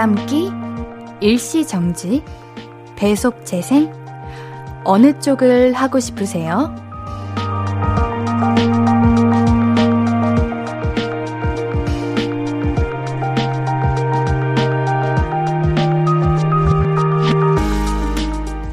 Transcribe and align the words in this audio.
대감기, 0.00 0.50
일시정지, 1.20 2.24
배속재생, 2.96 3.92
어느 4.82 5.20
쪽을 5.20 5.74
하고 5.74 6.00
싶으세요? 6.00 6.74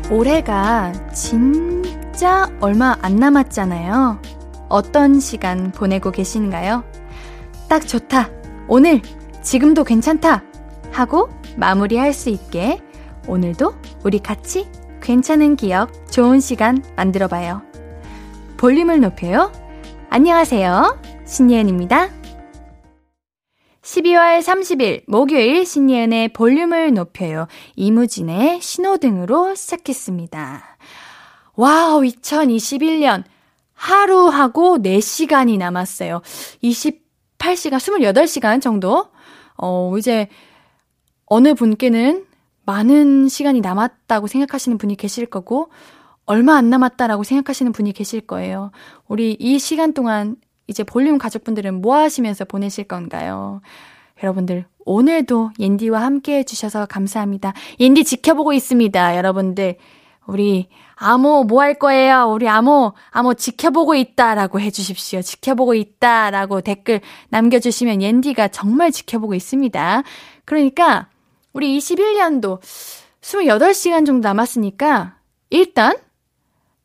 올해가 0.09 0.93
진짜 1.13 2.49
얼마 2.61 2.95
안 3.01 3.17
남았잖아요. 3.17 4.21
어떤 4.69 5.19
시간 5.19 5.71
보내고 5.71 6.11
계신가요? 6.11 6.85
딱 7.67 7.85
좋다. 7.85 8.29
오늘, 8.69 9.01
지금도 9.41 9.83
괜찮다. 9.83 10.46
하고 10.97 11.29
마무리할 11.57 12.11
수 12.11 12.29
있게 12.29 12.81
오늘도 13.27 13.75
우리 14.03 14.19
같이 14.19 14.67
괜찮은 15.01 15.55
기억, 15.55 16.11
좋은 16.11 16.39
시간 16.39 16.83
만들어 16.95 17.27
봐요. 17.27 17.61
볼륨을 18.57 18.99
높여요. 18.99 19.51
안녕하세요. 20.09 20.99
신예은입니다. 21.25 22.09
12월 23.83 24.41
30일 24.41 25.03
목요일 25.07 25.65
신예은의 25.65 26.29
볼륨을 26.29 26.93
높여요. 26.93 27.47
이무진의 27.75 28.61
신호등으로 28.61 29.55
시작했습니다. 29.55 30.77
wow, 31.55 32.01
2021년 32.01 33.23
하루하고 33.73 34.79
4시간이 34.79 35.57
남았어요. 35.57 36.21
28시간, 36.63 37.79
28시간 37.79 38.61
정도? 38.61 39.09
어, 39.57 39.95
이제 39.97 40.27
어느 41.27 41.53
분께는 41.53 42.25
많은 42.65 43.29
시간이 43.29 43.61
남았다고 43.61 44.27
생각하시는 44.27 44.77
분이 44.77 44.95
계실 44.95 45.25
거고, 45.25 45.69
얼마 46.25 46.55
안 46.55 46.69
남았다라고 46.69 47.23
생각하시는 47.23 47.71
분이 47.71 47.93
계실 47.93 48.21
거예요. 48.21 48.71
우리 49.07 49.37
이 49.39 49.59
시간 49.59 49.93
동안 49.93 50.35
이제 50.67 50.83
볼륨 50.83 51.17
가족분들은 51.17 51.81
뭐 51.81 51.95
하시면서 51.95 52.43
보내실 52.43 52.85
건가요? 52.85 53.61
여러분들, 54.21 54.65
오늘도 54.85 55.51
옌디와 55.59 56.01
함께 56.01 56.39
해주셔서 56.39 56.87
감사합니다. 56.87 57.53
옌디 57.79 58.03
지켜보고 58.03 58.51
있습니다, 58.53 59.15
여러분들. 59.15 59.77
우리 60.25 60.67
아모 60.95 61.45
뭐할 61.45 61.75
거예요? 61.75 62.25
우리 62.25 62.49
아모 62.49 62.93
아모 63.11 63.35
지켜보고 63.35 63.95
있다라고 63.95 64.59
해주십시오. 64.59 65.21
지켜보고 65.21 65.73
있다라고 65.73 66.59
댓글 66.61 66.99
남겨주시면 67.29 68.01
옌디가 68.01 68.49
정말 68.49 68.91
지켜보고 68.91 69.35
있습니다. 69.35 70.03
그러니까 70.43 71.07
우리 71.57 71.75
21년도 71.79 72.61
28시간 73.21 74.05
정도 74.05 74.27
남았으니까 74.27 75.17
일단 75.49 75.97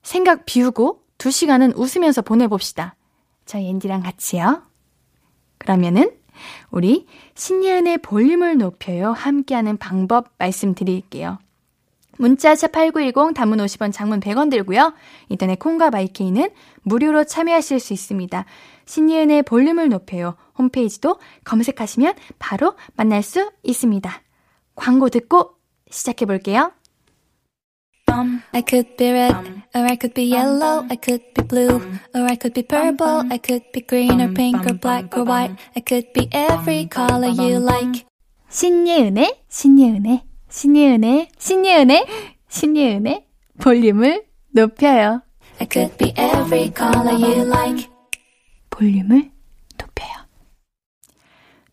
생각 0.02 0.46
비우고 0.46 1.02
2시간은 1.18 1.76
웃으면서 1.76 2.22
보내봅시다. 2.22 2.96
저 3.44 3.60
옌디랑 3.60 4.02
같이요. 4.02 4.62
그러면은 5.58 6.10
우리 6.70 7.06
신예은의 7.34 7.98
볼륨을 7.98 8.56
높여요 8.56 9.12
함께하는 9.12 9.76
방법 9.76 10.30
말씀드릴게요. 10.38 11.38
문자샵 12.16 12.72
8910 12.72 13.34
단문 13.34 13.58
50원 13.58 13.92
장문 13.92 14.20
100원 14.20 14.50
들고요. 14.50 14.94
인터넷 15.28 15.58
콩과 15.58 15.90
마이케이는 15.90 16.48
무료로 16.84 17.24
참여하실 17.24 17.78
수 17.78 17.92
있습니다. 17.92 18.46
신예은의 18.86 19.42
볼륨을 19.42 19.90
높여요. 19.90 20.36
홈페이지도 20.56 21.18
검색하시면 21.44 22.14
바로 22.38 22.74
만날 22.96 23.22
수 23.22 23.52
있습니다. 23.62 24.22
광고 24.74 25.08
듣고 25.08 25.56
시작해 25.90 26.26
볼게요. 26.26 26.72
I 28.52 28.62
could 28.62 28.96
be 28.96 29.10
red, 29.10 29.34
or 29.74 29.84
I 29.84 29.96
could 29.96 30.12
be 30.14 30.24
yellow, 30.24 30.84
I 30.90 30.96
could 30.96 31.24
be 31.34 31.42
blue, 31.48 31.80
or 32.14 32.24
I 32.28 32.36
could 32.36 32.52
be 32.52 32.62
purple, 32.62 33.24
I 33.30 33.38
could 33.38 33.72
be 33.72 33.80
green 33.80 34.20
or 34.20 34.32
pink 34.34 34.66
or 34.66 34.78
black 34.78 35.16
or 35.16 35.24
white, 35.24 35.56
I 35.74 35.80
could 35.80 36.12
be 36.12 36.28
every 36.30 36.86
color 36.88 37.32
you 37.32 37.58
like. 37.58 38.04
신예은의, 38.50 39.44
신예은의, 39.48 40.22
신예은의, 40.50 41.28
신예은의, 41.38 42.06
신예은의 42.48 43.26
볼륨을 43.58 44.26
높여요. 44.50 45.22
I 45.58 45.66
could 45.70 45.96
be 45.96 46.12
every 46.18 46.70
color 46.76 47.14
you 47.14 47.46
like. 47.48 47.88
볼륨을. 48.68 49.31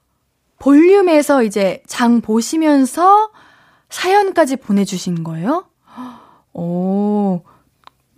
볼륨에서 0.60 1.44
이제 1.44 1.82
장 1.88 2.20
보시면서 2.20 3.32
사연까지 3.90 4.58
보내주신 4.58 5.24
거예요? 5.24 5.67
오, 6.54 7.42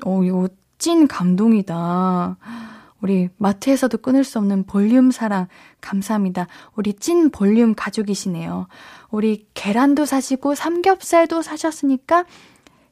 오, 0.06 0.24
이거 0.24 0.48
찐 0.78 1.08
감동이다. 1.08 2.38
우리 3.02 3.30
마트에서도 3.38 3.98
끊을 4.00 4.24
수 4.24 4.40
없는 4.40 4.66
볼륨 4.66 5.12
사랑 5.12 5.48
감사합니다. 5.82 6.48
우리 6.76 6.94
찐 6.94 7.30
볼륨 7.30 7.74
가족이시네요. 7.76 8.68
우리 9.10 9.48
계란도 9.54 10.06
사시고 10.06 10.56
삼겹살도 10.56 11.42
사셨으니까 11.42 12.26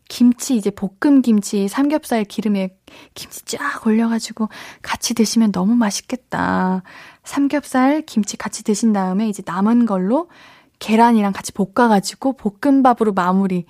김치 0.09 0.55
이제 0.55 0.69
볶음 0.69 1.21
김치 1.21 1.67
삼겹살 1.67 2.23
기름에 2.23 2.77
김치 3.13 3.43
쫙 3.43 3.85
올려가지고 3.85 4.47
같이 4.81 5.13
드시면 5.13 5.51
너무 5.51 5.75
맛있겠다. 5.75 6.83
삼겹살 7.23 8.01
김치 8.03 8.37
같이 8.37 8.63
드신 8.63 8.93
다음에 8.93 9.27
이제 9.27 9.43
남은 9.45 9.85
걸로 9.85 10.29
계란이랑 10.79 11.33
같이 11.33 11.51
볶아가지고 11.51 12.37
볶음밥으로 12.37 13.11
마무리. 13.13 13.65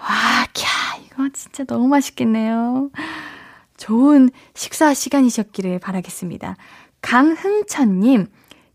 와, 0.00 0.46
캬, 0.52 1.04
이거 1.04 1.28
진짜 1.32 1.64
너무 1.64 1.88
맛있겠네요. 1.88 2.90
좋은 3.76 4.30
식사 4.54 4.92
시간이셨기를 4.94 5.78
바라겠습니다. 5.78 6.56
강흥천님, 7.02 8.26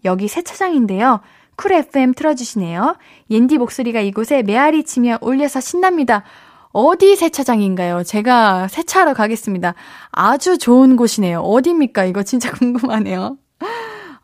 여기 0.06 0.28
세차장인데요. 0.28 1.22
쿨 1.56 1.72
FM 1.74 2.14
틀어주시네요. 2.14 2.98
옌디 3.30 3.58
목소리가 3.58 4.02
이곳에 4.02 4.44
메아리 4.44 4.84
치며 4.84 5.18
울려서 5.22 5.62
신납니다. 5.62 6.24
어디 6.72 7.16
세차장인가요? 7.16 8.04
제가 8.04 8.68
세차하러 8.68 9.14
가겠습니다. 9.14 9.76
아주 10.12 10.58
좋은 10.58 10.98
곳이네요. 10.98 11.40
어디입니까? 11.40 12.04
이거 12.06 12.24
진짜 12.24 12.52
궁금하네요. 12.58 13.38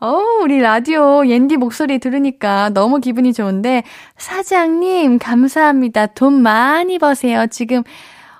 어우, 0.04 0.42
우리 0.42 0.58
라디오 0.58 1.24
옌디 1.24 1.58
목소리 1.58 2.00
들으니까 2.00 2.70
너무 2.70 2.98
기분이 2.98 3.32
좋은데, 3.32 3.84
사장님, 4.16 5.20
감사합니다. 5.20 6.06
돈 6.06 6.42
많이 6.42 6.98
버세요. 6.98 7.46
지금 7.46 7.84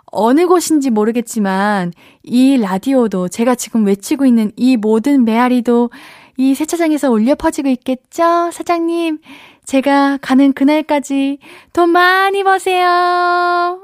어느 0.07 0.49
곳인지 0.49 0.91
모르겠지만 0.91 1.93
이 2.25 2.57
라디오도 2.57 3.29
제가 3.29 3.55
지금 3.55 3.87
외치고 3.87 4.27
있는 4.27 4.51
이 4.57 4.77
모든 4.77 5.25
메아리도 5.25 5.91
이 6.37 6.57
세차장에서 6.57 7.13
울려 7.13 7.37
퍼지고 7.37 7.69
있겠죠? 7.69 8.51
사장님, 8.51 9.21
제가 9.65 10.19
가는 10.21 10.53
그날까지 10.53 11.39
돈 11.73 11.91
많이 11.91 12.43
버세요. 12.43 13.79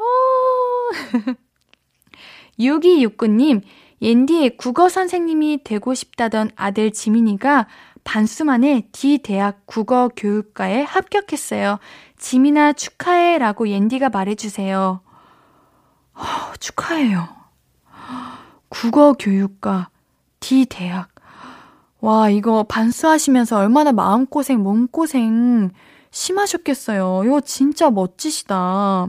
6269님, 2.58 3.60
옌디의 4.00 4.56
국어 4.56 4.88
선생님이 4.88 5.64
되고 5.64 5.94
싶다던 5.94 6.50
아들 6.56 6.92
지민이가 6.92 7.66
반수 8.04 8.44
만에 8.44 8.88
D 8.92 9.18
대학 9.18 9.66
국어 9.66 10.08
교육과에 10.16 10.82
합격했어요. 10.82 11.78
지민아 12.16 12.72
축하해 12.72 13.38
라고 13.38 13.68
옌디가 13.68 14.08
말해주세요. 14.08 15.00
어, 16.14 16.22
축하해요. 16.58 17.28
국어 18.68 19.12
교육과 19.12 19.90
D 20.40 20.66
대학. 20.66 21.08
와, 22.00 22.30
이거 22.30 22.62
반수하시면서 22.62 23.58
얼마나 23.58 23.92
마음고생, 23.92 24.62
몸고생 24.62 25.70
심하셨겠어요. 26.10 27.22
이거 27.24 27.40
진짜 27.40 27.90
멋지시다. 27.90 29.08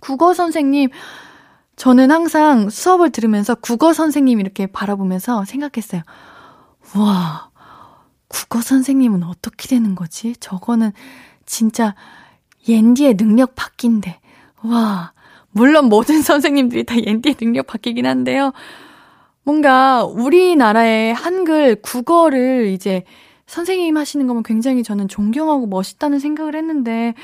국어 0.00 0.34
선생님, 0.34 0.90
저는 1.76 2.10
항상 2.10 2.70
수업을 2.70 3.10
들으면서 3.10 3.54
국어 3.54 3.92
선생님 3.92 4.40
이렇게 4.40 4.66
바라보면서 4.66 5.44
생각했어요. 5.44 6.02
와, 6.96 7.50
국어 8.28 8.60
선생님은 8.60 9.24
어떻게 9.24 9.68
되는 9.68 9.94
거지? 9.94 10.34
저거는 10.38 10.92
진짜 11.46 11.94
옌디의 12.68 13.16
능력 13.16 13.54
밖인데. 13.54 14.20
와, 14.62 15.12
물론 15.50 15.88
모든 15.88 16.20
선생님들이 16.22 16.84
다 16.84 16.96
옌디의 16.96 17.36
능력 17.36 17.66
바뀌긴 17.66 18.06
한데요. 18.06 18.52
뭔가 19.42 20.04
우리나라의 20.04 21.12
한글, 21.12 21.76
국어를 21.82 22.68
이제 22.68 23.04
선생님 23.46 23.96
하시는 23.96 24.26
거면 24.26 24.42
굉장히 24.42 24.82
저는 24.82 25.06
존경하고 25.06 25.66
멋있다는 25.66 26.18
생각을 26.18 26.56
했는데, 26.56 27.14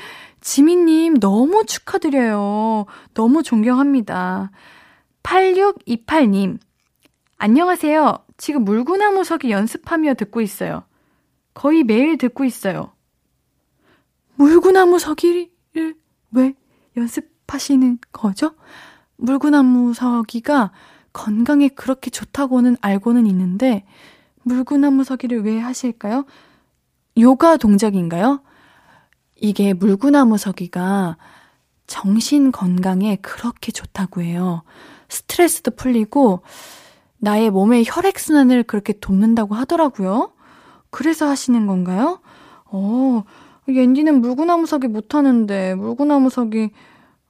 지민님 0.41 1.19
너무 1.19 1.65
축하드려요. 1.65 2.85
너무 3.13 3.43
존경합니다. 3.43 4.51
8628님, 5.23 6.57
안녕하세요. 7.37 8.17
지금 8.37 8.65
물구나무 8.65 9.23
서기 9.23 9.51
연습하며 9.51 10.15
듣고 10.15 10.41
있어요. 10.41 10.83
거의 11.53 11.83
매일 11.83 12.17
듣고 12.17 12.43
있어요. 12.43 12.91
물구나무 14.35 14.97
서기를 14.97 15.49
왜 16.31 16.55
연습하시는 16.97 17.99
거죠? 18.11 18.55
물구나무 19.17 19.93
서기가 19.93 20.71
건강에 21.13 21.67
그렇게 21.67 22.09
좋다고는 22.09 22.77
알고는 22.81 23.27
있는데, 23.27 23.85
물구나무 24.41 25.03
서기를 25.03 25.43
왜 25.43 25.59
하실까요? 25.59 26.25
요가 27.19 27.57
동작인가요? 27.57 28.41
이게 29.41 29.73
물구나무 29.73 30.37
서기가 30.37 31.17
정신 31.87 32.51
건강에 32.51 33.17
그렇게 33.17 33.71
좋다고 33.71 34.21
해요. 34.21 34.63
스트레스도 35.09 35.71
풀리고, 35.71 36.41
나의 37.17 37.49
몸의 37.49 37.83
혈액순환을 37.85 38.63
그렇게 38.63 38.93
돕는다고 38.93 39.55
하더라고요. 39.55 40.31
그래서 40.91 41.27
하시는 41.27 41.67
건가요? 41.67 42.21
어, 42.65 43.23
옌디는 43.67 44.21
물구나무 44.21 44.67
서기 44.67 44.87
못하는데, 44.87 45.75
물구나무 45.75 46.29
서기, 46.29 46.69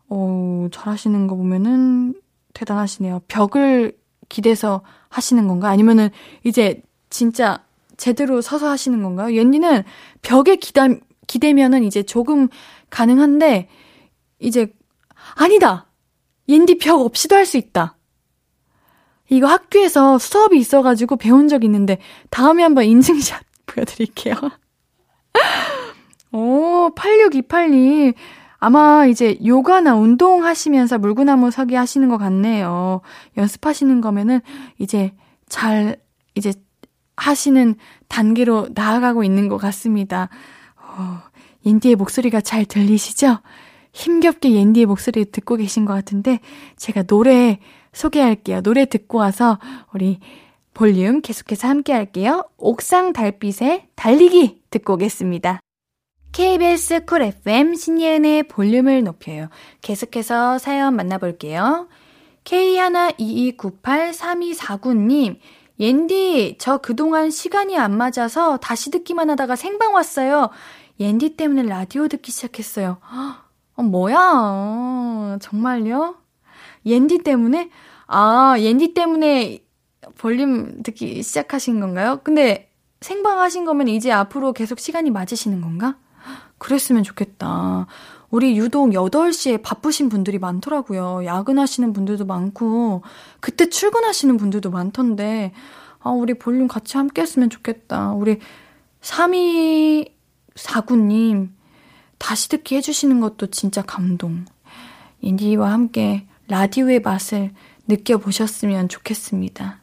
어, 0.10 0.68
잘하시는 0.72 1.28
거 1.28 1.36
보면은 1.36 2.14
대단하시네요. 2.54 3.22
벽을 3.30 3.98
기대서 4.28 4.81
하시는 5.07 5.48
건가? 5.48 5.69
아니면은 5.69 6.10
이제 6.44 6.84
진짜 7.10 7.64
제대로 7.96 8.42
서서 8.42 8.69
하시는 8.69 9.02
건가요? 9.02 9.34
옌디는 9.36 9.84
벽에 10.22 10.57
기다, 10.57 10.88
기대면은 11.27 11.83
이제 11.83 12.03
조금 12.03 12.47
가능한데, 12.89 13.68
이제, 14.39 14.73
아니다! 15.35 15.88
옌디 16.50 16.77
벽 16.79 17.00
없이도 17.01 17.35
할 17.35 17.45
수 17.45 17.57
있다. 17.57 17.97
이거 19.29 19.47
학교에서 19.47 20.18
수업이 20.18 20.57
있어가지고 20.57 21.15
배운 21.15 21.47
적 21.47 21.63
있는데, 21.63 22.00
다음에 22.29 22.63
한번 22.63 22.85
인증샷 22.85 23.44
보여드릴게요. 23.65 24.35
오, 26.33 26.89
8628님. 26.95 28.13
아마 28.63 29.06
이제 29.07 29.39
요가나 29.44 29.95
운동 29.95 30.45
하시면서 30.45 31.00
물구나무 31.00 31.50
서기 31.50 31.75
하시는 31.75 32.09
것 32.09 32.18
같네요. 32.18 33.01
연습하시는 33.38 34.01
거면은 34.01 34.41
이제 34.77 35.13
잘, 35.50 35.97
이제 36.35 36.53
하시는 37.18 37.75
단계로 38.07 38.69
나아가고 38.75 39.23
있는 39.23 39.47
것 39.47 39.57
같습니다. 39.57 40.29
어, 40.92 41.22
옌디의 41.66 41.96
목소리가 41.96 42.42
잘 42.42 42.66
들리시죠? 42.66 43.40
힘겹게 43.94 44.52
옌디의 44.52 44.86
목소리 44.86 45.26
듣고 45.26 45.58
계신 45.58 45.86
것 45.86 45.94
같은데 45.94 46.40
제가 46.78 47.04
노래 47.04 47.60
소개할게요. 47.94 48.62
노래 48.62 48.86
듣고 48.86 49.18
와서 49.18 49.60
우리 49.94 50.20
볼륨 50.74 51.20
계속해서 51.22 51.68
함께 51.68 51.92
할게요. 51.94 52.46
옥상 52.58 53.14
달빛의 53.14 53.88
달리기 53.96 54.64
듣고 54.70 54.94
오겠습니다. 54.94 55.60
KBS 56.32 57.06
쿨 57.06 57.24
FM 57.24 57.76
신예은의 57.76 58.44
볼륨을 58.44 59.04
높여요. 59.04 59.50
계속해서 59.82 60.60
사연 60.60 60.96
만나볼게요. 60.96 61.90
K122983249님, 62.46 65.38
옌디, 65.80 66.56
저 66.58 66.78
그동안 66.78 67.30
시간이 67.30 67.78
안 67.78 67.98
맞아서 67.98 68.56
다시 68.58 68.90
듣기만 68.92 69.30
하다가 69.32 69.58
생방 69.58 69.94
왔어요. 69.94 70.50
옌디 71.01 71.36
때문에 71.36 71.63
라디오 71.63 72.07
듣기 72.07 72.31
시작했어요. 72.31 72.98
어, 73.75 73.81
뭐야. 73.81 75.39
정말요? 75.42 76.15
옌디 76.86 77.19
때문에? 77.19 77.71
아, 78.06 78.56
옌디 78.59 78.94
때문에 78.94 79.63
볼륨 80.19 80.83
듣기 80.83 81.24
시작하신 81.24 81.80
건가요? 81.80 82.19
근데 82.24 82.71
생방 83.00 83.39
하신 83.39 83.65
거면 83.65 83.88
이제 83.88 84.12
앞으로 84.12 84.53
계속 84.53 84.80
시간이 84.80 85.09
맞으시는 85.09 85.62
건가? 85.62 85.98
그랬으면 86.59 87.01
좋겠다. 87.01 87.88
우리 88.30 88.56
유독 88.56 88.92
8시에 88.92 89.63
바쁘신 89.63 90.07
분들이 90.07 90.38
많더라고요. 90.38 91.25
야근하시는 91.25 91.94
분들도 91.94 92.25
많고, 92.25 93.01
그때 93.39 93.69
출근하시는 93.69 94.38
분들도 94.38 94.69
많던데, 94.69 95.51
아, 96.00 96.12
우리 96.12 96.36
볼륨 96.36 96.68
같이 96.68 96.97
함께 96.97 97.24
했으면 97.24 97.50
좋겠다. 97.50 98.12
우리 98.13 98.39
3249님, 100.62 101.50
다시 102.18 102.50
듣기 102.50 102.75
해주시는 102.75 103.19
것도 103.19 103.48
진짜 103.48 103.81
감동. 103.81 104.46
인디와 105.22 105.72
함께 105.72 106.28
라디오의 106.48 107.02
맛을 107.02 107.52
느껴보셨으면 107.88 108.90
좋겠습니다. 108.90 109.81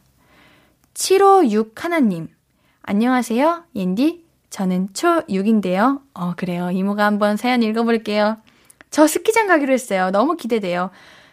756 0.93 1.83
하나님, 1.83 2.27
안녕하세요, 2.81 3.65
옌디. 3.75 4.25
저는 4.49 4.89
초6인데요. 4.93 6.01
어, 6.13 6.33
그래요. 6.35 6.71
이모가 6.71 7.05
한번 7.05 7.37
사연 7.37 7.61
읽어볼게요. 7.61 8.37
저 8.89 9.05
스키장 9.05 9.47
가기로 9.47 9.71
했어요. 9.71 10.09
너무 10.09 10.35
기대돼요. 10.35 10.89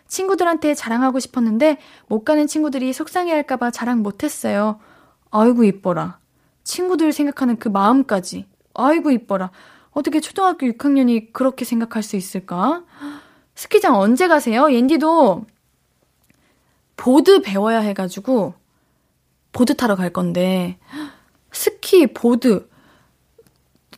친구들한테 0.06 0.74
자랑하고 0.74 1.18
싶었는데 1.18 1.78
못 2.08 2.24
가는 2.24 2.46
친구들이 2.46 2.92
속상해 2.92 3.32
할까봐 3.32 3.70
자랑 3.70 4.02
못했어요. 4.02 4.78
아이고, 5.30 5.64
이뻐라. 5.64 6.18
친구들 6.62 7.12
생각하는 7.12 7.56
그 7.56 7.68
마음까지. 7.68 8.46
아이고, 8.76 9.10
이뻐라. 9.10 9.50
어떻게 9.92 10.20
초등학교 10.20 10.66
6학년이 10.66 11.32
그렇게 11.32 11.64
생각할 11.64 12.02
수 12.02 12.16
있을까? 12.16 12.84
스키장 13.54 13.98
언제 13.98 14.28
가세요? 14.28 14.70
옌디도 14.70 15.46
보드 16.96 17.40
배워야 17.40 17.78
해가지고 17.78 18.54
보드 19.52 19.74
타러 19.74 19.96
갈 19.96 20.10
건데 20.10 20.78
스키, 21.50 22.06
보드 22.06 22.68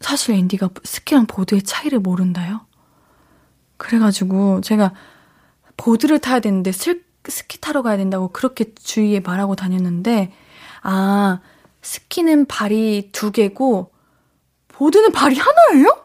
사실 0.00 0.36
옌디가 0.36 0.70
스키랑 0.84 1.26
보드의 1.26 1.62
차이를 1.62 1.98
모른다요? 1.98 2.60
그래가지고 3.76 4.60
제가 4.60 4.92
보드를 5.76 6.18
타야 6.20 6.40
되는데 6.40 6.70
스, 6.70 7.02
스키 7.26 7.60
타러 7.60 7.82
가야 7.82 7.96
된다고 7.96 8.28
그렇게 8.28 8.74
주위에 8.74 9.20
말하고 9.20 9.56
다녔는데, 9.56 10.32
아, 10.82 11.40
스키는 11.82 12.46
발이 12.46 13.10
두 13.12 13.32
개고, 13.32 13.90
보드는 14.78 15.10
발이 15.10 15.36
하나예요? 15.36 16.04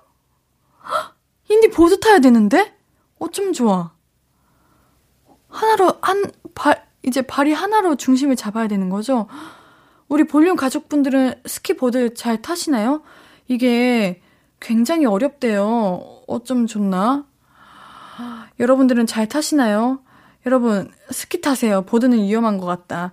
옌디 1.50 1.70
보드 1.70 2.00
타야 2.00 2.18
되는데? 2.18 2.76
어쩜 3.20 3.54
좋아. 3.54 3.92
하나로, 5.48 6.00
한, 6.02 6.32
발, 6.56 6.84
이제 7.04 7.22
발이 7.22 7.54
하나로 7.54 7.96
중심을 7.98 8.36
잡아야 8.36 8.68
되는 8.68 8.90
거죠? 8.90 9.28
우리 10.08 10.24
볼륨 10.24 10.56
가족분들은 10.56 11.44
스키보드 11.46 12.16
잘 12.16 12.42
타시나요? 12.42 13.04
이게 13.48 14.24
굉장히 14.60 15.06
어렵대요. 15.06 16.24
어쩜 16.28 16.66
좋나? 16.66 17.28
여러분들은 18.60 19.06
잘 19.06 19.28
타시나요? 19.28 20.00
여러분, 20.48 20.92
스키 21.12 21.42
타세요. 21.42 21.84
보드는 21.84 22.18
위험한 22.18 22.58
것 22.58 22.66
같다. 22.66 23.12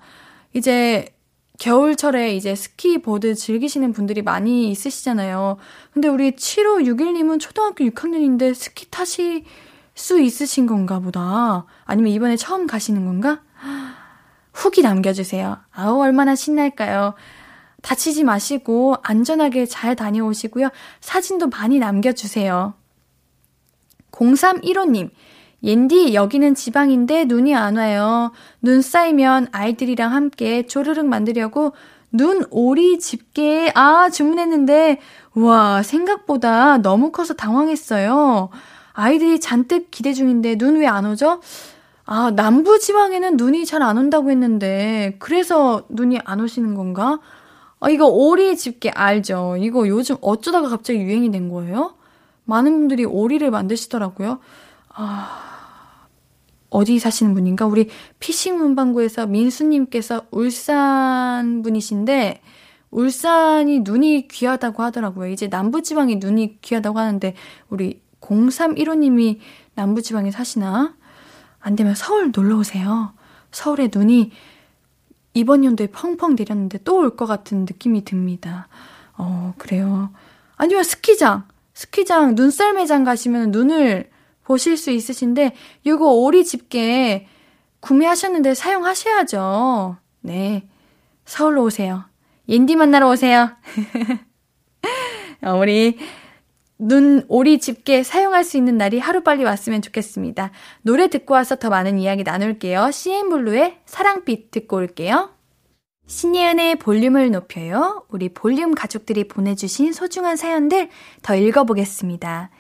이제 0.54 1.14
겨울철에 1.60 2.34
이제 2.34 2.54
스키 2.54 3.02
보드 3.02 3.34
즐기시는 3.34 3.92
분들이 3.92 4.22
많이 4.22 4.70
있으시잖아요. 4.70 5.58
근데 5.92 6.08
우리 6.08 6.32
7561님은 6.32 7.38
초등학교 7.38 7.84
6학년인데 7.84 8.54
스키 8.54 8.90
타실 8.90 9.44
수 9.94 10.18
있으신 10.20 10.66
건가 10.66 11.00
보다. 11.00 11.66
아니면 11.84 12.12
이번에 12.12 12.36
처음 12.36 12.66
가시는 12.66 13.04
건가? 13.04 13.42
후기 14.54 14.80
남겨주세요. 14.80 15.58
아우, 15.70 16.00
얼마나 16.00 16.34
신날까요? 16.34 17.12
다치지 17.82 18.24
마시고 18.24 18.96
안전하게 19.02 19.66
잘 19.66 19.94
다녀오시고요. 19.94 20.70
사진도 21.00 21.48
많이 21.48 21.78
남겨주세요. 21.78 22.72
0315님, 24.12 25.10
옌디, 25.62 26.14
여기는 26.14 26.54
지방인데 26.54 27.24
눈이 27.26 27.54
안 27.54 27.76
와요. 27.76 28.32
눈 28.62 28.80
쌓이면 28.82 29.48
아이들이랑 29.52 30.12
함께 30.14 30.66
조르륵 30.66 31.06
만들려고 31.06 31.72
눈 32.12 32.44
오리 32.50 32.98
집게, 32.98 33.70
아, 33.74 34.08
주문했는데, 34.10 34.98
와, 35.34 35.82
생각보다 35.82 36.78
너무 36.78 37.12
커서 37.12 37.34
당황했어요. 37.34 38.48
아이들이 38.92 39.38
잔뜩 39.38 39.90
기대 39.90 40.12
중인데 40.12 40.56
눈 40.56 40.76
왜 40.80 40.86
안 40.86 41.06
오죠? 41.06 41.40
아, 42.06 42.32
남부 42.34 42.78
지방에는 42.80 43.36
눈이 43.36 43.66
잘 43.66 43.82
안 43.82 43.96
온다고 43.98 44.30
했는데, 44.30 45.16
그래서 45.20 45.84
눈이 45.90 46.20
안 46.24 46.40
오시는 46.40 46.74
건가? 46.74 47.20
아, 47.80 47.88
이거 47.90 48.06
오리 48.06 48.56
집게 48.56 48.90
알죠? 48.90 49.56
이거 49.60 49.86
요즘 49.88 50.16
어쩌다가 50.20 50.68
갑자기 50.68 51.00
유행이 51.00 51.30
된 51.30 51.48
거예요? 51.50 51.94
많은 52.44 52.72
분들이 52.72 53.04
오리를 53.04 53.48
만드시더라고요. 53.50 54.40
아, 54.94 55.49
어디 56.70 56.98
사시는 56.98 57.34
분인가? 57.34 57.66
우리 57.66 57.88
피싱 58.20 58.58
문방구에서 58.58 59.26
민수님께서 59.26 60.26
울산 60.30 61.62
분이신데, 61.62 62.40
울산이 62.90 63.80
눈이 63.80 64.28
귀하다고 64.28 64.82
하더라고요. 64.82 65.30
이제 65.30 65.46
남부지방이 65.48 66.16
눈이 66.16 66.60
귀하다고 66.62 66.98
하는데, 66.98 67.34
우리 67.68 68.00
0315님이 68.20 69.38
남부지방에 69.74 70.30
사시나? 70.30 70.94
안 71.60 71.76
되면 71.76 71.94
서울 71.94 72.32
놀러 72.34 72.56
오세요. 72.58 73.12
서울에 73.52 73.90
눈이 73.94 74.30
이번 75.34 75.64
연도에 75.64 75.88
펑펑 75.88 76.34
내렸는데 76.36 76.78
또 76.84 76.98
올 77.00 77.16
것 77.16 77.26
같은 77.26 77.60
느낌이 77.60 78.04
듭니다. 78.04 78.68
어, 79.16 79.54
그래요. 79.58 80.10
아니면 80.56 80.82
스키장, 80.84 81.44
스키장, 81.74 82.34
눈썰 82.34 82.74
매장 82.74 83.04
가시면 83.04 83.50
눈을 83.50 84.10
보실 84.50 84.76
수 84.76 84.90
있으신데, 84.90 85.54
요거 85.86 86.10
오리 86.10 86.44
집게 86.44 87.28
구매하셨는데 87.78 88.54
사용하셔야죠. 88.54 89.96
네. 90.22 90.68
서울로 91.24 91.62
오세요. 91.62 92.06
옌디 92.48 92.74
만나러 92.74 93.08
오세요. 93.10 93.50
어, 95.46 95.52
우리 95.52 95.98
눈 96.78 97.24
오리 97.28 97.60
집게 97.60 98.02
사용할 98.02 98.42
수 98.42 98.56
있는 98.56 98.76
날이 98.76 98.98
하루빨리 98.98 99.44
왔으면 99.44 99.82
좋겠습니다. 99.82 100.50
노래 100.82 101.06
듣고 101.06 101.34
와서 101.34 101.54
더 101.54 101.68
많은 101.68 102.00
이야기 102.00 102.24
나눌게요. 102.24 102.90
CN블루의 102.90 103.82
사랑빛 103.86 104.50
듣고 104.50 104.78
올게요. 104.78 105.30
신예은의 106.08 106.80
볼륨을 106.80 107.30
높여요. 107.30 108.04
우리 108.08 108.28
볼륨 108.30 108.74
가족들이 108.74 109.28
보내주신 109.28 109.92
소중한 109.92 110.34
사연들 110.34 110.88
더 111.22 111.36
읽어보겠습니다. 111.36 112.50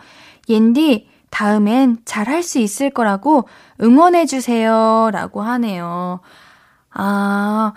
옌디, 0.50 1.08
다음엔 1.30 2.00
잘 2.06 2.28
할 2.28 2.42
수 2.42 2.58
있을 2.60 2.90
거라고 2.90 3.48
응원해주세요. 3.82 5.10
라고 5.12 5.42
하네요. 5.42 6.22
아, 6.90 7.74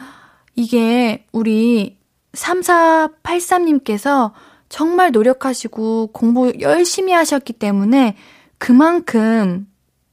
이게 0.54 1.26
우리 1.32 1.99
3483님께서 2.32 4.30
정말 4.68 5.10
노력하시고 5.10 6.12
공부 6.12 6.52
열심히 6.60 7.12
하셨기 7.12 7.54
때문에 7.54 8.16
그만큼 8.58 9.66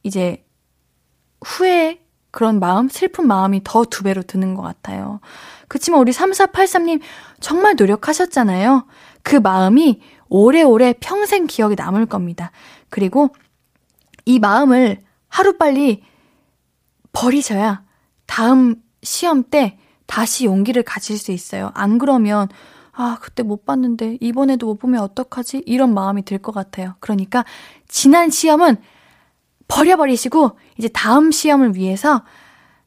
이제 0.04 0.44
후에 1.48 2.00
그런 2.32 2.60
마음, 2.60 2.90
슬픈 2.90 3.26
마음이 3.28 3.62
더 3.64 3.86
두 3.86 4.04
배로 4.04 4.22
드는 4.22 4.54
것 4.54 4.62
같아요. 4.62 5.20
그치만 5.68 6.00
우리 6.02 6.12
3483님 6.12 7.02
정말 7.40 7.76
노력하셨잖아요. 7.76 8.86
그 9.24 9.36
마음이 9.36 10.02
오래오래 10.30 10.94
평생 11.00 11.48
기억에 11.48 11.76
남을 11.76 12.06
겁니다. 12.06 12.52
그리고 12.90 13.30
이 14.26 14.40
마음을 14.40 15.00
하루빨리 15.30 16.04
버리셔야 17.14 17.84
다음 18.26 18.76
시험 19.04 19.44
때 19.50 19.78
다시 20.06 20.46
용기를 20.46 20.84
가질 20.84 21.18
수 21.18 21.32
있어요. 21.32 21.72
안 21.74 21.98
그러면, 21.98 22.48
아, 22.94 23.18
그때 23.22 23.44
못 23.44 23.66
봤는데, 23.66 24.18
이번에도 24.22 24.68
못 24.68 24.78
보면 24.80 25.02
어떡하지? 25.02 25.64
이런 25.66 25.94
마음이 25.94 26.24
들 26.24 26.40
것 26.40 26.54
같아요. 26.54 26.96
그러니까, 27.00 27.44
지난 27.88 28.30
시험은 28.30 28.78
버려버리시고, 29.68 30.58
이제 30.78 30.88
다음 30.88 31.32
시험을 31.32 31.76
위해서 31.76 32.24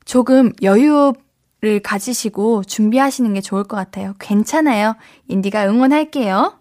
조금 0.05 0.53
여유를 0.63 1.81
가지시고 1.83 2.65
준비하시는 2.65 3.33
게 3.35 3.41
좋을 3.41 3.65
것 3.65 3.77
같아요. 3.77 4.15
괜찮아요. 4.19 4.97
인디가 5.29 5.69
응원할게요. 5.69 6.59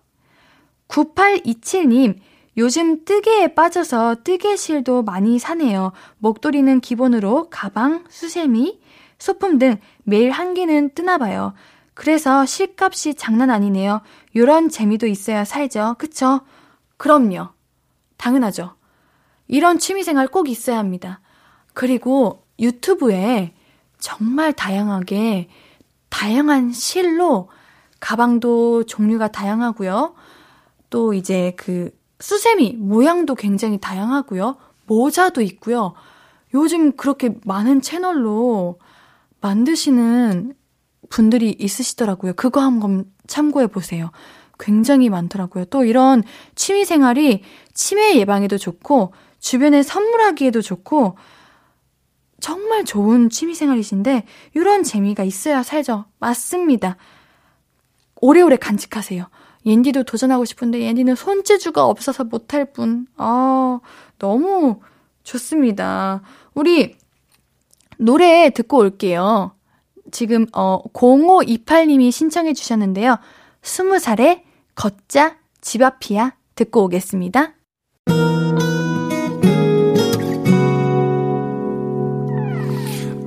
9827님, 0.87 2.17
요즘 2.57 3.05
뜨개에 3.05 3.53
빠져서 3.53 4.17
뜨개실도 4.23 5.03
많이 5.03 5.39
사네요. 5.39 5.93
목도리는 6.17 6.81
기본으로 6.81 7.49
가방, 7.49 8.03
수세미, 8.09 8.79
소품 9.17 9.59
등 9.59 9.77
매일 10.03 10.31
한 10.31 10.53
개는 10.53 10.91
뜨나 10.95 11.17
봐요. 11.17 11.53
그래서 11.93 12.45
실값이 12.45 13.15
장난 13.15 13.49
아니네요. 13.49 14.01
요런 14.35 14.69
재미도 14.69 15.07
있어야 15.07 15.45
살죠. 15.45 15.95
그쵸? 15.97 16.41
그럼요. 16.97 17.49
당연하죠. 18.17 18.78
이런 19.49 19.79
취미생활 19.79 20.27
꼭 20.27 20.47
있어야 20.47 20.77
합니다. 20.77 21.19
그리고 21.73 22.43
유튜브에 22.59 23.53
정말 23.97 24.53
다양하게, 24.53 25.49
다양한 26.09 26.71
실로 26.71 27.49
가방도 27.99 28.85
종류가 28.85 29.29
다양하고요. 29.31 30.13
또 30.89 31.13
이제 31.13 31.53
그 31.57 31.91
수세미 32.19 32.73
모양도 32.73 33.35
굉장히 33.35 33.79
다양하고요. 33.79 34.57
모자도 34.85 35.41
있고요. 35.41 35.93
요즘 36.53 36.95
그렇게 36.95 37.35
많은 37.43 37.81
채널로 37.81 38.79
만드시는 39.41 40.53
분들이 41.09 41.55
있으시더라고요. 41.57 42.33
그거 42.33 42.61
한번 42.61 43.05
참고해 43.27 43.67
보세요. 43.67 44.11
굉장히 44.59 45.09
많더라고요. 45.09 45.65
또 45.65 45.85
이런 45.85 46.23
취미 46.55 46.85
생활이 46.85 47.43
치매 47.73 48.15
예방에도 48.17 48.57
좋고 48.57 49.13
주변에 49.39 49.83
선물하기에도 49.83 50.61
좋고 50.61 51.17
정말 52.39 52.85
좋은 52.85 53.29
취미 53.29 53.53
생활이신데 53.53 54.25
이런 54.53 54.83
재미가 54.83 55.23
있어야 55.23 55.63
살죠. 55.63 56.05
맞습니다. 56.19 56.97
오래오래 58.21 58.57
간직하세요. 58.57 59.29
옌디도 59.65 60.03
도전하고 60.03 60.45
싶은데 60.45 60.81
옌디는 60.81 61.15
손재주가 61.15 61.85
없어서 61.85 62.23
못할 62.23 62.71
뿐. 62.71 63.07
아, 63.17 63.79
너무 64.17 64.79
좋습니다. 65.23 66.21
우리 66.53 66.95
노래 67.97 68.49
듣고 68.49 68.77
올게요. 68.77 69.51
지금 70.11 70.47
어 70.53 70.81
0528님이 70.93 72.11
신청해 72.11 72.53
주셨는데요. 72.53 73.17
20살에 73.61 74.43
걷자 74.75 75.37
집 75.61 75.83
앞이야 75.83 76.35
듣고 76.55 76.85
오겠습니다. 76.85 77.53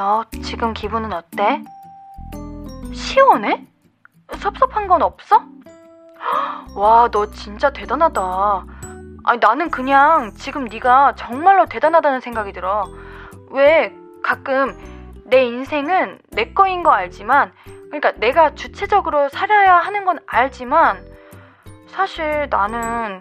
어, 0.00 0.24
그래서 0.30 0.42
지금 0.42 0.72
기분은 0.72 1.12
어때? 1.12 1.62
시원해? 2.94 3.66
섭섭한 4.34 4.88
건 4.88 5.02
없어? 5.02 5.44
와, 6.74 7.08
너 7.10 7.30
진짜 7.30 7.70
대단하다. 7.70 8.66
아니, 9.24 9.38
나는 9.40 9.70
그냥 9.70 10.32
지금 10.34 10.64
네가 10.64 11.14
정말로 11.16 11.66
대단하다는 11.66 12.20
생각이 12.20 12.52
들어. 12.52 12.86
왜 13.50 13.94
가끔 14.22 14.74
내 15.26 15.44
인생은 15.44 16.20
내 16.30 16.52
거인 16.54 16.82
거 16.82 16.90
알지만, 16.90 17.52
그러니까 17.86 18.12
내가 18.12 18.54
주체적으로 18.54 19.28
살아야 19.28 19.76
하는 19.76 20.04
건 20.06 20.18
알지만, 20.26 21.04
사실 21.88 22.46
나는 22.48 23.20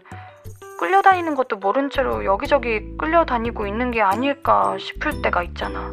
끌려다니는 0.79 1.35
것도 1.35 1.57
모른 1.57 1.89
채로 1.89 2.23
여기저기 2.23 2.95
끌려다니고 2.97 3.67
있는 3.67 3.91
게 3.91 4.01
아닐까 4.01 4.77
싶을 4.77 5.21
때가 5.21 5.43
있잖아. 5.43 5.91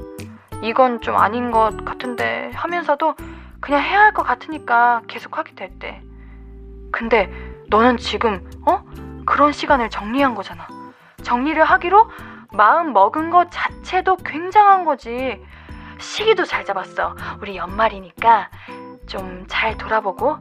이건 0.62 1.00
좀 1.00 1.16
아닌 1.16 1.50
것 1.50 1.84
같은데 1.84 2.50
하면서도 2.54 3.14
그냥 3.60 3.82
해야 3.82 4.00
할 4.00 4.12
것 4.12 4.22
같으니까 4.22 5.02
계속 5.08 5.38
하게 5.38 5.54
될 5.54 5.78
때. 5.78 6.00
근데 6.92 7.30
너는 7.68 7.96
지금, 7.98 8.48
어? 8.66 8.82
그런 9.26 9.52
시간을 9.52 9.90
정리한 9.90 10.34
거잖아. 10.34 10.66
정리를 11.22 11.62
하기로 11.62 12.08
마음 12.52 12.92
먹은 12.92 13.30
것 13.30 13.48
자체도 13.50 14.16
굉장한 14.18 14.84
거지. 14.84 15.42
시기도 15.98 16.44
잘 16.44 16.64
잡았어. 16.64 17.16
우리 17.40 17.56
연말이니까 17.56 18.50
좀 19.06 19.44
잘 19.48 19.76
돌아보고. 19.78 20.38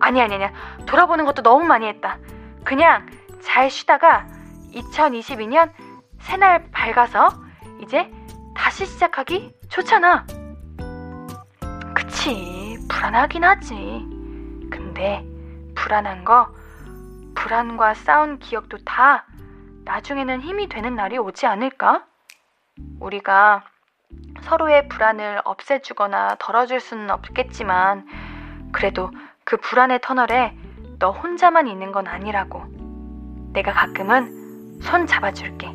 아니, 0.00 0.20
아니, 0.20 0.34
아니. 0.34 0.46
돌아보는 0.86 1.24
것도 1.24 1.42
너무 1.42 1.64
많이 1.64 1.86
했다. 1.86 2.18
그냥 2.64 3.06
잘 3.42 3.70
쉬다가 3.70 4.26
2022년 4.74 5.72
새날 6.20 6.68
밝아서 6.72 7.28
이제 7.82 8.10
다시 8.54 8.86
시작하기 8.86 9.52
좋잖아. 9.68 10.26
그치, 11.94 12.78
불안하긴 12.88 13.44
하지. 13.44 13.74
근데 14.70 15.24
불안한 15.74 16.24
거, 16.24 16.52
불안과 17.34 17.94
싸운 17.94 18.38
기억도 18.38 18.78
다 18.78 19.26
나중에는 19.84 20.40
힘이 20.40 20.68
되는 20.68 20.94
날이 20.94 21.18
오지 21.18 21.46
않을까? 21.46 22.04
우리가 23.00 23.64
서로의 24.42 24.88
불안을 24.88 25.42
없애주거나 25.44 26.36
덜어줄 26.38 26.80
수는 26.80 27.10
없겠지만, 27.10 28.06
그래도 28.72 29.10
그 29.44 29.56
불안의 29.56 30.00
터널에 30.02 30.56
너 30.98 31.10
혼자만 31.10 31.68
있는 31.68 31.92
건 31.92 32.06
아니라고. 32.06 32.64
내가 33.52 33.72
가끔은 33.72 34.80
손 34.82 35.06
잡아줄게. 35.06 35.68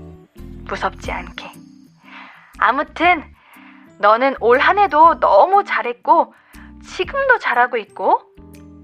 무섭지 0.65 1.11
않게. 1.11 1.51
아무튼, 2.59 3.23
너는 4.01 4.35
올 4.39 4.59
한 4.59 4.79
해도 4.79 5.19
너무 5.19 5.63
잘했고, 5.63 6.33
지금도 6.83 7.39
잘하고 7.39 7.77
있고, 7.77 8.19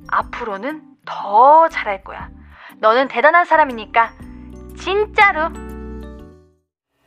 앞으로는 0.07 0.83
더 1.05 1.67
잘할 1.69 2.03
거야. 2.03 2.29
너는 2.79 3.07
대단한 3.07 3.45
사람이니까, 3.45 4.13
진짜로. 4.77 5.49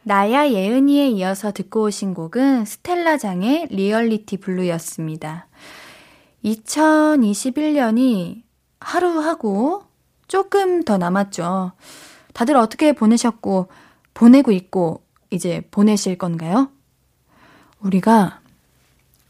나야 0.03 0.49
예은이에 0.49 1.09
이어서 1.09 1.53
듣고 1.53 1.85
오신 1.85 2.15
곡은 2.15 2.65
스텔라장의 2.65 3.69
Reality 3.71 4.39
Blue였습니다. 4.39 5.47
2021년이 6.45 8.43
하루하고 8.81 9.83
조금 10.27 10.83
더 10.83 10.99
남았죠. 10.99 11.73
다들 12.33 12.57
어떻게 12.57 12.93
보내셨고, 12.93 13.69
보내고 14.15 14.51
있고, 14.53 15.03
이제 15.31 15.63
보내실 15.71 16.19
건가요? 16.19 16.71
우리가 17.83 18.41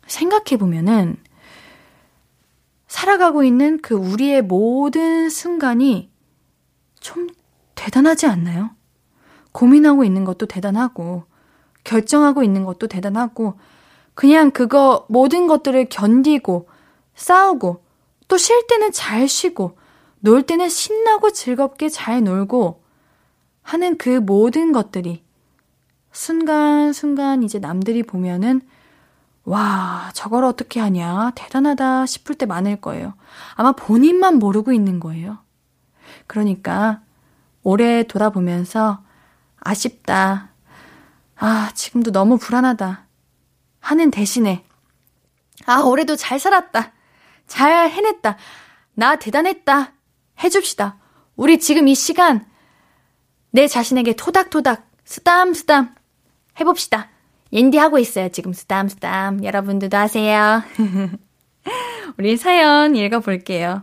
생각해보면은, 0.07 1.17
살아가고 2.89 3.45
있는 3.45 3.81
그 3.81 3.95
우리의 3.95 4.43
모든 4.43 5.29
순간이 5.31 6.11
좀 6.99 7.29
대단하지 7.77 8.27
않나요? 8.27 8.71
고민하고 9.53 10.05
있는 10.05 10.25
것도 10.25 10.47
대단하고, 10.47 11.25
결정하고 11.85 12.43
있는 12.43 12.65
것도 12.65 12.89
대단하고, 12.89 13.59
그냥 14.15 14.51
그거 14.51 15.07
모든 15.09 15.47
것들을 15.47 15.89
견디고, 15.89 16.69
싸우고, 17.15 17.85
또 18.29 18.37
쉴 18.37 18.67
때는 18.67 18.93
잘 18.93 19.29
쉬고, 19.29 19.79
놀 20.21 20.43
때는 20.43 20.69
신나고 20.69 21.31
즐겁게 21.31 21.89
잘 21.89 22.23
놀고 22.23 22.83
하는 23.63 23.97
그 23.97 24.21
모든 24.21 24.73
것들이 24.73 25.25
순간순간 26.13 27.43
이제 27.43 27.59
남들이 27.59 28.03
보면은 28.03 28.63
와, 29.45 30.11
저걸 30.15 30.45
어떻게 30.45 30.81
하냐. 30.81 31.33
대단하다 31.35 32.07
싶을 32.07 32.37
때 32.37 32.47
많을 32.47 32.81
거예요. 32.81 33.15
아마 33.55 33.73
본인만 33.73 34.39
모르고 34.39 34.73
있는 34.73 35.01
거예요. 35.01 35.39
그러니까 36.27 37.01
올해 37.63 38.03
돌아보면서 38.05 39.03
아쉽다. 39.59 40.51
아, 41.37 41.71
지금도 41.75 42.13
너무 42.13 42.39
불안하다. 42.39 43.07
하는 43.81 44.11
대신에 44.11 44.65
아, 45.67 45.81
올해도 45.81 46.17
잘 46.17 46.39
살았다. 46.39 46.93
잘 47.47 47.91
해냈다. 47.91 48.37
나 48.95 49.17
대단했다. 49.17 49.93
해줍시다. 50.43 50.97
우리 51.37 51.59
지금 51.59 51.89
이 51.89 51.95
시간 51.95 52.47
내 53.51 53.67
자신에게 53.67 54.15
토닥토닥, 54.15 54.89
쓰담쓰담 55.05 55.95
해봅시다. 56.61 57.09
옌디 57.53 57.79
하고 57.79 57.99
있어요. 57.99 58.29
지금 58.29 58.53
쓰담쓰담. 58.53 59.45
여러분들도 59.45 59.97
하세요. 59.97 60.63
우리 62.19 62.37
사연 62.37 62.95
읽어볼게요. 62.97 63.83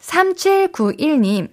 3791님, 0.00 1.50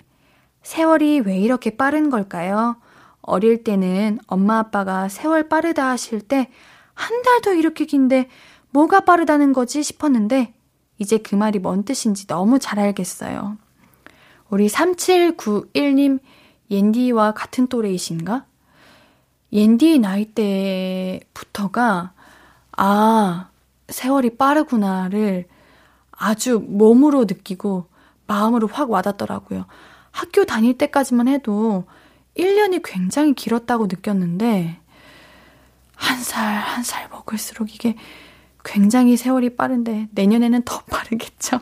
세월이 0.63 1.21
왜 1.21 1.37
이렇게 1.37 1.71
빠른 1.71 2.09
걸까요? 2.09 2.77
어릴 3.21 3.63
때는 3.63 4.19
엄마 4.27 4.59
아빠가 4.59 5.09
세월 5.09 5.49
빠르다 5.49 5.89
하실 5.89 6.21
때 6.21 6.49
한 6.95 7.21
달도 7.21 7.53
이렇게 7.53 7.85
긴데 7.85 8.29
뭐가 8.71 9.01
빠르다는 9.01 9.53
거지 9.53 9.83
싶었는데 9.83 10.53
이제 10.97 11.17
그 11.17 11.35
말이 11.35 11.59
뭔 11.59 11.83
뜻인지 11.83 12.25
너무 12.25 12.57
잘 12.57 12.79
알겠어요. 12.79 13.57
우리 14.49 14.67
3791님 14.67 16.19
옌디와 16.71 17.33
같은 17.33 17.67
또래이신가? 17.67 18.45
옌디 19.51 19.99
나이대부터가 19.99 22.11
아, 22.77 23.49
세월이 23.87 24.37
빠르구나를 24.37 25.45
아주 26.11 26.59
몸으로 26.67 27.25
느끼고 27.25 27.87
마음으로 28.27 28.67
확 28.67 28.89
와닿더라고요. 28.89 29.65
학교 30.11 30.45
다닐 30.45 30.77
때까지만 30.77 31.27
해도 31.27 31.85
1년이 32.37 32.81
굉장히 32.83 33.33
길었다고 33.33 33.85
느꼈는데 33.87 34.79
한 35.95 36.19
살 36.19 36.59
한 36.59 36.83
살 36.83 37.07
먹을수록 37.09 37.73
이게 37.73 37.95
굉장히 38.65 39.15
세월이 39.15 39.55
빠른데 39.55 40.09
내년에는 40.11 40.63
더 40.65 40.81
빠르겠죠. 40.91 41.59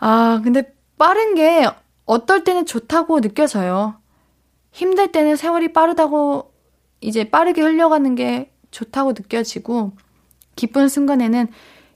아, 0.00 0.40
근데 0.42 0.74
빠른 0.96 1.34
게 1.34 1.68
어떨 2.06 2.44
때는 2.44 2.66
좋다고 2.66 3.20
느껴져요. 3.20 3.96
힘들 4.70 5.12
때는 5.12 5.36
세월이 5.36 5.72
빠르다고 5.72 6.52
이제 7.00 7.28
빠르게 7.30 7.62
흘려가는 7.62 8.14
게 8.14 8.52
좋다고 8.70 9.12
느껴지고 9.12 9.92
기쁜 10.56 10.88
순간에는 10.88 11.48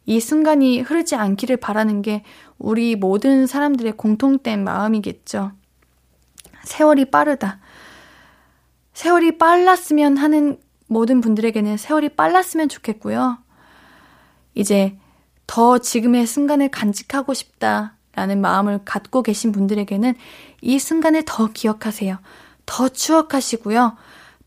이 0.07 0.21
순간이 0.21 0.81
흐르지 0.81 1.15
않기를 1.15 1.59
바라는 1.59 2.03
게 2.03 2.25
우리 2.59 2.97
모든 2.97 3.47
사람들의 3.47 3.93
공통된 3.97 4.65
마음이겠죠. 4.65 5.53
세월이 6.65 7.07
빠르다. 7.07 7.61
세월이 8.95 9.39
빨랐으면 9.39 10.17
하는 10.17 10.59
모든 10.87 11.21
분들에게는 11.21 11.77
세월이 11.77 12.11
빨랐으면 12.11 12.69
좋겠고요. 12.69 13.39
이제 14.55 14.99
더 15.47 15.79
지금의 15.79 16.27
순간을 16.27 16.69
간직하고 16.71 17.35
싶다라는 17.35 18.41
마음을 18.41 18.81
갖고 18.85 19.23
계신 19.23 19.53
분들에게는 19.53 20.15
이 20.61 20.79
순간을 20.79 21.25
더 21.27 21.49
기억하세요. 21.53 22.19
더 22.73 22.89
추억하시고요. 22.89 23.99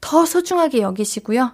더 0.01 0.25
소중하게 0.25 0.81
여기시고요. 0.81 1.51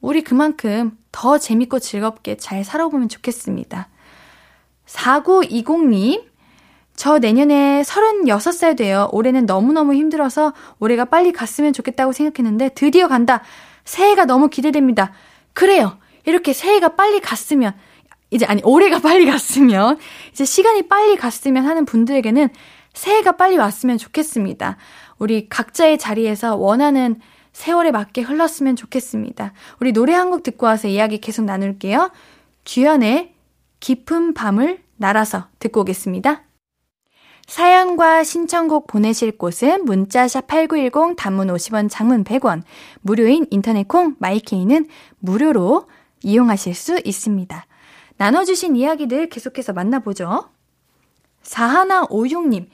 우리 0.00 0.22
그만큼 0.22 0.96
더 1.12 1.36
재밌고 1.36 1.80
즐겁게 1.80 2.38
잘 2.38 2.64
살아보면 2.64 3.10
좋겠습니다. 3.10 3.90
4920님, 4.86 6.24
저 6.96 7.18
내년에 7.18 7.82
36살 7.82 8.74
돼요. 8.78 9.10
올해는 9.12 9.44
너무너무 9.44 9.92
힘들어서 9.92 10.54
올해가 10.78 11.04
빨리 11.04 11.30
갔으면 11.30 11.74
좋겠다고 11.74 12.12
생각했는데 12.12 12.70
드디어 12.70 13.06
간다. 13.06 13.42
새해가 13.84 14.24
너무 14.24 14.48
기대됩니다. 14.48 15.12
그래요. 15.52 15.98
이렇게 16.24 16.54
새해가 16.54 16.96
빨리 16.96 17.20
갔으면 17.20 17.74
이제 18.30 18.46
아니 18.46 18.62
올해가 18.64 18.98
빨리 18.98 19.26
갔으면 19.26 19.98
이제 20.32 20.46
시간이 20.46 20.88
빨리 20.88 21.16
갔으면 21.16 21.66
하는 21.66 21.84
분들에게는 21.84 22.48
새해가 22.94 23.32
빨리 23.32 23.58
왔으면 23.58 23.98
좋겠습니다. 23.98 24.78
우리 25.18 25.48
각자의 25.48 25.98
자리에서 25.98 26.56
원하는 26.56 27.20
세월에 27.52 27.92
맞게 27.92 28.22
흘렀으면 28.22 28.74
좋겠습니다. 28.76 29.52
우리 29.80 29.92
노래 29.92 30.12
한 30.12 30.30
곡 30.30 30.42
듣고 30.42 30.66
와서 30.66 30.88
이야기 30.88 31.20
계속 31.20 31.44
나눌게요. 31.44 32.10
주연의 32.64 33.34
깊은 33.80 34.34
밤을 34.34 34.82
날아서 34.96 35.48
듣고 35.58 35.82
오겠습니다. 35.82 36.42
사연과 37.46 38.24
신청곡 38.24 38.86
보내실 38.86 39.36
곳은 39.36 39.84
문자샵 39.84 40.46
8910 40.46 41.14
단문 41.16 41.48
50원 41.48 41.88
장문 41.90 42.24
100원 42.24 42.62
무료인 43.02 43.46
인터넷 43.50 43.86
콩 43.86 44.16
마이케이는 44.18 44.88
무료로 45.18 45.86
이용하실 46.22 46.74
수 46.74 47.00
있습니다. 47.04 47.66
나눠주신 48.16 48.76
이야기들 48.76 49.28
계속해서 49.28 49.74
만나보죠. 49.74 50.48
4156님, 51.42 52.66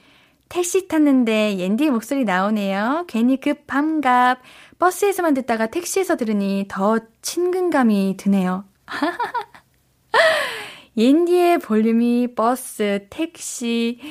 택시 0.51 0.89
탔는데 0.89 1.59
옌디 1.59 1.91
목소리 1.91 2.25
나오네요. 2.25 3.05
괜히 3.07 3.39
급 3.39 3.65
반갑. 3.67 4.39
버스에서만 4.79 5.33
듣다가 5.33 5.67
택시에서 5.67 6.17
들으니 6.17 6.65
더 6.67 6.99
친근감이 7.21 8.17
드네요. 8.17 8.65
옌디의 10.97 11.59
볼륨이 11.59 12.35
버스, 12.35 13.07
택시. 13.09 14.01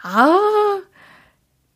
아우, 0.00 0.84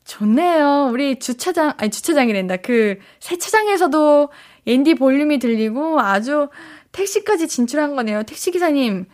좋네요. 0.05 0.91
우리 0.93 1.19
주차장, 1.19 1.73
아니 1.77 1.91
주차장이란다. 1.91 2.59
그 2.59 3.01
세차장에서도 3.19 4.29
옌디 4.69 4.95
볼륨이 4.95 5.41
들리고 5.41 5.99
아주 5.99 6.51
택시까지 6.93 7.49
진출한 7.49 7.97
거네요. 7.97 8.23
택시기사님, 8.23 9.07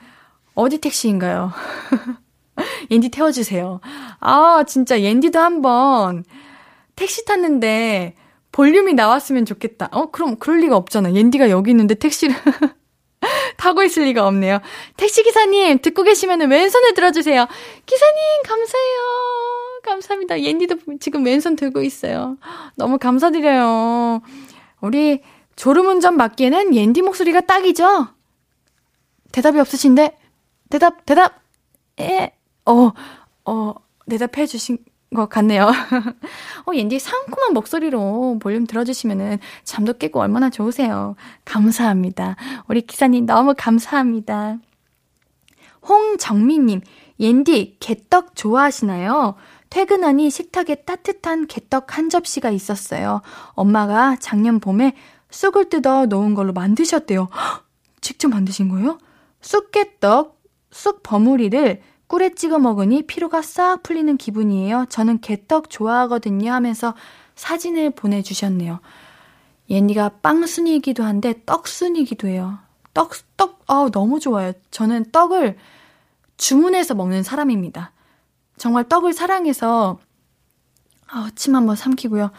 어디 0.54 0.76
택시인가요? 0.76 1.52
옌디 2.90 3.10
태워주세요. 3.10 3.80
아, 4.20 4.64
진짜 4.66 5.00
옌디도 5.00 5.38
한번 5.38 6.24
택시 6.96 7.24
탔는데 7.24 8.14
볼륨이 8.52 8.94
나왔으면 8.94 9.44
좋겠다. 9.44 9.88
어, 9.92 10.10
그럼 10.10 10.36
그럴 10.38 10.60
리가 10.60 10.76
없잖아. 10.76 11.14
옌디가 11.14 11.50
여기 11.50 11.70
있는데 11.70 11.94
택시를 11.94 12.34
타고 13.56 13.82
있을 13.82 14.04
리가 14.04 14.26
없네요. 14.26 14.60
택시 14.96 15.22
기사님, 15.22 15.80
듣고 15.80 16.02
계시면 16.02 16.50
왼손을 16.50 16.94
들어주세요. 16.94 17.46
기사님, 17.86 18.42
감사해요. 18.44 19.00
감사합니다. 19.84 20.42
옌디도 20.42 20.76
지금 21.00 21.24
왼손 21.24 21.56
들고 21.56 21.82
있어요. 21.82 22.36
너무 22.76 22.98
감사드려요. 22.98 24.22
우리 24.80 25.22
졸음운전 25.56 26.16
맡기에는 26.16 26.74
옌디 26.74 27.02
목소리가 27.02 27.42
딱이죠? 27.42 28.08
대답이 29.32 29.58
없으신데? 29.60 30.18
대답, 30.70 31.04
대답! 31.04 31.40
예, 32.00 32.32
어, 32.66 32.92
어, 33.44 33.74
대답해 34.08 34.46
주신 34.46 34.78
것 35.14 35.28
같네요. 35.28 35.66
어, 36.66 36.74
옌디 36.74 36.98
상큼한 36.98 37.52
목소리로 37.52 38.38
볼륨 38.40 38.66
들어주시면은 38.66 39.38
잠도 39.64 39.94
깨고 39.94 40.20
얼마나 40.20 40.50
좋으세요. 40.50 41.16
감사합니다. 41.44 42.36
우리 42.68 42.82
기사님 42.82 43.26
너무 43.26 43.54
감사합니다. 43.56 44.58
홍정민님, 45.86 46.82
옌디, 47.18 47.76
개떡 47.80 48.36
좋아하시나요? 48.36 49.34
퇴근하니 49.70 50.30
식탁에 50.30 50.76
따뜻한 50.76 51.46
개떡 51.46 51.96
한 51.96 52.10
접시가 52.10 52.50
있었어요. 52.50 53.22
엄마가 53.52 54.16
작년 54.20 54.60
봄에 54.60 54.94
쑥을 55.30 55.68
뜯어 55.68 56.06
놓은 56.06 56.34
걸로 56.34 56.52
만드셨대요. 56.52 57.28
헉, 57.32 57.64
직접 58.00 58.28
만드신 58.28 58.68
거예요? 58.68 58.98
쑥개떡, 59.40 60.40
쑥 60.70 61.02
버무리를 61.02 61.80
꿀에 62.10 62.34
찍어 62.34 62.58
먹으니 62.58 63.02
피로가 63.02 63.40
싹 63.40 63.84
풀리는 63.84 64.16
기분이에요. 64.16 64.86
저는 64.88 65.20
개떡 65.20 65.70
좋아하거든요 65.70 66.52
하면서 66.52 66.94
사진을 67.36 67.90
보내주셨네요. 67.90 68.80
옌디가 69.70 70.18
빵순이기도 70.20 71.04
한데 71.04 71.40
떡순이기도 71.46 72.26
해요. 72.26 72.58
떡, 72.94 73.12
떡, 73.36 73.62
아 73.68 73.88
너무 73.92 74.18
좋아요. 74.18 74.52
저는 74.72 75.12
떡을 75.12 75.56
주문해서 76.36 76.94
먹는 76.94 77.22
사람입니다. 77.22 77.92
정말 78.56 78.88
떡을 78.88 79.12
사랑해서, 79.12 80.00
아, 81.06 81.30
침 81.36 81.54
한번 81.54 81.76
삼키고요. 81.76 82.32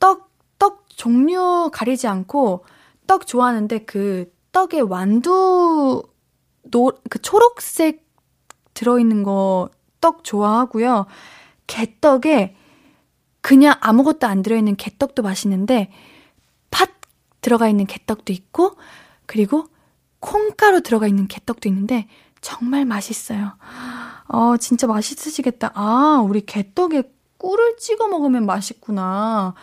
떡, 0.00 0.32
떡 0.58 0.88
종류 0.88 1.70
가리지 1.72 2.08
않고 2.08 2.64
떡 3.06 3.28
좋아하는데 3.28 3.84
그 3.84 4.34
떡의 4.50 4.82
완두, 4.82 6.02
노, 6.64 6.92
그 7.08 7.22
초록색 7.22 8.03
들어있는 8.74 9.22
거 9.22 9.70
떡 10.04 10.22
좋아하고요. 10.22 11.06
개떡에 11.66 12.54
그냥 13.40 13.74
아무것도 13.80 14.26
안 14.26 14.42
들어있는 14.42 14.76
개떡도 14.76 15.22
맛있는데 15.22 15.90
팥 16.70 16.90
들어가 17.40 17.68
있는 17.68 17.86
개떡도 17.86 18.30
있고 18.34 18.76
그리고 19.24 19.64
콩가루 20.20 20.82
들어가 20.82 21.06
있는 21.06 21.26
개떡도 21.26 21.70
있는데 21.70 22.06
정말 22.42 22.84
맛있어요. 22.84 23.52
어, 24.28 24.58
진짜 24.58 24.86
맛있으시겠다. 24.86 25.70
아, 25.72 26.22
우리 26.22 26.44
개떡에 26.44 27.04
꿀을 27.38 27.78
찍어 27.78 28.08
먹으면 28.08 28.44
맛있구나. 28.44 29.54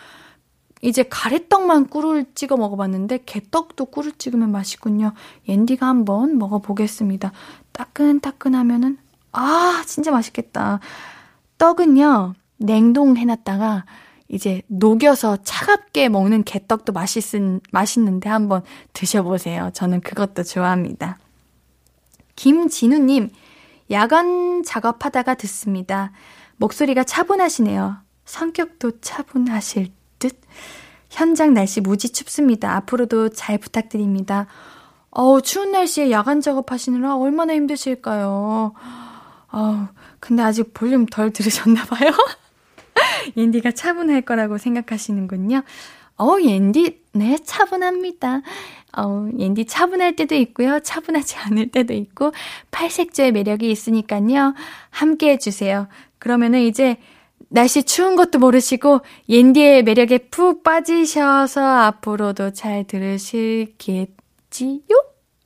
이제 0.80 1.04
가래떡만 1.04 1.86
꿀을 1.86 2.26
찍어 2.34 2.56
먹어봤는데 2.56 3.22
개떡도 3.26 3.84
꿀을 3.86 4.10
찍으면 4.18 4.50
맛있군요. 4.50 5.12
옌디가 5.46 5.86
한번 5.86 6.36
먹어보겠습니다. 6.38 7.30
따끈따끈하면은 7.70 8.98
아, 9.32 9.82
진짜 9.86 10.10
맛있겠다. 10.10 10.80
떡은요, 11.58 12.34
냉동해놨다가 12.58 13.84
이제 14.28 14.62
녹여서 14.68 15.38
차갑게 15.42 16.08
먹는 16.08 16.44
개떡도 16.44 16.92
맛있은, 16.92 17.60
맛있는데 17.70 18.28
한번 18.28 18.62
드셔보세요. 18.92 19.70
저는 19.74 20.00
그것도 20.00 20.42
좋아합니다. 20.42 21.18
김진우님, 22.36 23.30
야간 23.90 24.62
작업하다가 24.64 25.34
듣습니다. 25.34 26.12
목소리가 26.56 27.04
차분하시네요. 27.04 27.96
성격도 28.24 29.00
차분하실 29.00 29.92
듯? 30.18 30.40
현장 31.10 31.52
날씨 31.52 31.80
무지 31.82 32.10
춥습니다. 32.10 32.74
앞으로도 32.76 33.30
잘 33.30 33.58
부탁드립니다. 33.58 34.46
어우, 35.10 35.42
추운 35.42 35.72
날씨에 35.72 36.10
야간 36.10 36.40
작업하시느라 36.40 37.16
얼마나 37.16 37.52
힘드실까요? 37.52 38.72
어, 39.52 39.88
근데 40.18 40.42
아직 40.42 40.72
볼륨 40.72 41.06
덜 41.06 41.30
들으셨나봐요? 41.30 42.10
옌디가 43.36 43.72
차분할 43.72 44.22
거라고 44.22 44.58
생각하시는군요. 44.58 45.62
어, 46.18 46.36
옌디, 46.40 47.02
네, 47.12 47.38
차분합니다. 47.42 48.40
어, 48.96 49.28
옌디 49.38 49.66
차분할 49.66 50.16
때도 50.16 50.34
있고요. 50.36 50.80
차분하지 50.80 51.36
않을 51.44 51.70
때도 51.70 51.92
있고, 51.94 52.32
팔색조의 52.70 53.32
매력이 53.32 53.70
있으니까요. 53.70 54.54
함께 54.90 55.30
해주세요. 55.30 55.88
그러면은 56.18 56.60
이제, 56.60 56.96
날씨 57.48 57.82
추운 57.82 58.16
것도 58.16 58.38
모르시고, 58.38 59.00
옌디의 59.28 59.82
매력에 59.82 60.18
푹 60.30 60.62
빠지셔서 60.62 61.62
앞으로도 61.62 62.52
잘 62.52 62.84
들으실겠지요? 62.84 64.08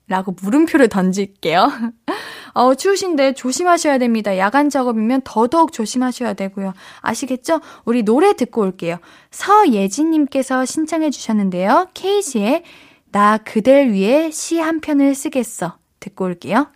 라고 0.08 0.34
물음표를 0.40 0.88
던질게요. 0.88 1.68
어, 2.54 2.74
추우신데 2.74 3.34
조심하셔야 3.34 3.98
됩니다. 3.98 4.38
야간 4.38 4.70
작업이면 4.70 5.22
더더욱 5.24 5.72
조심하셔야 5.72 6.34
되고요. 6.34 6.72
아시겠죠? 7.00 7.60
우리 7.84 8.02
노래 8.02 8.32
듣고 8.34 8.62
올게요. 8.62 8.98
서예진님께서 9.30 10.64
신청해 10.64 11.10
주셨는데요. 11.10 11.88
케이지의 11.94 12.62
나 13.12 13.38
그댈 13.38 13.90
위해 13.92 14.30
시 14.30 14.58
한 14.58 14.80
편을 14.80 15.14
쓰겠어. 15.14 15.76
듣고 16.00 16.24
올게요. 16.26 16.68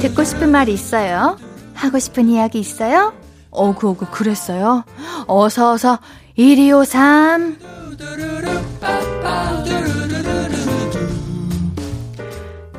듣고 0.00 0.24
싶은 0.24 0.50
말 0.50 0.68
있어요? 0.68 1.36
하고 1.74 1.98
싶은 1.98 2.28
이야기 2.28 2.58
있어요? 2.60 3.12
어구, 3.50 3.90
어구, 3.90 4.06
그랬어요? 4.06 4.84
어서, 5.26 5.72
어서, 5.72 5.98
1253. 6.36 7.58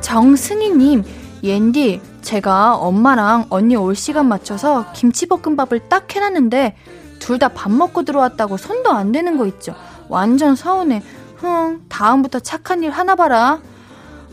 정승희님, 0.00 1.04
옌디, 1.42 2.00
제가 2.32 2.76
엄마랑 2.76 3.46
언니 3.48 3.74
올 3.74 3.94
시간 3.96 4.28
맞춰서 4.28 4.92
김치볶음밥을 4.92 5.88
딱 5.88 6.14
해놨는데, 6.14 6.76
둘 7.20 7.38
다 7.38 7.48
밥 7.48 7.72
먹고 7.72 8.02
들어왔다고 8.02 8.58
손도 8.58 8.90
안 8.92 9.12
대는 9.12 9.38
거 9.38 9.46
있죠? 9.46 9.74
완전 10.10 10.54
서운해. 10.54 11.02
흥, 11.36 11.84
다음부터 11.88 12.40
착한 12.40 12.82
일 12.82 12.90
하나 12.90 13.14
봐라. 13.14 13.60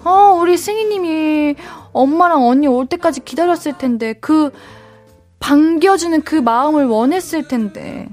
어, 0.03 0.37
우리 0.41 0.57
승희님이 0.57 1.55
엄마랑 1.93 2.45
언니 2.45 2.67
올 2.67 2.85
때까지 2.85 3.21
기다렸을 3.23 3.77
텐데, 3.77 4.11
그, 4.19 4.51
반겨주는 5.39 6.21
그 6.23 6.35
마음을 6.35 6.87
원했을 6.87 7.47
텐데. 7.47 8.09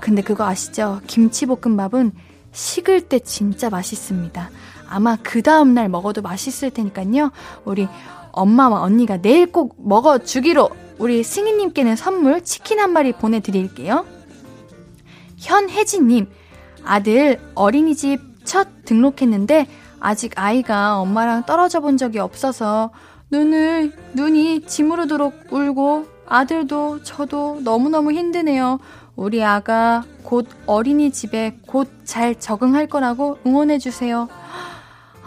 근데 0.00 0.20
그거 0.20 0.44
아시죠? 0.44 1.00
김치볶음밥은 1.06 2.12
식을 2.52 3.08
때 3.08 3.20
진짜 3.20 3.70
맛있습니다. 3.70 4.50
아마 4.90 5.16
그 5.22 5.40
다음날 5.40 5.88
먹어도 5.88 6.20
맛있을 6.20 6.70
테니까요. 6.70 7.30
우리 7.64 7.88
엄마와 8.32 8.82
언니가 8.82 9.16
내일 9.16 9.50
꼭 9.50 9.76
먹어주기로 9.78 10.70
우리 10.98 11.22
승희님께는 11.22 11.96
선물 11.96 12.42
치킨 12.42 12.80
한 12.80 12.92
마리 12.92 13.12
보내드릴게요. 13.12 14.04
현혜진님, 15.36 16.28
아들 16.84 17.40
어린이집 17.54 18.20
첫 18.44 18.84
등록했는데 18.84 19.66
아직 20.00 20.32
아이가 20.36 20.98
엄마랑 20.98 21.44
떨어져 21.44 21.80
본 21.80 21.96
적이 21.96 22.18
없어서 22.20 22.90
눈을, 23.30 23.92
눈이 24.14 24.62
지무르도록 24.66 25.52
울고 25.52 26.06
아들도 26.26 27.02
저도 27.02 27.60
너무너무 27.62 28.12
힘드네요. 28.12 28.78
우리 29.16 29.44
아가 29.44 30.04
곧 30.22 30.48
어린이집에 30.66 31.58
곧 31.66 31.98
잘 32.08 32.34
적응할 32.34 32.86
거라고 32.86 33.36
응원해주세요. 33.46 34.28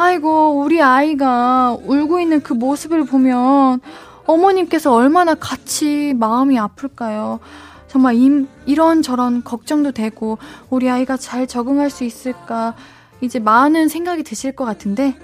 아이고, 0.01 0.59
우리 0.59 0.81
아이가 0.81 1.77
울고 1.83 2.19
있는 2.19 2.41
그 2.41 2.53
모습을 2.53 3.05
보면 3.05 3.81
어머님께서 4.25 4.91
얼마나 4.91 5.35
같이 5.35 6.15
마음이 6.17 6.57
아플까요? 6.57 7.39
정말 7.87 8.15
임, 8.15 8.47
이런저런 8.65 9.43
걱정도 9.43 9.91
되고, 9.91 10.39
우리 10.71 10.89
아이가 10.89 11.17
잘 11.17 11.45
적응할 11.45 11.91
수 11.91 12.03
있을까, 12.03 12.73
이제 13.21 13.37
많은 13.37 13.89
생각이 13.89 14.23
드실 14.23 14.53
것 14.53 14.65
같은데, 14.65 15.15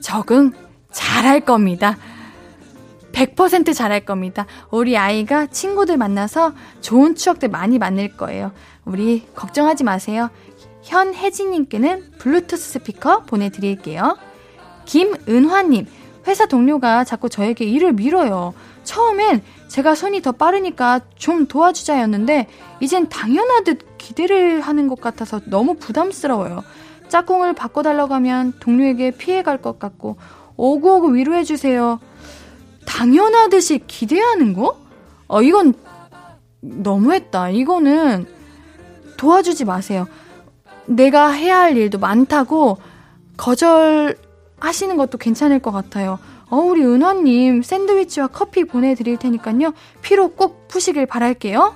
적응 0.00 0.52
잘할 0.90 1.40
겁니다. 1.40 1.98
100% 3.12 3.74
잘할 3.74 4.06
겁니다. 4.06 4.46
우리 4.70 4.96
아이가 4.96 5.46
친구들 5.46 5.98
만나서 5.98 6.54
좋은 6.80 7.14
추억들 7.14 7.50
많이 7.50 7.78
만들 7.78 8.16
거예요. 8.16 8.50
우리 8.86 9.26
걱정하지 9.34 9.84
마세요. 9.84 10.30
현혜진님께는 10.84 12.12
블루투스 12.18 12.72
스피커 12.72 13.22
보내드릴게요. 13.22 14.16
김은화님, 14.84 15.86
회사 16.26 16.46
동료가 16.46 17.04
자꾸 17.04 17.28
저에게 17.28 17.64
일을 17.64 17.94
밀어요. 17.94 18.54
처음엔 18.84 19.42
제가 19.68 19.94
손이 19.94 20.22
더 20.22 20.32
빠르니까 20.32 21.00
좀 21.16 21.46
도와주자였는데, 21.46 22.48
이젠 22.80 23.08
당연하듯 23.08 23.98
기대를 23.98 24.60
하는 24.60 24.88
것 24.88 25.00
같아서 25.00 25.40
너무 25.46 25.74
부담스러워요. 25.74 26.62
짝꿍을 27.08 27.54
바꿔달라고 27.54 28.14
하면 28.14 28.52
동료에게 28.60 29.12
피해갈 29.12 29.60
것 29.62 29.78
같고, 29.78 30.16
오구오구 30.56 31.14
위로해주세요. 31.14 31.98
당연하듯이 32.86 33.80
기대하는 33.86 34.52
거? 34.52 34.78
어, 35.26 35.42
이건 35.42 35.74
너무했다. 36.60 37.50
이거는 37.50 38.26
도와주지 39.16 39.64
마세요. 39.64 40.06
내가 40.86 41.30
해야 41.30 41.60
할 41.60 41.76
일도 41.76 41.98
많다고 41.98 42.78
거절하시는 43.36 44.96
것도 44.96 45.18
괜찮을 45.18 45.58
것 45.60 45.72
같아요. 45.72 46.18
어, 46.50 46.56
우리 46.56 46.84
은화님 46.84 47.62
샌드위치와 47.62 48.28
커피 48.28 48.64
보내드릴 48.64 49.16
테니까요. 49.16 49.72
피로 50.02 50.28
꼭 50.28 50.68
푸시길 50.68 51.06
바랄게요. 51.06 51.74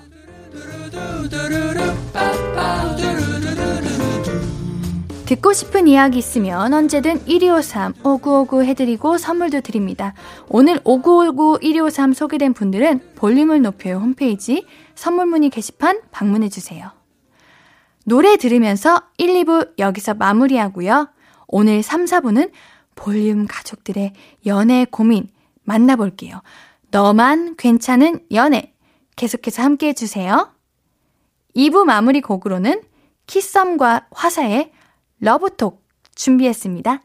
듣고 5.26 5.52
싶은 5.52 5.88
이야기 5.88 6.16
있으면 6.16 6.72
언제든 6.72 7.26
1253 7.26 7.94
5959 8.02 8.64
해드리고 8.64 9.18
선물도 9.18 9.60
드립니다. 9.60 10.14
오늘 10.48 10.80
5959 10.84 11.58
1253 11.60 12.14
소개된 12.14 12.54
분들은 12.54 13.00
볼륨을 13.14 13.60
높여요 13.60 13.98
홈페이지 13.98 14.64
선물 14.94 15.26
문의 15.26 15.50
게시판 15.50 16.00
방문해주세요. 16.12 16.97
노래 18.08 18.36
들으면서 18.36 19.02
1, 19.18 19.44
2부 19.44 19.78
여기서 19.78 20.14
마무리하고요. 20.14 21.10
오늘 21.46 21.82
3, 21.82 22.06
4부는 22.06 22.50
볼륨 22.94 23.46
가족들의 23.46 24.14
연애 24.46 24.86
고민 24.90 25.28
만나볼게요. 25.64 26.40
너만 26.90 27.56
괜찮은 27.56 28.20
연애. 28.32 28.72
계속해서 29.16 29.62
함께 29.62 29.88
해주세요. 29.88 30.50
2부 31.54 31.84
마무리 31.84 32.22
곡으로는 32.22 32.82
키썸과 33.26 34.06
화사의 34.10 34.72
러브톡 35.20 35.84
준비했습니다. 36.14 37.02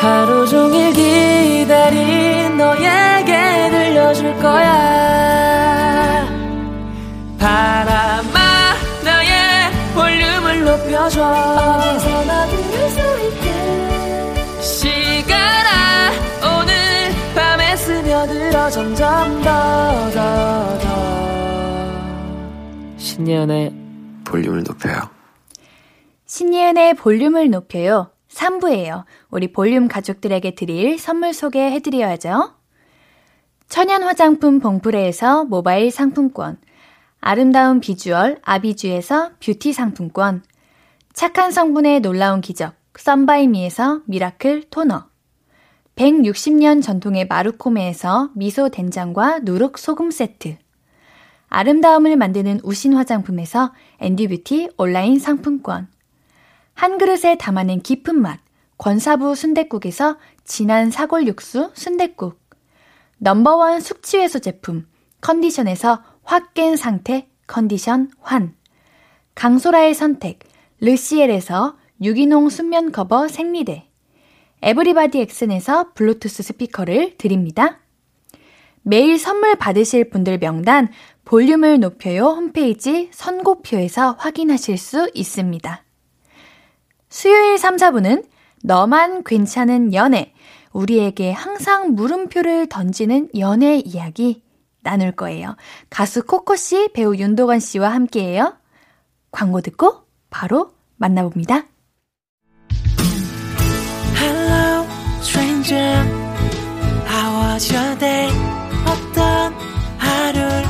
하루 0.00 0.46
종일 0.46 0.92
기다린 0.94 2.56
너에 2.56 3.17
게 4.18 4.22
들려줄 4.22 4.36
거야. 4.42 6.26
바람아 7.38 8.74
나의 9.04 9.70
볼륨을 9.94 10.64
높여줘. 10.64 11.22
어디서나 11.24 12.46
들을 12.46 12.88
수 12.90 12.98
있게. 13.28 14.60
시간아 14.60 16.10
오늘 16.60 16.74
밤에 17.34 17.76
스며들어 17.76 18.70
점점 18.70 19.42
더 19.42 20.10
더 20.12 20.78
더. 20.80 20.88
신예은의 22.98 23.72
볼륨을 24.24 24.64
높여요. 24.64 25.08
신예은의 26.26 26.94
볼륨을 26.94 27.50
높여요. 27.50 28.10
3부예요. 28.30 29.04
우리 29.30 29.52
볼륨 29.52 29.88
가족들에게 29.88 30.54
드릴 30.54 30.98
선물 30.98 31.32
소개해드려야죠. 31.32 32.57
천연 33.68 34.02
화장품 34.02 34.60
봉프레에서 34.60 35.44
모바일 35.44 35.90
상품권, 35.90 36.56
아름다운 37.20 37.80
비주얼 37.80 38.38
아비주에서 38.42 39.32
뷰티 39.40 39.74
상품권, 39.74 40.42
착한 41.12 41.52
성분의 41.52 42.00
놀라운 42.00 42.40
기적 42.40 42.74
썬바이미에서 42.96 44.02
미라클 44.06 44.70
토너, 44.70 45.04
160년 45.96 46.82
전통의 46.82 47.26
마루코메에서 47.26 48.30
미소 48.34 48.70
된장과 48.70 49.40
누룩 49.40 49.76
소금 49.76 50.10
세트, 50.10 50.56
아름다움을 51.48 52.16
만드는 52.16 52.60
우신 52.62 52.94
화장품에서 52.94 53.74
앤디뷰티 54.00 54.70
온라인 54.78 55.18
상품권, 55.18 55.88
한 56.72 56.96
그릇에 56.96 57.36
담아낸 57.36 57.82
깊은 57.82 58.18
맛, 58.18 58.40
권사부 58.78 59.34
순댓국에서 59.34 60.16
진한 60.44 60.90
사골 60.90 61.26
육수 61.26 61.70
순댓국, 61.74 62.47
넘버원 63.18 63.80
숙취해소 63.80 64.38
제품, 64.38 64.86
컨디션에서 65.20 66.02
확 66.22 66.54
깬 66.54 66.76
상태, 66.76 67.28
컨디션 67.46 68.10
환, 68.20 68.54
강소라의 69.34 69.94
선택, 69.94 70.40
르시엘에서 70.80 71.76
유기농 72.02 72.48
순면 72.48 72.92
커버 72.92 73.26
생리대, 73.28 73.88
에브리바디 74.62 75.20
엑슨에서 75.20 75.92
블루투스 75.94 76.42
스피커를 76.42 77.16
드립니다. 77.18 77.80
매일 78.82 79.18
선물 79.18 79.56
받으실 79.56 80.10
분들 80.10 80.38
명단 80.38 80.88
볼륨을 81.24 81.80
높여요 81.80 82.26
홈페이지 82.28 83.08
선곡표에서 83.12 84.12
확인하실 84.18 84.78
수 84.78 85.10
있습니다. 85.14 85.84
수요일 87.08 87.58
3, 87.58 87.76
4분은 87.76 88.24
너만 88.62 89.24
괜찮은 89.24 89.94
연애, 89.94 90.32
우리에게 90.72 91.32
항상 91.32 91.94
물음표를 91.94 92.68
던지는 92.68 93.28
연애 93.38 93.78
이야기 93.78 94.42
나눌 94.82 95.12
거예요. 95.12 95.56
가수 95.90 96.24
코코 96.24 96.56
씨, 96.56 96.88
배우 96.92 97.14
윤도건 97.16 97.60
씨와 97.60 97.90
함께해요. 97.90 98.56
광고 99.30 99.60
듣고 99.60 100.02
바로 100.30 100.72
만나봅니다. 100.96 101.64
Hello, 104.16 104.86
stranger. 105.20 106.04
How 107.06 107.52
was 107.54 107.72
your 107.72 107.98
day? 107.98 108.30
어떤 108.86 109.52
하루를 109.98 110.64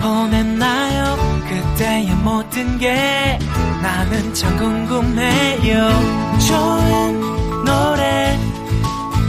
보냈나요? 0.00 1.16
그때의 1.48 2.14
모든 2.16 2.78
게 2.78 3.38
나는 3.82 4.34
참 4.34 4.56
궁금해요 4.58 5.88
좋은 6.46 7.37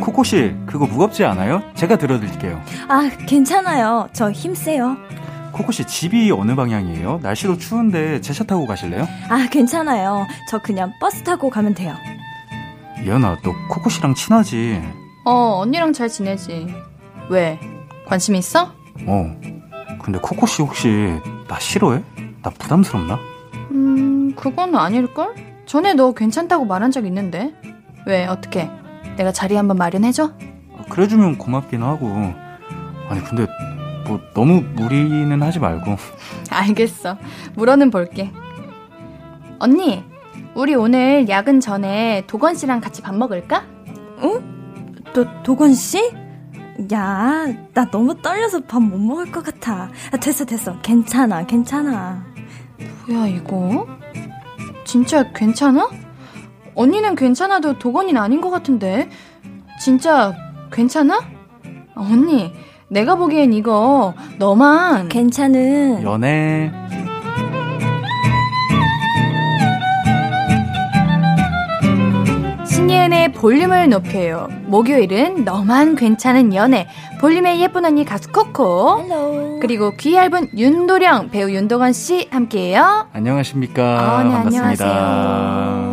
코코 0.00 0.24
씨, 0.24 0.54
그거 0.66 0.86
무겁지 0.86 1.24
않아요? 1.24 1.62
제가 1.74 1.96
들어드릴게요. 1.96 2.60
아, 2.88 3.10
괜찮아요. 3.26 4.08
저 4.12 4.30
힘세요. 4.30 4.96
코코 5.52 5.72
씨, 5.72 5.84
집이 5.86 6.30
어느 6.32 6.54
방향이에요? 6.54 7.20
날씨도 7.22 7.58
추운데 7.58 8.20
제 8.20 8.32
차 8.32 8.44
타고 8.44 8.66
가실래요? 8.66 9.06
아, 9.28 9.46
괜찮아요. 9.50 10.26
저 10.48 10.58
그냥 10.58 10.92
버스 11.00 11.22
타고 11.22 11.50
가면 11.50 11.74
돼요. 11.74 11.94
예은아, 13.04 13.38
너 13.42 13.52
코코 13.68 13.90
씨랑 13.90 14.14
친하지? 14.14 14.80
어, 15.24 15.58
언니랑 15.62 15.92
잘 15.92 16.08
지내지. 16.08 16.72
왜? 17.28 17.58
관심 18.06 18.34
있어? 18.34 18.72
어. 19.06 19.36
근데 20.02 20.18
코코 20.20 20.46
씨 20.46 20.62
혹시 20.62 20.88
나 21.48 21.58
싫어해? 21.58 22.02
나 22.42 22.50
부담스럽나? 22.50 23.18
음, 23.72 24.34
그건 24.34 24.74
아닐걸? 24.74 25.34
전에 25.66 25.94
너 25.94 26.12
괜찮다고 26.12 26.64
말한 26.64 26.90
적 26.90 27.04
있는데. 27.06 27.52
왜, 28.06 28.26
어떻게? 28.26 28.70
내가 29.20 29.32
자리 29.32 29.54
한번 29.54 29.76
마련해줘? 29.76 30.32
그래주면 30.88 31.36
고맙긴 31.36 31.82
하고. 31.82 32.08
아니, 33.10 33.22
근데 33.22 33.46
뭐 34.06 34.18
너무 34.32 34.62
무리는 34.62 35.42
하지 35.42 35.58
말고. 35.58 35.96
알겠어. 36.48 37.18
물어는 37.54 37.90
볼게. 37.90 38.32
언니, 39.58 40.02
우리 40.54 40.74
오늘 40.74 41.28
야근 41.28 41.60
전에 41.60 42.24
도건 42.26 42.54
씨랑 42.54 42.80
같이 42.80 43.02
밥 43.02 43.14
먹을까? 43.14 43.62
응? 44.22 44.94
도, 45.12 45.26
도건 45.42 45.74
씨? 45.74 45.98
야, 46.94 47.44
나 47.74 47.90
너무 47.90 48.22
떨려서 48.22 48.60
밥 48.60 48.80
못 48.80 48.96
먹을 48.98 49.30
것 49.30 49.44
같아. 49.44 49.90
아, 50.12 50.16
됐어, 50.16 50.46
됐어. 50.46 50.80
괜찮아, 50.80 51.44
괜찮아. 51.44 52.24
뭐야, 53.06 53.26
이거? 53.26 53.86
진짜 54.84 55.30
괜찮아? 55.34 55.90
언니는 56.74 57.14
괜찮아도 57.14 57.78
도건이는 57.78 58.20
아닌 58.20 58.40
것 58.40 58.50
같은데. 58.50 59.08
진짜 59.80 60.34
괜찮아? 60.72 61.16
아, 61.94 62.00
언니, 62.00 62.52
내가 62.88 63.14
보기엔 63.16 63.52
이거 63.52 64.14
너만 64.38 65.08
괜찮은 65.08 66.02
연애. 66.02 66.70
신예은의 72.66 73.32
볼륨을 73.32 73.88
높여요. 73.88 74.48
목요일은 74.66 75.44
너만 75.44 75.96
괜찮은 75.96 76.54
연애. 76.54 76.86
볼륨의 77.20 77.60
예쁜 77.60 77.84
언니 77.84 78.04
가수 78.04 78.30
코코. 78.30 79.02
Hello. 79.02 79.58
그리고 79.60 79.92
귀 79.96 80.14
얇은 80.14 80.50
윤도령 80.56 81.30
배우 81.30 81.50
윤도건 81.50 81.92
씨 81.92 82.28
함께해요. 82.30 83.08
안녕하십니까. 83.12 83.82
아, 83.82 84.22
네, 84.24 84.30
반갑습니다. 84.30 84.84
안녕하세요. 84.84 85.89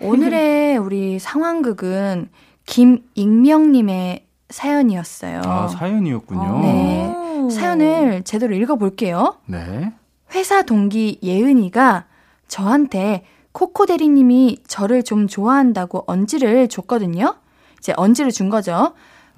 오늘의 0.00 0.78
우리 0.78 1.18
상황극은 1.18 2.28
김익명님의 2.66 4.26
사연이었어요. 4.48 5.42
아, 5.44 5.68
사연이었군요. 5.68 6.60
네. 6.60 7.50
사연을 7.50 8.22
제대로 8.24 8.54
읽어볼게요. 8.54 9.36
네. 9.46 9.92
회사 10.34 10.62
동기 10.62 11.18
예은이가 11.22 12.06
저한테 12.48 13.24
코코 13.52 13.86
대리님이 13.86 14.58
저를 14.66 15.02
좀 15.02 15.26
좋아한다고 15.26 16.04
언지를 16.06 16.68
줬거든요. 16.68 17.34
이제 17.78 17.92
언지를 17.96 18.30
준 18.30 18.48
거죠. 18.50 18.92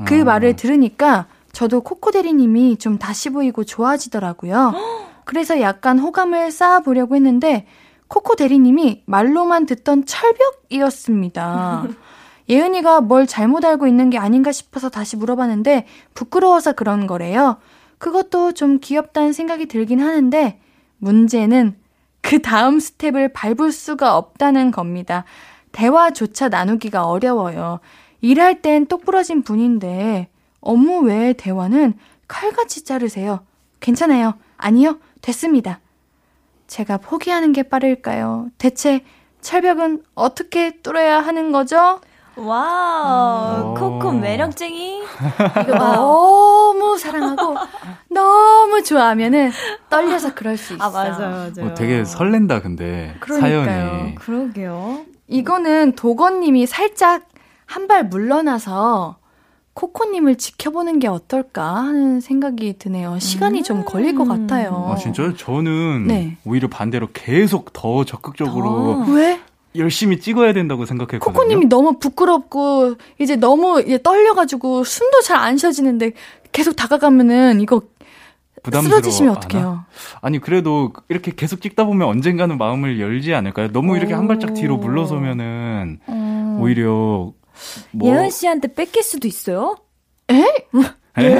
그 0.04 0.20
아. 0.22 0.24
말을 0.24 0.56
들으니까 0.56 1.26
저도 1.52 1.82
코코 1.82 2.10
대리님이 2.10 2.76
좀 2.78 2.98
다시 2.98 3.30
보이고 3.30 3.64
좋아지더라고요. 3.64 4.72
그래서 5.24 5.60
약간 5.60 5.98
호감을 5.98 6.50
쌓아보려고 6.50 7.14
했는데 7.14 7.66
코코 8.12 8.36
대리님이 8.36 9.04
말로만 9.06 9.64
듣던 9.64 10.04
철벽이었습니다. 10.04 11.86
예은이가 12.50 13.00
뭘 13.00 13.26
잘못 13.26 13.64
알고 13.64 13.86
있는 13.86 14.10
게 14.10 14.18
아닌가 14.18 14.52
싶어서 14.52 14.90
다시 14.90 15.16
물어봤는데 15.16 15.86
부끄러워서 16.12 16.74
그런 16.74 17.06
거래요. 17.06 17.56
그것도 17.96 18.52
좀 18.52 18.80
귀엽다는 18.80 19.32
생각이 19.32 19.64
들긴 19.64 20.00
하는데 20.00 20.60
문제는 20.98 21.74
그 22.20 22.42
다음 22.42 22.80
스텝을 22.80 23.32
밟을 23.32 23.72
수가 23.72 24.18
없다는 24.18 24.72
겁니다. 24.72 25.24
대화조차 25.72 26.50
나누기가 26.50 27.06
어려워요. 27.06 27.80
일할 28.20 28.60
땐 28.60 28.84
똑부러진 28.84 29.42
분인데 29.42 30.28
업무 30.60 30.98
외의 31.00 31.32
대화는 31.32 31.94
칼같이 32.28 32.84
자르세요. 32.84 33.40
괜찮아요. 33.80 34.34
아니요. 34.58 34.98
됐습니다. 35.22 35.80
제가 36.72 36.96
포기하는 36.96 37.52
게 37.52 37.62
빠를까요? 37.64 38.46
대체 38.56 39.04
철벽은 39.42 40.02
어떻게 40.14 40.80
뚫어야 40.80 41.20
하는 41.20 41.52
거죠? 41.52 42.00
Wow, 42.34 43.72
음. 43.72 43.74
코코 43.74 44.08
오. 44.08 44.12
매력쟁이. 44.12 45.02
이거 45.68 45.76
너무 45.78 46.96
사랑하고 46.96 47.56
너무 48.08 48.82
좋아하면은 48.82 49.50
떨려서 49.90 50.32
그럴 50.32 50.56
수 50.56 50.72
있어. 50.72 50.82
아, 50.82 50.88
맞아요, 50.88 51.18
맞아요. 51.54 51.70
어, 51.72 51.74
되게 51.74 52.06
설렌다, 52.06 52.62
근데. 52.62 53.14
그러니까요. 53.20 53.64
사연이. 53.66 54.14
그러게요. 54.14 55.00
이거는 55.28 55.92
도건님이 55.92 56.64
살짝 56.64 57.28
한 57.66 57.86
발 57.86 58.04
물러나서 58.04 59.16
코코님을 59.74 60.36
지켜보는 60.36 60.98
게 60.98 61.08
어떨까 61.08 61.76
하는 61.76 62.20
생각이 62.20 62.74
드네요. 62.78 63.18
시간이 63.18 63.62
좀 63.62 63.84
걸릴 63.84 64.14
것 64.14 64.26
같아요. 64.26 64.90
아, 64.92 64.96
진짜요? 64.96 65.34
저는 65.36 66.06
네. 66.06 66.36
오히려 66.44 66.68
반대로 66.68 67.08
계속 67.12 67.72
더 67.72 68.04
적극적으로 68.04 69.04
왜? 69.08 69.40
열심히 69.74 70.20
찍어야 70.20 70.52
된다고 70.52 70.84
생각했거든요. 70.84 71.32
코코님이 71.32 71.66
너무 71.66 71.98
부끄럽고 71.98 72.96
이제 73.18 73.36
너무 73.36 73.80
이제 73.80 73.98
떨려가지고 74.02 74.84
숨도 74.84 75.22
잘 75.22 75.38
안 75.38 75.56
쉬어지는데 75.56 76.12
계속 76.52 76.76
다가가면은 76.76 77.62
이거 77.62 77.80
부담스러워 78.62 79.00
쓰러지시면? 79.00 79.36
어떡해요? 79.38 79.84
아니 80.20 80.38
그래도 80.38 80.92
이렇게 81.08 81.32
계속 81.34 81.62
찍다 81.62 81.84
보면 81.84 82.06
언젠가는 82.06 82.58
마음을 82.58 83.00
열지 83.00 83.32
않을까요? 83.34 83.72
너무 83.72 83.96
이렇게 83.96 84.12
한 84.12 84.28
발짝 84.28 84.52
뒤로 84.52 84.76
물러서면은 84.76 85.98
음. 86.10 86.58
오히려 86.60 87.32
뭐 87.90 88.08
예은 88.08 88.30
씨한테 88.30 88.74
뺏길 88.74 89.02
수도 89.02 89.28
있어요? 89.28 89.76
에? 90.30 90.44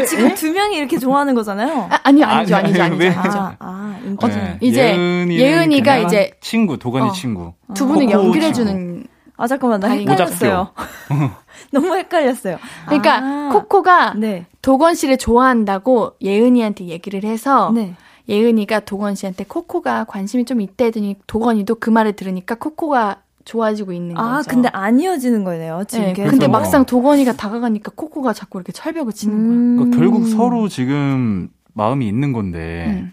지금 0.07 0.35
두 0.35 0.53
명이 0.53 0.77
이렇게 0.77 0.99
좋아하는 0.99 1.35
거잖아요. 1.35 1.89
아, 1.91 2.01
아니요 2.03 2.27
아니죠 2.27 2.57
아니, 2.57 2.67
아니죠 2.67 2.83
아니죠. 2.83 3.03
왜? 3.03 3.09
아니죠. 3.11 3.39
아, 3.39 3.57
아, 3.59 3.99
인기. 4.05 4.27
네. 4.27 4.59
이제 4.61 4.89
예은이는 4.91 5.31
예은이가 5.33 5.99
이제 5.99 6.33
친구 6.41 6.79
도건이 6.79 7.09
어. 7.09 7.13
친구 7.13 7.53
두 7.75 7.87
분을 7.87 8.07
코코 8.07 8.27
연결해 8.27 8.53
주는 8.53 9.07
아, 9.37 9.47
잠깐만, 9.47 9.81
나 9.81 9.89
헷갈렸어요. 9.89 10.71
너무 11.73 11.97
헷갈렸어요. 11.97 12.59
그러니까 12.87 13.17
아, 13.17 13.51
코코가 13.53 14.15
네. 14.15 14.47
도건 14.61 14.95
씨를 14.95 15.17
좋아한다고 15.17 16.13
예은이한테 16.21 16.87
얘기를 16.87 17.25
해서 17.25 17.73
네. 17.75 17.95
예은이가 18.29 18.81
도건 18.81 19.15
씨한테 19.15 19.45
코코가 19.45 20.05
관심이 20.05 20.45
좀 20.45 20.61
있다 20.61 20.85
했더니 20.85 21.17
도건이도 21.27 21.77
그 21.77 21.91
말을 21.91 22.13
들으니까 22.13 22.55
코코가 22.57 23.23
좋아지고 23.45 23.93
있는 23.93 24.17
아, 24.17 24.39
거죠. 24.39 24.51
근데 24.51 24.69
안 24.73 25.01
이어지는 25.01 25.45
거네요, 25.45 25.85
지금. 25.89 26.07
네, 26.07 26.13
계속. 26.13 26.31
근데 26.31 26.49
막상 26.49 26.85
도건이가 26.85 27.35
다가가니까 27.35 27.93
코코가 27.95 28.33
자꾸 28.33 28.59
이렇게 28.59 28.73
철벽을 28.73 29.13
치는 29.13 29.35
거야. 29.37 29.45
음. 29.45 29.77
그러니까 29.77 29.99
결국 29.99 30.27
서로 30.29 30.69
지금 30.69 31.49
마음이 31.75 32.07
있는 32.07 32.33
건데 32.33 32.87
음. 32.89 33.13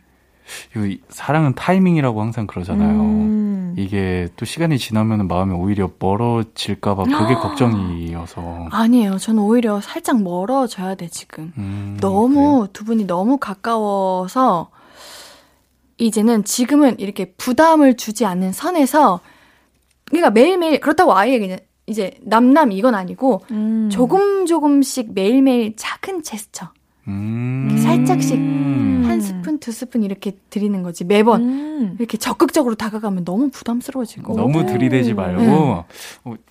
이거 0.75 0.95
사랑은 1.09 1.53
타이밍이라고 1.55 2.21
항상 2.21 2.47
그러잖아요. 2.47 2.99
음. 2.99 3.75
이게 3.77 4.27
또 4.36 4.45
시간이 4.45 4.77
지나면 4.77 5.27
마음이 5.27 5.53
오히려 5.53 5.91
멀어질까봐 5.99 7.03
그게 7.03 7.36
걱정이어서. 7.36 8.67
아니에요. 8.71 9.17
저는 9.17 9.43
오히려 9.43 9.80
살짝 9.80 10.21
멀어져야 10.21 10.95
돼 10.95 11.07
지금. 11.07 11.53
음, 11.57 11.97
너무 12.01 12.67
두 12.73 12.84
분이 12.84 13.05
너무 13.05 13.38
가까워서 13.38 14.69
이제는 15.97 16.43
지금은 16.45 16.99
이렇게 16.99 17.34
부담을 17.38 17.95
주지 17.95 18.25
않는 18.25 18.51
선에서 18.51 19.19
그러니까 20.10 20.30
매일매일 20.32 20.80
그렇다고 20.80 21.16
아예 21.16 21.39
그냥 21.39 21.60
이제 21.88 22.12
남남 22.22 22.72
이건 22.72 22.93
아니고 22.95 23.41
음. 23.51 23.89
조금 23.91 24.45
조금씩 24.45 25.14
매일매일 25.14 25.76
작은 25.76 26.24
제스처 26.24 26.68
음. 27.07 27.76
살짝씩 27.82 28.36
음. 28.38 29.03
한 29.07 29.20
스푼 29.22 29.57
두 29.60 29.72
스푼 29.72 30.03
이렇게 30.03 30.34
드리는 30.51 30.84
거지 30.84 31.03
매번 31.03 31.41
음. 31.41 31.95
이렇게 31.97 32.18
적극적으로 32.18 32.76
다가가면 32.76 33.26
너무 33.26 33.49
부담스러워지고 33.49 34.36
너무 34.36 34.66
들이대지 34.68 35.16
말고 35.16 35.41
네. 35.41 35.47
어, 35.49 35.86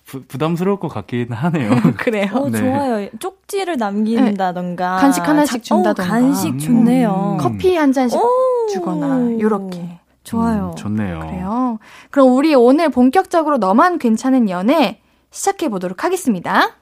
부, 0.05 0.23
부담스러울 0.27 0.79
것 0.79 0.89
같긴 0.89 1.31
하네요. 1.31 1.71
그래요. 1.97 2.27
어, 2.33 2.49
네. 2.51 2.59
좋아요. 2.59 3.09
쪽지를 3.19 3.77
남긴다던가. 3.77 4.97
간식 4.97 5.25
하나씩 5.25 5.63
자- 5.63 5.75
어, 5.75 5.77
준다던가. 5.77 6.11
간식 6.11 6.49
음. 6.53 6.59
좋네요. 6.59 7.37
커피 7.39 7.75
한 7.77 7.93
잔씩 7.93 8.19
오. 8.19 8.27
주거나 8.73 9.39
요렇게 9.39 9.99
좋아요. 10.23 10.71
음, 10.71 10.75
좋네요. 10.75 11.19
그래요. 11.19 11.79
그럼 12.11 12.33
우리 12.35 12.53
오늘 12.55 12.89
본격적으로 12.89 13.57
너만 13.57 13.97
괜찮은 13.99 14.49
연애 14.49 15.01
시작해 15.31 15.69
보도록 15.69 16.03
하겠습니다. 16.03 16.75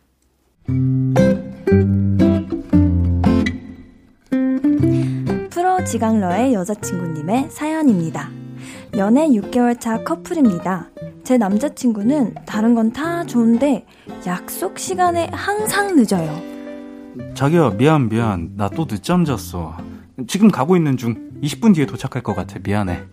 프로 5.50 5.84
지강러의 5.84 6.54
여자친구님의 6.54 7.48
사연입니다. 7.50 8.30
연애 8.98 9.28
6개월 9.28 9.80
차 9.80 10.04
커플입니다. 10.04 10.90
제 11.24 11.38
남자친구는 11.38 12.36
다른 12.46 12.74
건 12.74 12.92
다 12.94 13.26
좋은데 13.26 13.86
약속 14.26 14.80
시간에 14.80 15.30
항상 15.34 15.96
늦어요. 15.96 16.40
자기야, 17.34 17.72
미안, 17.78 18.08
미안. 18.10 18.52
나 18.56 18.70
또 18.70 18.86
늦잠 18.86 19.26
잤어. 19.26 19.76
지금 20.28 20.50
가고 20.50 20.76
있는 20.78 20.98
중 20.98 21.27
20분 21.42 21.76
뒤에 21.76 21.86
도착할 21.86 22.24
것 22.24 22.36
같아. 22.36 22.58
미안해. 22.64 23.04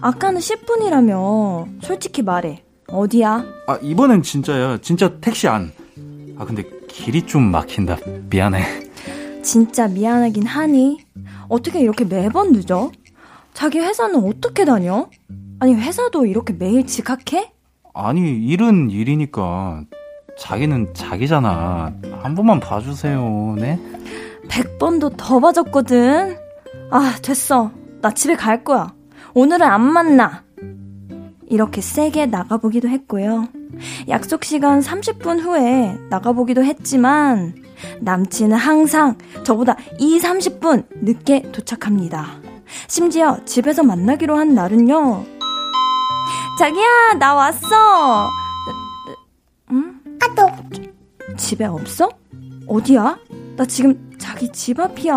아까는 0.00 0.40
10분이라며. 0.40 1.82
솔직히 1.82 2.22
말해. 2.22 2.62
어디야? 2.88 3.44
아, 3.66 3.78
이번엔 3.82 4.22
진짜야. 4.22 4.78
진짜 4.78 5.18
택시 5.20 5.48
안. 5.48 5.72
아, 6.38 6.44
근데 6.44 6.64
길이 6.88 7.22
좀 7.22 7.42
막힌다. 7.50 7.98
미안해. 8.30 8.62
진짜 9.42 9.88
미안하긴 9.88 10.46
하니. 10.46 10.98
어떻게 11.48 11.80
이렇게 11.80 12.04
매번 12.04 12.52
늦어? 12.52 12.90
자기 13.52 13.78
회사는 13.78 14.24
어떻게 14.24 14.64
다녀? 14.64 15.08
아니, 15.60 15.74
회사도 15.74 16.26
이렇게 16.26 16.52
매일 16.52 16.86
지각해? 16.86 17.52
아니, 17.94 18.36
일은 18.46 18.90
일이니까. 18.90 19.84
자기는 20.38 20.94
자기잖아. 20.94 21.94
한 22.20 22.34
번만 22.34 22.58
봐주세요, 22.58 23.54
네? 23.56 23.78
100번도 24.48 25.16
더 25.16 25.38
봐줬거든. 25.38 26.36
아, 26.90 27.16
됐어. 27.22 27.72
나 28.00 28.10
집에 28.10 28.36
갈 28.36 28.64
거야. 28.64 28.94
오늘은 29.34 29.66
안 29.66 29.80
만나. 29.80 30.44
이렇게 31.48 31.80
세게 31.80 32.26
나가보기도 32.26 32.88
했고요. 32.88 33.48
약속 34.08 34.44
시간 34.44 34.80
30분 34.80 35.40
후에 35.40 35.96
나가보기도 36.08 36.64
했지만, 36.64 37.54
남친은 38.00 38.56
항상 38.56 39.18
저보다 39.42 39.76
2, 39.98 40.18
30분 40.18 40.86
늦게 41.02 41.50
도착합니다. 41.52 42.40
심지어 42.88 43.44
집에서 43.44 43.82
만나기로 43.82 44.36
한 44.36 44.54
날은요. 44.54 45.24
자기야, 46.58 47.14
나 47.18 47.34
왔어. 47.34 48.30
응? 49.72 50.00
아또 50.22 50.48
집에 51.36 51.64
없어? 51.64 52.08
어디야? 52.66 53.18
나 53.56 53.64
지금 53.66 54.10
자기 54.18 54.50
집 54.50 54.78
앞이야. 54.80 55.14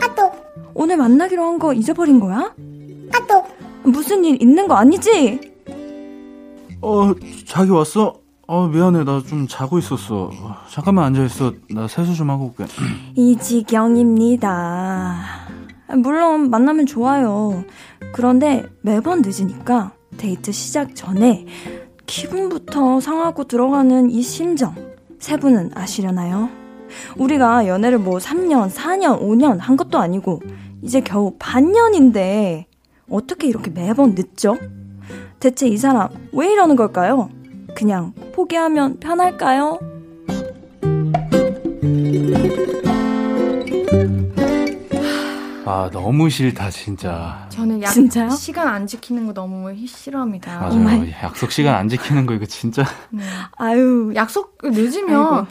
아또 0.00 0.31
오늘 0.74 0.96
만나기로 0.96 1.42
한 1.44 1.58
거 1.58 1.72
잊어버린 1.74 2.18
거야? 2.20 2.54
아 3.12 3.26
또 3.26 3.44
무슨 3.84 4.24
일 4.24 4.40
있는 4.42 4.66
거 4.68 4.74
아니지? 4.74 5.40
어, 6.80 7.12
자기 7.46 7.70
왔어? 7.70 8.14
어, 8.46 8.66
미안해. 8.68 9.04
나 9.04 9.22
좀 9.22 9.46
자고 9.48 9.78
있었어. 9.78 10.30
잠깐만 10.70 11.04
앉아있어. 11.06 11.52
나 11.70 11.86
세수 11.88 12.14
좀 12.14 12.30
하고 12.30 12.46
올게. 12.56 12.64
이 13.16 13.36
지경입니다. 13.36 15.16
물론 15.96 16.50
만나면 16.50 16.86
좋아요. 16.86 17.64
그런데 18.12 18.64
매번 18.82 19.22
늦으니까 19.22 19.92
데이트 20.16 20.50
시작 20.52 20.94
전에 20.96 21.46
기분부터 22.06 23.00
상하고 23.00 23.44
들어가는 23.44 24.10
이 24.10 24.22
심정. 24.22 24.74
세 25.18 25.36
분은 25.36 25.70
아시려나요? 25.74 26.48
우리가 27.16 27.66
연애를 27.66 27.98
뭐 27.98 28.18
3년, 28.18 28.70
4년, 28.70 29.20
5년 29.20 29.58
한 29.58 29.76
것도 29.76 29.98
아니고 29.98 30.40
이제 30.82 31.00
겨우 31.00 31.34
반년인데 31.38 32.66
어떻게 33.10 33.46
이렇게 33.46 33.70
매번 33.70 34.14
늦죠? 34.14 34.56
대체 35.40 35.68
이 35.68 35.76
사람 35.76 36.08
왜 36.32 36.50
이러는 36.52 36.76
걸까요? 36.76 37.30
그냥 37.74 38.12
포기하면 38.34 38.98
편할까요? 39.00 39.78
아, 45.64 45.88
너무 45.92 46.28
싫다, 46.28 46.70
진짜. 46.70 47.46
저는 47.48 47.82
약, 47.82 47.90
진짜요? 47.90 48.30
시간 48.30 48.68
안 48.68 48.86
지키는 48.86 49.26
거 49.26 49.32
너무 49.32 49.74
싫어합니다. 49.86 50.60
맞아요. 50.60 51.06
약속 51.22 51.52
시간 51.52 51.74
안 51.76 51.88
지키는 51.88 52.26
거 52.26 52.34
이거 52.34 52.44
진짜. 52.46 52.84
네. 53.10 53.22
아유, 53.56 54.12
약속 54.14 54.58
늦으면 54.62 55.34
아이고. 55.34 55.46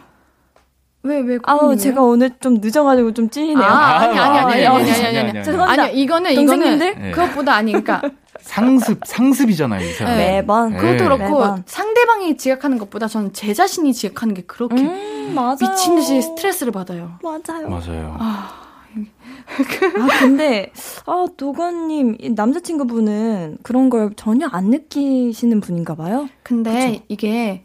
왜 1.04 1.20
왜? 1.20 1.40
아우? 1.44 1.76
제가 1.76 2.02
오늘 2.04 2.30
좀 2.40 2.56
늦어가지고 2.62 3.14
좀 3.14 3.30
찔리네요. 3.30 3.66
아, 3.66 4.00
아니 4.02 4.20
아니 4.20 4.38
아니 4.38 4.66
아니 4.68 4.68
아니 4.68 4.92
아니 4.92 5.18
아니. 5.18 5.30
아니. 5.32 5.44
죄송합니다. 5.44 5.84
아니 5.84 6.02
이거는 6.02 6.36
동생님들? 6.36 6.88
이거는 6.92 7.02
네. 7.08 7.12
그것보다 7.12 7.56
아니 7.56 7.72
그러니까 7.72 8.02
상습, 8.42 9.00
상습이잖아요, 9.06 9.88
이 9.88 9.94
사람. 9.94 10.18
네. 10.18 10.34
매번. 10.42 10.72
네. 10.72 10.78
그것도 10.78 11.04
그렇고 11.04 11.24
매번. 11.24 11.64
상대방이 11.66 12.38
지각하는 12.38 12.78
것보다 12.78 13.08
저는 13.08 13.34
제 13.34 13.54
자신이 13.54 13.94
지각하는 13.94 14.34
게 14.36 14.44
그렇게 14.44 14.76
음, 14.82 15.34
맞아요. 15.36 15.58
미친 15.60 15.96
듯이 15.96 16.22
스트레스를 16.22 16.72
받아요. 16.72 17.14
맞아요. 17.24 17.68
맞아요. 17.70 18.16
아, 18.20 18.62
근데, 20.20 20.72
아, 21.06 21.26
도건님, 21.38 22.18
이 22.20 22.30
남자친구분은 22.32 23.58
그런 23.64 23.90
걸 23.90 24.12
전혀 24.16 24.48
안 24.52 24.66
느끼시는 24.66 25.62
분인가 25.62 25.96
봐요? 25.96 26.28
근데 26.44 27.04
이게 27.08 27.64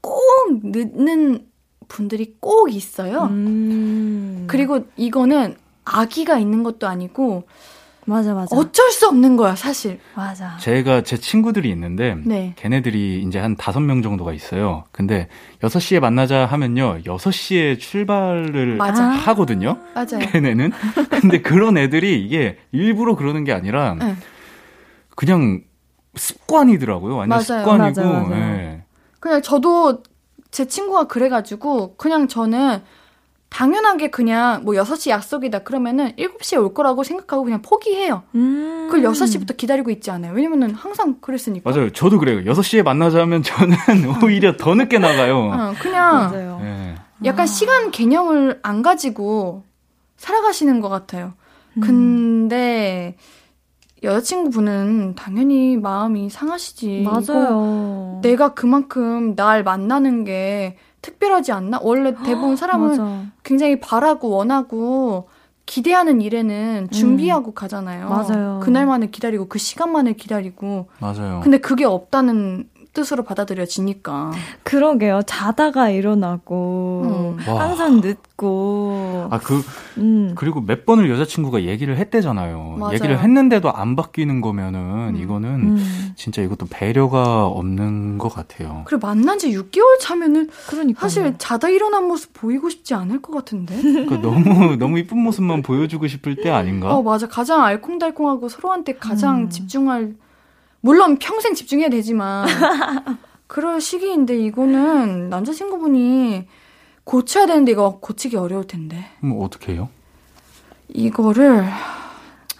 꼭 0.00 0.20
늦는 0.62 1.46
분들이 1.88 2.34
꼭 2.40 2.72
있어요. 2.72 3.24
음. 3.24 4.44
그리고 4.48 4.86
이거는 4.96 5.56
아기가 5.84 6.38
있는 6.38 6.62
것도 6.62 6.86
아니고 6.86 7.44
맞아, 8.08 8.34
맞아. 8.34 8.54
어쩔 8.56 8.90
수 8.92 9.08
없는 9.08 9.36
거야, 9.36 9.56
사실. 9.56 9.98
맞아. 10.14 10.56
제가 10.58 11.02
제 11.02 11.16
친구들이 11.16 11.68
있는데 11.70 12.16
네. 12.24 12.54
걔네들이 12.56 13.24
이제 13.26 13.40
한 13.40 13.56
다섯 13.56 13.80
명 13.80 14.00
정도가 14.00 14.32
있어요. 14.32 14.84
근데 14.92 15.28
6시에 15.60 15.98
만나자 15.98 16.46
하면요. 16.46 17.00
6시에 17.04 17.80
출발을 17.80 18.76
맞아. 18.76 19.04
하거든요. 19.08 19.78
맞아요. 19.94 20.20
걔네는. 20.20 20.70
근데 21.20 21.42
그런 21.42 21.76
애들이 21.76 22.24
이게 22.24 22.58
일부러 22.70 23.16
그러는 23.16 23.42
게 23.42 23.52
아니라 23.52 23.94
네. 23.94 24.14
그냥 25.16 25.62
습관이더라고요. 26.14 27.16
완전 27.16 27.28
맞아요. 27.30 27.42
습관이고. 27.64 28.00
맞아요, 28.02 28.28
맞아요. 28.28 28.36
예. 28.40 28.82
그냥 29.18 29.42
저도 29.42 30.02
제 30.56 30.64
친구가 30.64 31.04
그래가지고 31.04 31.96
그냥 31.96 32.28
저는 32.28 32.80
당연하게 33.50 34.08
그냥 34.08 34.64
뭐 34.64 34.72
6시 34.72 35.10
약속이다 35.10 35.58
그러면은 35.58 36.12
7시에 36.16 36.58
올 36.58 36.72
거라고 36.72 37.04
생각하고 37.04 37.44
그냥 37.44 37.60
포기해요. 37.60 38.22
음. 38.34 38.88
그걸 38.90 39.02
6시부터 39.12 39.58
기다리고 39.58 39.90
있지 39.90 40.10
않아요. 40.10 40.32
왜냐면은 40.32 40.70
항상 40.70 41.16
그랬으니까. 41.20 41.70
맞아요. 41.70 41.90
저도 41.90 42.18
그래요. 42.18 42.40
6시에 42.50 42.82
만나자 42.82 43.20
하면 43.20 43.42
저는 43.42 43.76
오히려 44.24 44.56
더 44.56 44.74
늦게 44.74 44.98
나가요. 44.98 45.36
어, 45.36 45.74
그냥 45.78 46.30
맞아요. 46.30 46.60
예. 46.62 46.94
약간 47.26 47.42
아. 47.42 47.46
시간 47.46 47.90
개념을 47.90 48.60
안 48.62 48.80
가지고 48.80 49.62
살아가시는 50.16 50.80
것 50.80 50.88
같아요. 50.88 51.34
음. 51.74 51.80
근데 51.82 53.18
여자친구분은 54.02 55.14
당연히 55.14 55.76
마음이 55.76 56.30
상하시지. 56.30 57.04
맞아요. 57.04 58.20
내가 58.22 58.54
그만큼 58.54 59.34
날 59.34 59.64
만나는 59.64 60.24
게 60.24 60.76
특별하지 61.02 61.52
않나? 61.52 61.78
원래 61.82 62.14
대부분 62.24 62.56
사람은. 62.56 63.30
굉장히 63.42 63.80
바라고 63.80 64.30
원하고 64.30 65.28
기대하는 65.66 66.20
일에는 66.20 66.88
준비하고 66.90 67.52
가잖아요. 67.52 68.06
음. 68.06 68.08
맞아요. 68.08 68.60
그날만을 68.62 69.10
기다리고 69.10 69.48
그 69.48 69.58
시간만을 69.58 70.14
기다리고. 70.14 70.86
맞아요. 71.00 71.40
근데 71.42 71.58
그게 71.58 71.84
없다는 71.84 72.68
뜻으로 72.96 73.24
받아들여지니까. 73.24 74.32
그러게요. 74.62 75.20
자다가 75.26 75.90
일어나고, 75.90 77.36
음. 77.38 77.48
와. 77.52 77.68
항상 77.68 78.00
늦고, 78.00 79.28
아, 79.30 79.38
그, 79.38 79.62
음. 79.98 80.32
그리고 80.34 80.62
몇 80.62 80.86
번을 80.86 81.10
여자친구가 81.10 81.64
얘기를 81.64 81.98
했대잖아요. 81.98 82.76
맞아요. 82.78 82.94
얘기를 82.94 83.18
했는데도 83.18 83.70
안 83.70 83.96
바뀌는 83.96 84.40
거면은 84.40 85.14
음. 85.14 85.16
이거는 85.16 85.48
음. 85.50 86.12
진짜 86.16 86.40
이것도 86.40 86.66
배려가 86.70 87.44
없는 87.44 88.16
것 88.16 88.30
같아요. 88.30 88.82
그리고 88.86 89.06
만난 89.06 89.38
지 89.38 89.50
6개월 89.50 90.00
차면은 90.00 90.48
그러니까. 90.66 91.00
사실 91.02 91.34
자다 91.36 91.68
일어난 91.68 92.04
모습 92.08 92.32
보이고 92.32 92.70
싶지 92.70 92.94
않을 92.94 93.20
것 93.20 93.34
같은데? 93.34 93.76
그러니까 93.82 94.22
너무 94.22 94.76
너무 94.80 94.98
이쁜 94.98 95.18
모습만 95.18 95.60
보여주고 95.62 96.06
싶을 96.06 96.36
때 96.36 96.48
아닌가? 96.48 96.94
어, 96.94 97.02
맞아. 97.02 97.28
가장 97.28 97.62
알콩달콩하고 97.62 98.48
서로한테 98.48 98.94
가장 98.94 99.42
음. 99.42 99.50
집중할, 99.50 100.14
물론 100.86 101.18
평생 101.18 101.54
집중해야 101.54 101.88
되지만, 101.88 102.46
그럴 103.48 103.80
시기인데 103.80 104.38
이거는 104.38 105.28
남자친구분이 105.30 106.46
고쳐야 107.02 107.46
되는데 107.46 107.72
이거 107.72 107.98
고치기 108.00 108.36
어려울 108.36 108.68
텐데. 108.68 109.04
그럼 109.20 109.38
어떻게 109.40 109.72
해요? 109.72 109.88
이거를 110.88 111.64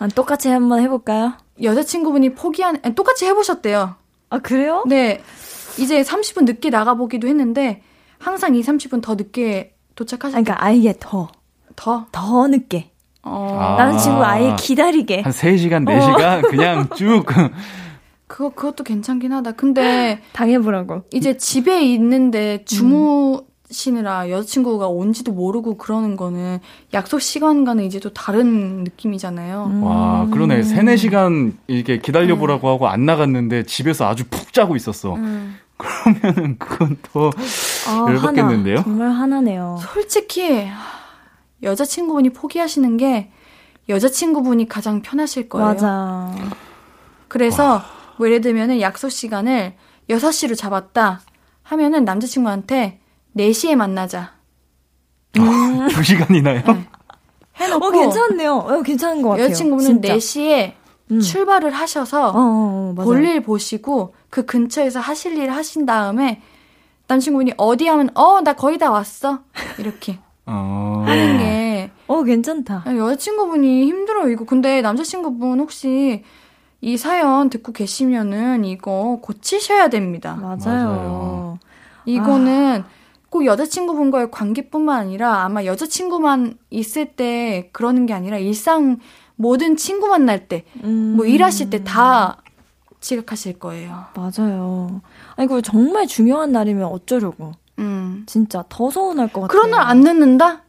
아, 0.00 0.08
똑같이 0.08 0.48
한번 0.48 0.80
해볼까요? 0.80 1.34
여자친구분이 1.62 2.34
포기한, 2.34 2.80
아니, 2.82 2.96
똑같이 2.96 3.26
해보셨대요. 3.26 3.94
아, 4.30 4.38
그래요? 4.40 4.82
네. 4.88 5.22
이제 5.78 6.02
30분 6.02 6.46
늦게 6.46 6.70
나가보기도 6.70 7.28
했는데, 7.28 7.82
항상 8.18 8.56
이 8.56 8.60
30분 8.60 9.02
더 9.02 9.14
늦게 9.14 9.72
아, 9.72 9.92
도착하셨대요. 9.94 10.42
그러니까 10.42 10.64
아예 10.66 10.94
더, 10.98 11.28
더? 11.76 12.06
더 12.10 12.48
늦게. 12.48 12.90
어, 13.22 13.56
아. 13.60 13.84
남자친구 13.84 14.24
아예 14.24 14.56
기다리게. 14.58 15.20
한 15.20 15.30
3시간, 15.32 15.88
어. 15.88 15.92
4시간 15.92 16.50
그냥 16.50 16.88
쭉 16.96 17.24
그거, 18.26 18.50
그것도 18.50 18.84
괜찮긴 18.84 19.32
하다. 19.32 19.52
근데, 19.52 20.20
당해보라고. 20.32 21.02
이제 21.12 21.36
집에 21.36 21.82
있는데 21.92 22.64
주무시느라 22.64 24.30
여자친구가 24.30 24.88
온지도 24.88 25.32
모르고 25.32 25.76
그러는 25.76 26.16
거는 26.16 26.58
약속 26.92 27.20
시간과는 27.20 27.84
이제 27.84 28.00
또 28.00 28.12
다른 28.12 28.84
느낌이잖아요. 28.84 29.64
음. 29.70 29.82
와, 29.84 30.26
그러네. 30.30 30.62
3, 30.62 30.86
4시간 30.86 31.52
이렇게 31.66 31.98
기다려보라고 31.98 32.68
하고 32.68 32.88
안 32.88 33.06
나갔는데 33.06 33.64
집에서 33.64 34.08
아주 34.08 34.24
푹 34.28 34.52
자고 34.52 34.74
있었어. 34.76 35.14
음. 35.14 35.56
그러면은 35.76 36.56
그건 36.58 36.96
더 37.02 37.30
아, 37.86 38.06
열받겠는데요? 38.08 38.76
하나. 38.76 38.84
정말 38.84 39.10
하나네요. 39.10 39.78
솔직히 39.82 40.66
여자친구분이 41.62 42.30
포기하시는 42.30 42.96
게 42.96 43.30
여자친구분이 43.88 44.68
가장 44.68 45.02
편하실 45.02 45.48
거예요. 45.48 45.66
맞아. 45.66 46.34
그래서 47.28 47.82
뭐 48.18 48.26
예를 48.26 48.40
들면은 48.40 48.80
약속 48.80 49.10
시간을 49.10 49.74
6시로 50.08 50.56
잡았다 50.56 51.20
하면은 51.62 52.04
남자친구한테 52.04 53.00
4시에 53.36 53.74
만나자. 53.76 54.32
음. 55.38 55.86
2시간이나요? 55.88 56.66
네. 56.74 56.86
해놓고 57.56 57.86
어, 57.86 57.90
괜찮네요. 57.90 58.54
어, 58.54 58.82
괜찮은 58.82 59.22
것 59.22 59.30
같아요. 59.30 59.44
여자친구분은 59.46 60.02
진짜. 60.02 60.14
4시에 60.16 60.72
음. 61.12 61.20
출발을 61.20 61.70
하셔서 61.72 62.28
어, 62.30 62.32
어, 62.34 62.94
어 62.98 63.04
볼일 63.04 63.42
보시고 63.42 64.14
그 64.30 64.44
근처에서 64.44 65.00
하실 65.00 65.36
일 65.38 65.50
하신 65.50 65.86
다음에 65.86 66.42
남친구분이 67.08 67.52
어디 67.56 67.86
하면 67.86 68.10
어 68.14 68.40
나 68.40 68.52
거의 68.54 68.78
다 68.78 68.90
왔어 68.90 69.40
이렇게 69.78 70.18
어... 70.46 71.04
하는 71.06 71.38
게 71.38 71.66
어 72.08 72.22
괜찮다. 72.22 72.84
여자친구분이 72.86 73.84
힘들어 73.86 74.28
이거 74.28 74.44
근데 74.44 74.80
남자친구분 74.80 75.58
혹시 75.60 76.22
이 76.80 76.96
사연 76.96 77.50
듣고 77.50 77.72
계시면은 77.72 78.64
이거 78.64 79.18
고치셔야 79.22 79.88
됩니다. 79.88 80.36
맞아요. 80.40 80.58
맞아요. 80.64 81.58
이거는 82.04 82.82
아... 82.84 82.88
꼭 83.28 83.44
여자친구분과의 83.44 84.30
관계뿐만 84.30 84.98
아니라 84.98 85.42
아마 85.44 85.64
여자친구만 85.64 86.56
있을 86.70 87.06
때 87.16 87.68
그러는 87.72 88.06
게 88.06 88.14
아니라 88.14 88.38
일상 88.38 88.98
모든 89.34 89.76
친구 89.76 90.06
만날 90.08 90.48
때, 90.48 90.64
음. 90.84 91.14
뭐 91.16 91.26
일하실 91.26 91.68
때 91.70 91.84
다 91.84 92.38
지각하실 93.00 93.58
거예요. 93.58 94.04
맞아요. 94.14 95.02
아니, 95.36 95.46
그 95.48 95.60
정말 95.62 96.06
중요한 96.06 96.52
날이면 96.52 96.86
어쩌려고. 96.86 97.52
음. 97.78 98.24
진짜 98.26 98.64
더 98.68 98.90
서운할 98.90 99.28
것 99.32 99.42
같아요. 99.42 99.48
그런 99.60 99.70
날 99.70 99.82
안 99.86 100.00
늦는다? 100.00 100.62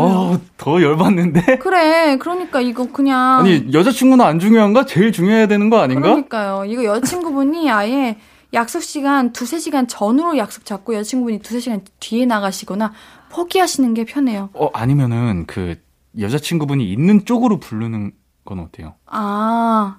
어, 0.00 0.38
더 0.56 0.82
열받는데? 0.82 1.58
그래, 1.58 2.16
그러니까 2.18 2.60
이거 2.60 2.86
그냥. 2.90 3.40
아니, 3.40 3.72
여자친구는 3.72 4.24
안 4.24 4.38
중요한가? 4.38 4.86
제일 4.86 5.12
중요해야 5.12 5.46
되는 5.48 5.70
거 5.70 5.78
아닌가? 5.78 6.02
그러니까요. 6.08 6.64
이거 6.66 6.84
여자친구분이 6.84 7.68
아예 7.70 8.18
약속 8.54 8.82
시간 8.82 9.32
두세 9.32 9.58
시간 9.58 9.86
전으로 9.88 10.38
약속 10.38 10.64
잡고 10.64 10.94
여자친구분이 10.94 11.40
두세 11.40 11.60
시간 11.60 11.82
뒤에 12.00 12.26
나가시거나 12.26 12.92
포기하시는 13.30 13.92
게 13.94 14.04
편해요. 14.04 14.50
어, 14.54 14.70
아니면은 14.72 15.46
그 15.46 15.76
여자친구분이 16.18 16.90
있는 16.90 17.24
쪽으로 17.24 17.58
부르는 17.58 18.12
건 18.44 18.60
어때요? 18.60 18.94
아. 19.06 19.98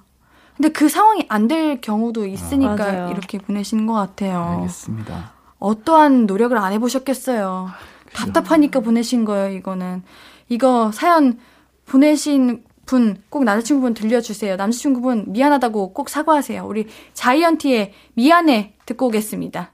근데 0.56 0.70
그 0.70 0.88
상황이 0.88 1.24
안 1.28 1.46
될 1.46 1.80
경우도 1.80 2.26
있으니까 2.26 2.84
아, 3.06 3.10
이렇게 3.10 3.38
보내시는 3.38 3.86
것 3.86 3.92
같아요. 3.92 4.56
알겠습니다. 4.58 5.32
어떠한 5.60 6.26
노력을 6.26 6.56
안 6.58 6.72
해보셨겠어요. 6.72 7.68
답답하니까 8.14 8.80
보내신 8.80 9.24
거예요, 9.24 9.56
이거는. 9.56 10.02
이거 10.48 10.90
사연 10.92 11.38
보내신 11.86 12.64
분, 12.86 13.22
꼭 13.28 13.44
남자친구분 13.44 13.94
들려주세요. 13.94 14.56
남자친구분 14.56 15.26
미안하다고 15.28 15.92
꼭 15.92 16.08
사과하세요. 16.08 16.64
우리 16.66 16.86
자이언티의 17.12 17.92
미안해 18.14 18.74
듣고 18.86 19.06
오겠습니다. 19.06 19.72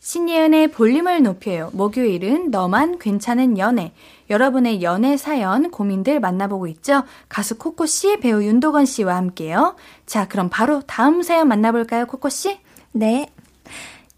신예은의 0.00 0.68
볼륨을 0.68 1.22
높여요. 1.22 1.70
목요일은 1.72 2.50
너만 2.50 2.98
괜찮은 2.98 3.58
연애. 3.58 3.92
여러분의 4.30 4.82
연애 4.82 5.16
사연, 5.16 5.70
고민들 5.70 6.20
만나보고 6.20 6.66
있죠? 6.68 7.02
가수 7.28 7.58
코코씨, 7.58 8.20
배우 8.20 8.42
윤도건 8.42 8.84
씨와 8.84 9.16
함께요. 9.16 9.74
자, 10.06 10.28
그럼 10.28 10.48
바로 10.50 10.82
다음 10.82 11.22
사연 11.22 11.48
만나볼까요, 11.48 12.06
코코씨? 12.06 12.60
네. 12.92 13.28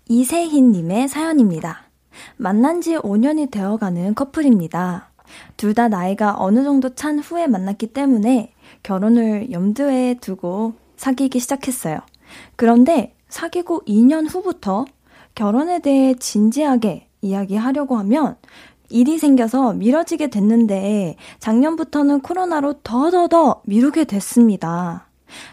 이세희님의 0.08 1.08
사연입니다. 1.08 1.89
만난 2.36 2.80
지 2.80 2.96
5년이 2.96 3.50
되어가는 3.50 4.14
커플입니다. 4.14 5.10
둘 5.56 5.74
다 5.74 5.88
나이가 5.88 6.34
어느 6.38 6.64
정도 6.64 6.94
찬 6.94 7.18
후에 7.18 7.46
만났기 7.46 7.88
때문에 7.88 8.52
결혼을 8.82 9.52
염두에 9.52 10.14
두고 10.20 10.74
사귀기 10.96 11.38
시작했어요. 11.38 12.00
그런데 12.56 13.14
사귀고 13.28 13.82
2년 13.86 14.26
후부터 14.28 14.84
결혼에 15.34 15.78
대해 15.80 16.14
진지하게 16.14 17.06
이야기하려고 17.22 17.96
하면 17.98 18.36
일이 18.88 19.18
생겨서 19.18 19.74
미뤄지게 19.74 20.30
됐는데 20.30 21.14
작년부터는 21.38 22.20
코로나로 22.22 22.80
더더더 22.82 23.62
미루게 23.66 24.04
됐습니다. 24.04 25.06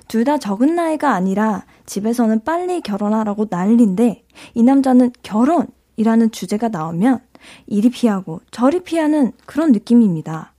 둘 0.07 0.23
다 0.25 0.39
적은 0.39 0.75
나이가 0.75 1.11
아니라 1.13 1.63
집에서는 1.85 2.43
빨리 2.43 2.81
결혼하라고 2.81 3.45
난리인데 3.49 4.23
이 4.55 4.63
남자는 4.63 5.11
결혼 5.21 5.67
이라는 5.97 6.31
주제가 6.31 6.69
나오면 6.69 7.19
이리 7.65 7.89
피하고 7.89 8.41
저리 8.51 8.81
피하는 8.81 9.33
그런 9.45 9.71
느낌입니다. 9.71 10.53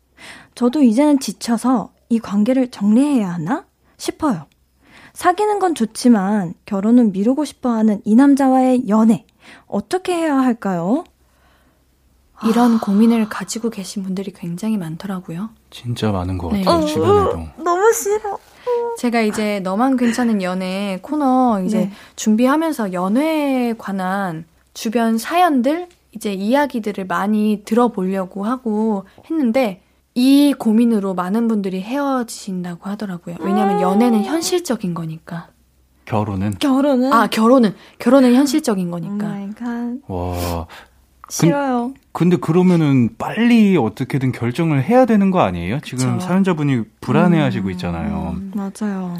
저도 0.54 0.82
이제는 0.82 1.20
지쳐서 1.20 1.92
이 2.08 2.18
관계를 2.18 2.70
정리해야 2.70 3.32
하나 3.32 3.64
싶어요. 3.96 4.46
사귀는 5.14 5.58
건 5.58 5.74
좋지만 5.74 6.54
결혼은 6.66 7.12
미루고 7.12 7.44
싶어 7.44 7.70
하는 7.70 8.00
이 8.04 8.14
남자와의 8.14 8.88
연애 8.88 9.24
어떻게 9.66 10.14
해야 10.14 10.36
할까요? 10.36 11.04
이런 12.44 12.76
아... 12.76 12.80
고민을 12.80 13.28
가지고 13.28 13.70
계신 13.70 14.04
분들이 14.04 14.32
굉장히 14.32 14.76
많더라고요. 14.76 15.50
진짜 15.70 16.12
많은 16.12 16.38
것 16.38 16.52
네. 16.52 16.62
같아요, 16.62 16.80
네. 16.80 16.86
주변에도. 16.86 17.38
어, 17.38 17.52
너무 17.62 17.92
싫어. 17.92 18.38
제가 18.98 19.22
이제 19.22 19.60
너만 19.60 19.96
괜찮은 19.96 20.42
연애 20.42 20.98
코너 21.02 21.62
이제 21.64 21.78
네. 21.78 21.92
준비하면서 22.16 22.92
연애에 22.92 23.74
관한 23.76 24.44
주변 24.74 25.18
사연들, 25.18 25.88
이제 26.12 26.32
이야기들을 26.32 27.06
많이 27.06 27.62
들어보려고 27.64 28.44
하고 28.44 29.04
했는데, 29.30 29.82
이 30.14 30.52
고민으로 30.58 31.14
많은 31.14 31.46
분들이 31.46 31.80
헤어지신다고 31.80 32.90
하더라고요. 32.90 33.36
왜냐하면 33.40 33.80
연애는 33.80 34.24
현실적인 34.24 34.94
거니까. 34.94 35.48
결혼은? 36.06 36.54
결혼은? 36.58 37.12
아, 37.12 37.26
결혼은. 37.28 37.74
결혼은 37.98 38.34
현실적인 38.34 38.90
거니까. 38.90 39.26
와, 40.08 40.66
싫어요. 41.28 41.92
근, 42.12 42.30
데 42.30 42.36
그러면은 42.36 43.10
빨리 43.18 43.76
어떻게든 43.76 44.32
결정을 44.32 44.82
해야 44.82 45.04
되는 45.04 45.30
거 45.30 45.40
아니에요? 45.40 45.80
지금 45.80 46.14
그쵸. 46.14 46.26
사연자분이 46.26 46.82
불안해 47.00 47.38
하시고 47.38 47.66
음, 47.68 47.70
있잖아요. 47.72 48.34
음, 48.36 48.52
맞아요. 48.54 49.16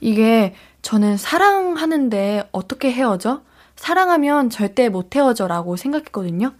이게 0.00 0.54
저는 0.82 1.16
사랑하는데 1.16 2.50
어떻게 2.52 2.92
헤어져? 2.92 3.40
사랑하면 3.76 4.50
절대 4.50 4.88
못 4.88 5.14
헤어져라고 5.14 5.76
생각했거든요. 5.76 6.52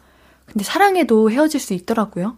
근데 0.44 0.64
사랑해도 0.64 1.30
헤어질 1.30 1.58
수 1.60 1.74
있더라고요. 1.74 2.36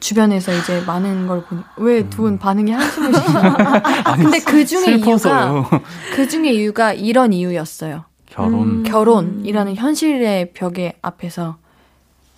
주변에서 0.00 0.52
이제 0.52 0.80
많은 0.86 1.26
걸 1.26 1.42
보니 1.42 1.62
왜 1.78 2.08
두분 2.08 2.34
음. 2.34 2.38
반응이 2.38 2.70
한숨을 2.70 3.12
쉬시나? 3.14 3.82
근데 4.16 4.38
그 4.40 4.64
중에 4.64 4.94
이유가 4.94 5.68
그 6.14 6.28
중에 6.28 6.52
이유가 6.52 6.92
이런 6.92 7.32
이유였어요. 7.32 8.04
결혼. 8.26 8.62
음. 8.62 8.82
결혼이라는 8.84 9.74
현실의 9.74 10.52
벽에 10.52 10.94
앞에서. 11.02 11.56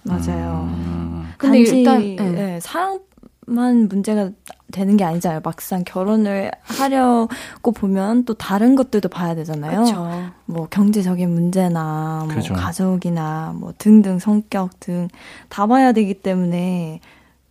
맞아요. 0.03 0.71
음. 0.73 1.33
근데 1.37 1.59
일단 1.59 2.01
네. 2.17 2.31
네, 2.31 2.61
사랑만 2.61 3.89
문제가 3.89 4.31
되는 4.71 4.97
게 4.97 5.05
아니잖아요. 5.05 5.41
막상 5.45 5.85
결혼을 5.85 6.51
하려고 6.63 7.73
보면 7.75 8.25
또 8.25 8.35
다른 8.35 8.75
것들도 8.77 9.09
봐야 9.09 9.35
되잖아요. 9.35 9.83
그쵸. 9.85 10.31
뭐 10.47 10.67
경제적인 10.69 11.29
문제나 11.31 12.25
뭐 12.27 12.35
그죠. 12.35 12.55
가족이나 12.55 13.55
뭐 13.57 13.73
등등 13.79 14.19
성격 14.19 14.79
등 14.81 15.09
다 15.49 15.67
봐야 15.67 15.93
되기 15.93 16.15
때문에 16.15 17.01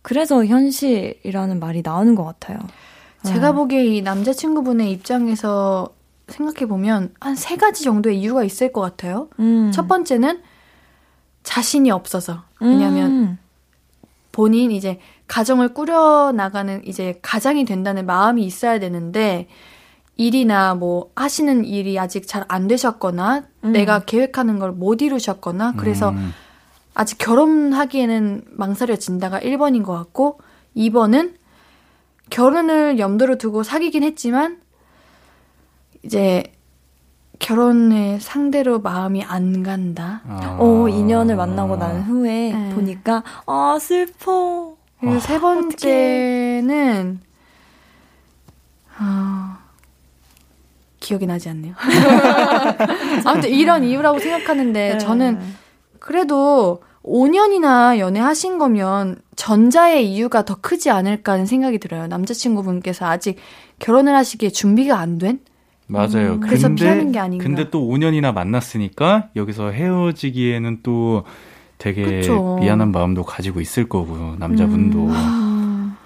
그래서 0.02 0.44
현실이라는 0.44 1.60
말이 1.60 1.82
나오는 1.84 2.14
것 2.14 2.24
같아요. 2.24 2.58
제가 3.24 3.48
네. 3.50 3.54
보기에 3.54 3.84
이 3.84 4.02
남자친구분의 4.02 4.90
입장에서 4.92 5.90
생각해 6.28 6.66
보면 6.66 7.12
한 7.20 7.36
세 7.36 7.56
가지 7.56 7.84
정도의 7.84 8.18
이유가 8.20 8.44
있을 8.44 8.72
것 8.72 8.80
같아요. 8.80 9.28
음. 9.40 9.70
첫 9.74 9.88
번째는 9.88 10.40
자신이 11.42 11.90
없어서. 11.90 12.42
왜냐하면 12.60 13.10
음. 13.10 13.38
본인 14.32 14.70
이제 14.70 14.98
가정을 15.28 15.74
꾸려 15.74 16.32
나가는 16.34 16.82
이제 16.86 17.18
가장이 17.22 17.64
된다는 17.64 18.06
마음이 18.06 18.44
있어야 18.44 18.78
되는데 18.78 19.48
일이나 20.16 20.74
뭐 20.74 21.10
하시는 21.16 21.64
일이 21.64 21.98
아직 21.98 22.26
잘 22.28 22.44
안 22.48 22.66
되셨거나 22.68 23.44
음. 23.64 23.72
내가 23.72 24.00
계획하는 24.00 24.58
걸 24.58 24.72
못 24.72 25.02
이루셨거나 25.02 25.74
그래서 25.76 26.10
음. 26.10 26.32
아직 26.94 27.18
결혼하기에는 27.18 28.44
망설여진다가 28.50 29.40
1번인 29.40 29.84
것 29.84 29.92
같고 29.94 30.40
2번은 30.76 31.34
결혼을 32.28 32.98
염두로 32.98 33.38
두고 33.38 33.62
사귀긴 33.62 34.02
했지만 34.02 34.60
이제 36.02 36.44
결혼의 37.40 38.20
상대로 38.20 38.78
마음이 38.78 39.24
안 39.24 39.64
간다. 39.64 40.20
아. 40.28 40.56
어, 40.60 40.88
인연을 40.88 41.34
만나고 41.34 41.76
난 41.76 42.02
후에 42.02 42.52
네. 42.52 42.74
보니까 42.74 43.24
아 43.46 43.78
슬퍼. 43.80 44.76
그리고 45.00 45.16
아, 45.16 45.18
세 45.18 45.40
번째는 45.40 47.20
어, 49.00 49.56
기억이 51.00 51.26
나지 51.26 51.48
않네요. 51.48 51.74
아무튼 53.24 53.48
이런 53.50 53.84
이유라고 53.84 54.18
생각하는데 54.18 54.92
네. 54.92 54.98
저는 54.98 55.40
그래도 55.98 56.82
5년이나 57.02 57.98
연애하신 57.98 58.58
거면 58.58 59.16
전자의 59.34 60.12
이유가 60.12 60.44
더 60.44 60.56
크지 60.60 60.90
않을까 60.90 61.32
하는 61.32 61.46
생각이 61.46 61.78
들어요. 61.78 62.06
남자친구분께서 62.06 63.06
아직 63.06 63.38
결혼을 63.78 64.14
하시기에 64.14 64.50
준비가 64.50 64.98
안 64.98 65.16
된? 65.16 65.40
맞아요. 65.90 66.34
음, 66.34 66.40
그래서 66.40 66.68
피하는 66.74 67.12
게 67.12 67.18
아닌가. 67.18 67.42
근데 67.42 67.68
또 67.70 67.86
5년이나 67.88 68.32
만났으니까 68.32 69.28
여기서 69.36 69.70
헤어지기에는 69.70 70.80
또 70.82 71.24
되게 71.78 72.04
그쵸. 72.20 72.58
미안한 72.60 72.92
마음도 72.92 73.22
가지고 73.24 73.60
있을 73.60 73.88
거고요. 73.88 74.36
남자분도. 74.38 74.98
음. 75.06 75.10
아, 75.12 75.96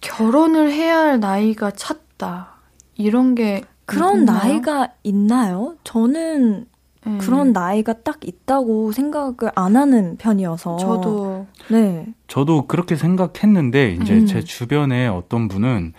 결혼을 0.00 0.72
해야 0.72 0.98
할 0.98 1.20
나이가 1.20 1.70
찼다. 1.70 2.56
이런 2.96 3.34
게 3.34 3.62
그런 3.84 4.20
있나요? 4.20 4.38
나이가 4.38 4.88
있나요? 5.04 5.76
저는 5.84 6.66
네. 7.04 7.18
그런 7.18 7.52
나이가 7.52 7.92
딱 7.92 8.18
있다고 8.22 8.92
생각을 8.92 9.52
안 9.54 9.76
하는 9.76 10.16
편이어서. 10.16 10.76
저도 10.78 11.46
네. 11.68 12.06
저도 12.26 12.66
그렇게 12.66 12.96
생각했는데 12.96 13.98
이제 14.00 14.14
음. 14.14 14.26
제 14.26 14.42
주변에 14.42 15.06
어떤 15.06 15.48
분은 15.48 15.92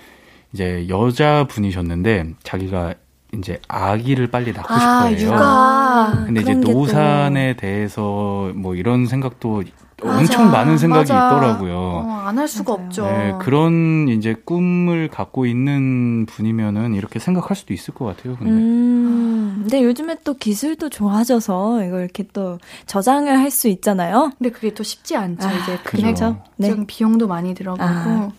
이제 0.54 0.88
여자분이셨는데 0.90 2.34
자기가 2.44 2.94
이제 3.36 3.60
아기를 3.68 4.28
빨리 4.32 4.52
낳고 4.52 4.74
아, 4.74 4.80
싶어해요. 5.10 5.28
육아. 5.28 6.24
근데 6.26 6.42
이제 6.42 6.56
게 6.56 6.62
또- 6.62 6.72
노산에 6.72 7.56
대해서 7.56 8.52
뭐 8.56 8.74
이런 8.76 9.06
생각도 9.06 9.64
맞아. 10.04 10.18
엄청 10.20 10.50
많은 10.52 10.78
생각이 10.80 11.12
맞아. 11.12 11.28
있더라고요. 11.28 11.76
어, 11.78 12.22
안할 12.26 12.48
수가 12.48 12.72
맞아요. 12.74 12.86
없죠. 12.86 13.06
네, 13.06 13.34
그런 13.42 14.08
이제 14.08 14.34
꿈을 14.46 15.10
갖고 15.10 15.46
있는 15.46 16.26
분이면은 16.26 16.96
이렇게 16.96 17.20
생각할 17.20 17.56
수도 17.56 17.74
있을 17.74 17.94
것 17.94 18.06
같아요. 18.06 18.36
근데 18.38 18.52
음, 18.52 19.58
근데 19.62 19.84
요즘에 19.84 20.16
또 20.24 20.34
기술도 20.36 20.90
좋아져서 20.90 21.84
이걸 21.84 22.04
이렇게 22.04 22.24
또 22.34 22.58
저장을 22.88 23.38
할 23.38 23.52
수 23.52 23.68
있잖아요. 23.68 24.32
근데 24.38 24.50
그게 24.52 24.74
또 24.74 24.84
쉽지 24.84 25.18
않죠. 25.18 25.48
아, 25.48 25.52
이제 25.52 25.78
그죠. 25.84 25.98
금액적 26.02 26.44
네. 26.58 26.74
비용도 26.88 27.28
많이 27.28 27.54
들어가고. 27.54 27.84
아. 28.10 28.30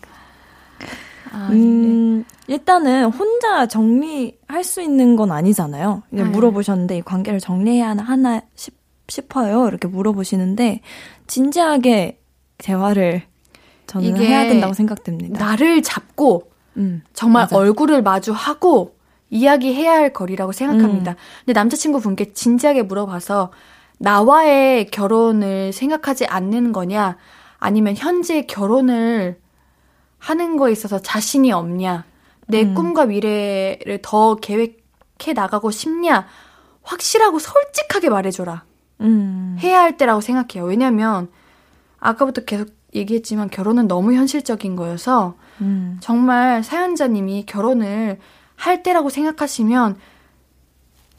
아, 1.31 1.47
네. 1.49 1.55
음, 1.55 2.25
일단은 2.47 3.05
혼자 3.05 3.65
정리할 3.65 4.63
수 4.63 4.81
있는 4.81 5.15
건 5.15 5.31
아니잖아요. 5.31 6.03
네. 6.09 6.23
물어보셨는데 6.23 6.97
이 6.97 7.01
관계를 7.01 7.39
정리해야 7.39 7.89
하나, 7.89 8.03
하나 8.03 8.41
싶, 8.55 8.75
싶어요. 9.07 9.67
이렇게 9.67 9.87
물어보시는데 9.87 10.81
진지하게 11.27 12.19
대화를 12.57 13.23
저는 13.87 14.15
해야 14.17 14.43
된다고 14.47 14.73
생각됩니다. 14.73 15.43
나를 15.43 15.81
잡고 15.81 16.51
음, 16.77 17.01
정말 17.13 17.43
맞아. 17.43 17.57
얼굴을 17.57 18.03
마주하고 18.03 18.95
이야기해야 19.29 19.91
할 19.91 20.13
거리라고 20.13 20.53
생각합니다. 20.53 21.11
음. 21.11 21.15
근데 21.45 21.59
남자친구 21.59 21.99
분께 21.99 22.31
진지하게 22.33 22.83
물어봐서 22.83 23.51
나와의 23.97 24.87
결혼을 24.87 25.73
생각하지 25.73 26.25
않는 26.25 26.71
거냐, 26.71 27.17
아니면 27.59 27.95
현재 27.97 28.43
결혼을 28.43 29.40
하는 30.21 30.55
거에 30.55 30.71
있어서 30.71 30.99
자신이 30.99 31.51
없냐, 31.51 32.05
내 32.47 32.61
음. 32.61 32.75
꿈과 32.75 33.07
미래를 33.07 33.99
더 34.03 34.35
계획해 34.35 35.33
나가고 35.33 35.71
싶냐, 35.71 36.27
확실하고 36.83 37.39
솔직하게 37.39 38.09
말해줘라. 38.09 38.63
음, 39.01 39.57
해야 39.59 39.81
할 39.81 39.97
때라고 39.97 40.21
생각해요. 40.21 40.67
왜냐면, 40.69 41.29
아까부터 41.99 42.45
계속 42.45 42.69
얘기했지만 42.93 43.49
결혼은 43.49 43.87
너무 43.87 44.13
현실적인 44.13 44.75
거여서, 44.75 45.33
음. 45.61 45.97
정말 46.01 46.63
사연자님이 46.63 47.45
결혼을 47.47 48.19
할 48.55 48.83
때라고 48.83 49.09
생각하시면 49.09 49.97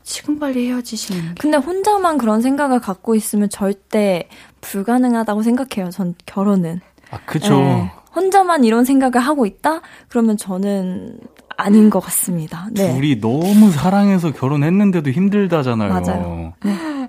지금 0.04 0.38
빨리 0.38 0.68
헤어지시는 0.68 1.20
게 1.20 1.34
근데 1.40 1.56
혼자만 1.56 2.18
그런 2.18 2.40
생각을 2.40 2.80
갖고 2.80 3.16
있으면 3.16 3.48
절대 3.48 4.28
불가능하다고 4.60 5.42
생각해요. 5.42 5.90
전 5.90 6.14
결혼은. 6.24 6.80
아 7.12 7.18
그죠. 7.26 7.54
네. 7.60 7.90
혼자만 8.16 8.64
이런 8.64 8.84
생각을 8.84 9.20
하고 9.20 9.46
있다? 9.46 9.80
그러면 10.08 10.36
저는 10.36 11.18
아닌 11.56 11.88
것 11.90 12.00
같습니다. 12.00 12.66
네. 12.72 12.94
둘이 12.94 13.20
너무 13.20 13.70
사랑해서 13.70 14.32
결혼했는데도 14.32 15.10
힘들다잖아요. 15.10 15.92
맞아요. 15.92 16.52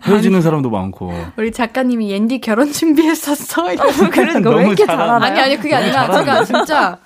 헤어지는 0.06 0.42
사람도 0.42 0.70
많고. 0.70 1.12
우리 1.38 1.52
작가님이 1.52 2.12
옌디 2.12 2.40
결혼 2.42 2.72
준비했었어. 2.72 3.74
이러면서 3.74 4.10
그러니까 4.10 4.50
왜 4.50 4.56
너무 4.56 4.68
이렇게. 4.68 4.86
잘하나요? 4.86 5.32
아니 5.32 5.40
아니 5.42 5.58
그게 5.58 5.76
아니라 5.76 6.12
제가 6.12 6.44
진짜 6.46 6.98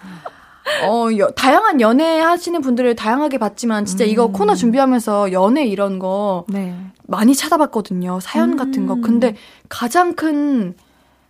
어 0.88 1.08
여- 1.18 1.30
다양한 1.32 1.80
연애 1.82 2.20
하시는 2.20 2.60
분들을 2.62 2.96
다양하게 2.96 3.38
봤지만 3.38 3.86
진짜 3.86 4.04
이거 4.04 4.28
코너 4.28 4.54
준비하면서 4.54 5.32
연애 5.32 5.66
이런 5.66 5.98
거 5.98 6.44
네. 6.50 6.76
많이 7.08 7.34
찾아봤거든요. 7.36 8.20
사연 8.20 8.58
같은 8.58 8.86
거. 8.86 8.96
근데 8.96 9.36
가장 9.70 10.14
큰 10.14 10.76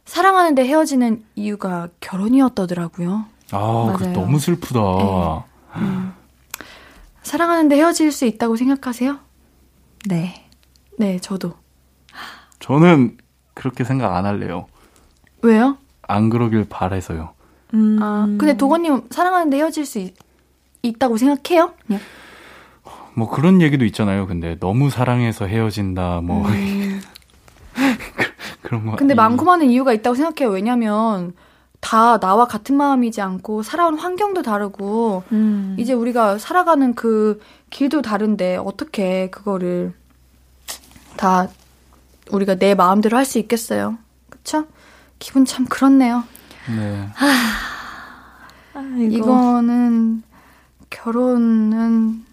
사랑하는데 0.07 0.65
헤어지는 0.65 1.23
이유가 1.35 1.89
결혼이었더라고요. 1.99 3.25
아, 3.51 3.95
그. 3.97 4.05
너무 4.05 4.39
슬프다. 4.39 4.79
네. 5.79 5.85
사랑하는데 7.23 7.75
헤어질 7.75 8.11
수 8.11 8.25
있다고 8.25 8.55
생각하세요? 8.55 9.19
네. 10.07 10.47
네, 10.97 11.19
저도. 11.19 11.53
저는 12.59 13.17
그렇게 13.53 13.83
생각 13.83 14.15
안 14.15 14.25
할래요. 14.25 14.67
왜요? 15.41 15.77
안 16.03 16.29
그러길 16.29 16.65
바래서요. 16.69 17.33
음, 17.73 17.99
아, 18.01 18.25
근데 18.39 18.55
도건님 18.55 19.09
사랑하는데 19.11 19.57
헤어질 19.57 19.85
수 19.85 19.99
있, 19.99 20.15
있다고 20.83 21.17
생각해요? 21.17 21.73
그냥. 21.85 22.01
뭐 23.13 23.29
그런 23.29 23.61
얘기도 23.61 23.83
있잖아요. 23.85 24.25
근데 24.25 24.57
너무 24.59 24.89
사랑해서 24.89 25.47
헤어진다. 25.47 26.21
뭐 26.21 26.47
음. 26.47 27.01
그런 28.67 28.85
거. 28.85 28.95
근데 28.97 29.13
이- 29.13 29.15
많고 29.15 29.45
많은 29.45 29.69
이유가 29.69 29.93
있다고 29.93 30.15
생각해요. 30.15 30.53
왜냐면 30.53 31.33
다 31.79 32.19
나와 32.19 32.45
같은 32.47 32.75
마음이지 32.75 33.21
않고 33.21 33.63
살아온 33.63 33.97
환경도 33.97 34.41
다르고 34.41 35.23
음. 35.31 35.75
이제 35.79 35.93
우리가 35.93 36.37
살아가는 36.37 36.93
그 36.95 37.39
길도 37.69 38.01
다른데 38.01 38.57
어떻게 38.57 39.29
그거를 39.29 39.93
다 41.15 41.47
우리가 42.31 42.55
내 42.55 42.75
마음대로 42.75 43.15
할 43.15 43.23
수 43.25 43.37
있겠어요. 43.39 43.97
그쵸? 44.29 44.65
기분 45.19 45.45
참 45.45 45.65
그렇네요. 45.65 46.23
네. 46.75 47.07
아, 48.73 48.81
이거. 48.97 49.17
이거는 49.17 50.23
결혼은 50.89 52.25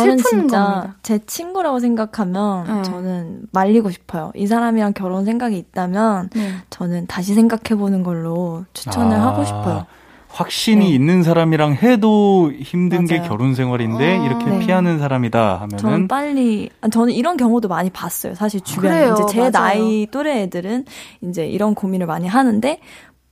저는 0.00 0.18
슬픈 0.18 0.40
진짜 0.40 0.64
겁니다. 0.64 0.96
제 1.02 1.18
친구라고 1.26 1.78
생각하면 1.80 2.64
네. 2.66 2.82
저는 2.82 3.42
말리고 3.52 3.90
싶어요. 3.90 4.32
이 4.34 4.46
사람이랑 4.46 4.92
결혼 4.94 5.24
생각이 5.24 5.56
있다면 5.58 6.30
네. 6.34 6.52
저는 6.70 7.06
다시 7.06 7.34
생각해보는 7.34 8.02
걸로 8.02 8.64
추천을 8.72 9.16
아, 9.16 9.26
하고 9.28 9.44
싶어요. 9.44 9.86
확신이 10.28 10.84
네. 10.86 10.90
있는 10.90 11.22
사람이랑 11.22 11.74
해도 11.74 12.52
힘든 12.52 13.06
게 13.06 13.16
맞아요. 13.18 13.28
결혼 13.30 13.54
생활인데 13.54 14.18
아, 14.18 14.24
이렇게 14.26 14.44
네. 14.44 14.58
피하는 14.58 14.98
사람이다 14.98 15.66
저는 15.70 15.82
하면은 15.84 16.08
빨리 16.08 16.68
아, 16.82 16.88
저는 16.88 17.14
이런 17.14 17.36
경우도 17.38 17.68
많이 17.68 17.88
봤어요. 17.88 18.34
사실 18.34 18.60
주변에 18.60 18.98
그래요, 19.00 19.14
이제 19.14 19.22
제 19.30 19.38
맞아요. 19.38 19.50
나이 19.50 20.06
또래 20.10 20.42
애들은 20.42 20.84
이제 21.22 21.46
이런 21.46 21.74
고민을 21.74 22.06
많이 22.06 22.28
하는데 22.28 22.80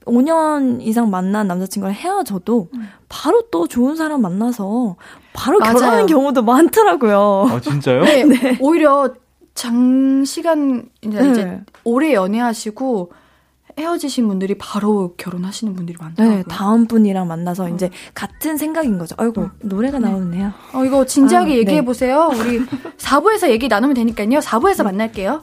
5년 0.07 0.81
이상 0.83 1.11
만난 1.11 1.47
남자친구랑 1.49 1.95
헤어져도 1.95 2.69
바로 3.09 3.43
또 3.51 3.67
좋은 3.67 3.97
사람 3.97 4.23
만나서 4.23 4.97
바로 5.33 5.59
맞아요. 5.59 5.75
결혼하는 5.75 6.07
경우도 6.07 6.43
많더라고요. 6.43 7.47
아 7.51 7.61
진짜요? 7.61 8.05
네, 8.05 8.59
오히려 8.61 9.15
장시간 9.55 10.89
이제, 11.03 11.21
네. 11.21 11.31
이제 11.31 11.61
오래 11.85 12.13
연애하시고 12.13 13.13
헤어지신 13.79 14.29
분들이 14.29 14.57
바로 14.57 15.15
결혼하시는 15.17 15.75
분들이 15.75 15.97
많더라고요. 16.01 16.39
네, 16.39 16.45
다음 16.49 16.87
분이랑 16.87 17.27
만나서 17.27 17.69
이제 17.71 17.91
같은 18.15 18.57
생각인 18.57 18.99
거죠. 18.99 19.17
아이고, 19.19 19.49
노래가 19.63 19.99
나오네요. 19.99 20.53
어, 20.75 20.85
이거 20.85 21.05
진지하게 21.05 21.55
아, 21.55 21.57
얘기해 21.57 21.81
네. 21.81 21.85
보세요. 21.85 22.31
우리 22.33 22.61
4부에서 22.99 23.51
얘기 23.51 23.67
나누면 23.67 23.95
되니까요. 23.95 24.39
4부에서 24.39 24.85
만날게요. 24.85 25.43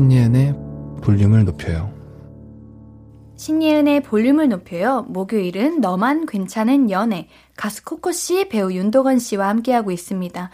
신예은의 0.00 0.54
볼륨을 1.02 1.44
높여요. 1.44 1.92
신예은의 3.36 4.02
볼륨을 4.02 4.48
높여요. 4.48 5.04
목요일은 5.08 5.80
너만 5.82 6.24
괜찮은 6.24 6.90
연애. 6.90 7.28
가수 7.54 7.84
코코 7.84 8.10
씨, 8.12 8.48
배우 8.48 8.72
윤도건 8.72 9.18
씨와 9.18 9.48
함께하고 9.48 9.90
있습니다. 9.90 10.48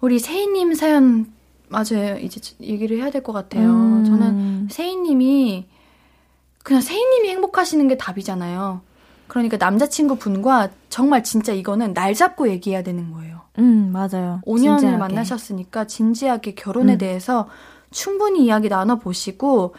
우리 0.00 0.18
세희님 0.18 0.72
사연, 0.74 1.26
맞아요. 1.68 2.16
이제 2.22 2.40
얘기를 2.62 2.96
해야 2.98 3.10
될 3.10 3.22
것 3.22 3.32
같아요. 3.34 3.68
음. 3.70 4.04
저는 4.06 4.68
세희님이, 4.70 5.66
그냥 6.62 6.80
세희님이 6.80 7.28
행복하시는 7.28 7.86
게 7.88 7.98
답이잖아요. 7.98 8.80
그러니까 9.28 9.58
남자친구 9.58 10.16
분과 10.16 10.70
정말 10.88 11.22
진짜 11.22 11.52
이거는 11.52 11.92
날 11.92 12.14
잡고 12.14 12.48
얘기해야 12.48 12.82
되는 12.82 13.12
거예요. 13.12 13.40
음, 13.58 13.90
맞아요. 13.92 14.40
5년을 14.46 14.78
진지하게. 14.78 14.96
만나셨으니까 14.96 15.86
진지하게 15.86 16.54
결혼에 16.54 16.94
음. 16.94 16.98
대해서 16.98 17.48
충분히 17.90 18.44
이야기 18.44 18.68
나눠보시고 18.68 19.74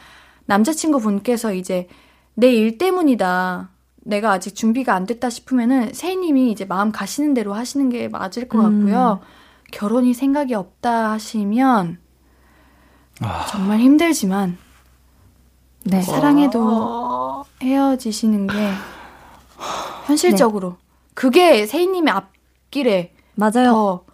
남자친구 0.45 0.99
분께서 0.99 1.53
이제 1.53 1.87
내 2.35 2.51
일 2.53 2.77
때문이다. 2.77 3.69
내가 3.99 4.31
아직 4.31 4.55
준비가 4.55 4.93
안 4.93 5.05
됐다 5.05 5.29
싶으면은 5.29 5.93
세희님이 5.93 6.51
이제 6.51 6.63
마음 6.65 6.91
가시는 6.91 7.33
대로 7.33 7.53
하시는 7.53 7.89
게 7.89 8.07
맞을 8.07 8.47
것 8.47 8.59
음. 8.59 8.85
같고요. 8.85 9.19
결혼이 9.71 10.13
생각이 10.13 10.53
없다 10.53 11.11
하시면 11.11 11.99
아. 13.21 13.45
정말 13.49 13.79
힘들지만 13.79 14.57
네. 15.83 16.01
사랑해도 16.01 17.43
헤어지시는 17.61 18.47
게 18.47 18.71
현실적으로 20.05 20.77
그게 21.13 21.65
세희님의 21.65 22.13
앞길에 22.13 23.13
맞아요. 23.35 23.71
더 23.73 24.05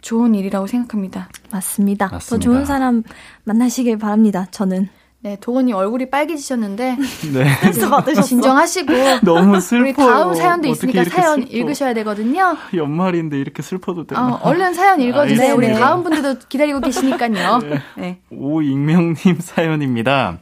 좋은 0.00 0.34
일이라고 0.34 0.66
생각합니다. 0.66 1.28
맞습니다. 1.50 2.08
더 2.08 2.14
맞습니다. 2.16 2.44
좋은 2.44 2.64
사람 2.64 3.02
만나시길 3.44 3.98
바랍니다. 3.98 4.46
저는. 4.50 4.88
네, 5.20 5.36
도건이 5.40 5.72
얼굴이 5.72 6.10
빨개지셨는데 6.10 6.96
네. 7.34 7.44
받으셨어. 7.90 8.22
진정하시고 8.22 8.92
너무 9.24 9.60
슬퍼요. 9.60 9.82
우리 9.82 9.92
다음 9.92 10.32
사연도 10.34 10.68
있으니까 10.68 11.02
사연 11.04 11.40
슬퍼. 11.40 11.50
읽으셔야 11.56 11.92
되거든요. 11.94 12.56
연말인데 12.72 13.36
이렇게 13.36 13.60
슬퍼도 13.60 14.06
되나? 14.06 14.28
어, 14.34 14.40
얼른 14.44 14.74
사연 14.74 15.00
읽어주세요. 15.00 15.52
아, 15.52 15.56
우리 15.56 15.66
네네. 15.66 15.80
다음 15.80 16.04
분들도 16.04 16.46
기다리고 16.48 16.78
계시니까요. 16.80 17.58
네. 17.98 18.20
오익명님 18.30 19.38
사연입니다. 19.42 20.38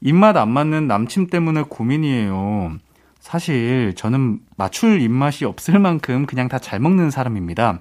입맛 0.00 0.36
안 0.36 0.48
맞는 0.50 0.88
남친 0.88 1.28
때문에 1.28 1.62
고민이에요. 1.68 2.72
사실 3.20 3.92
저는 3.96 4.40
맞출 4.56 5.00
입맛이 5.00 5.44
없을 5.44 5.78
만큼 5.78 6.26
그냥 6.26 6.48
다 6.48 6.58
잘 6.58 6.80
먹는 6.80 7.12
사람입니다. 7.12 7.78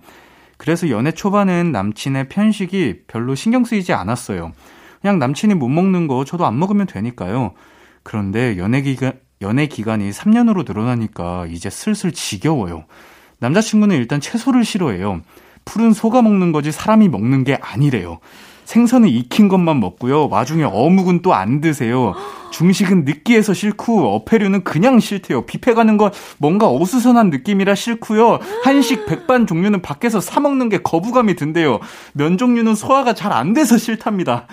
그래서 0.62 0.92
연애 0.92 1.12
초반엔 1.12 1.72
남친의 1.72 2.30
편식이 2.30 3.06
별로 3.08 3.34
신경 3.34 3.64
쓰이지 3.64 3.94
않았어요. 3.94 4.52
그냥 5.02 5.18
남친이 5.18 5.56
못 5.56 5.70
먹는 5.70 6.06
거 6.06 6.24
저도 6.24 6.46
안 6.46 6.60
먹으면 6.60 6.86
되니까요. 6.86 7.54
그런데 8.04 8.60
연애 8.60 8.84
기간, 8.84 9.14
연애 9.42 9.66
기간이 9.66 10.12
3년으로 10.12 10.68
늘어나니까 10.68 11.48
이제 11.48 11.72
슬슬 11.72 12.12
지겨워요. 12.12 12.86
남자친구는 13.40 13.96
일단 13.96 14.22
채소를 14.22 14.64
싫어해요. 14.64 15.22
풀은 15.66 15.94
소가 15.94 16.22
먹는 16.22 16.52
거지 16.52 16.72
사람이 16.72 17.10
먹는 17.10 17.44
게 17.44 17.56
아니래요. 17.56 18.20
생선은 18.66 19.10
익힌 19.10 19.48
것만 19.48 19.80
먹고요. 19.80 20.30
와중에 20.30 20.64
어묵은 20.64 21.22
또 21.22 21.34
안 21.34 21.62
드세요. 21.62 22.14
중식은 22.52 23.06
느끼해서 23.06 23.54
싫고 23.54 24.16
어패류는 24.16 24.64
그냥 24.64 25.00
싫대요. 25.00 25.46
뷔페 25.46 25.74
가는 25.74 25.98
건 25.98 26.12
뭔가 26.38 26.70
어수선한 26.70 27.30
느낌이라 27.30 27.76
싫고요. 27.76 28.40
한식 28.64 29.06
백반 29.06 29.48
종류는 29.48 29.82
밖에서 29.82 30.20
사 30.20 30.40
먹는 30.40 30.70
게 30.70 30.78
거부감이 30.78 31.36
든대요. 31.36 31.80
면 32.14 32.38
종류는 32.38 32.76
소화가 32.76 33.14
잘 33.14 33.32
안 33.32 33.54
돼서 33.54 33.78
싫답니다. 33.78 34.48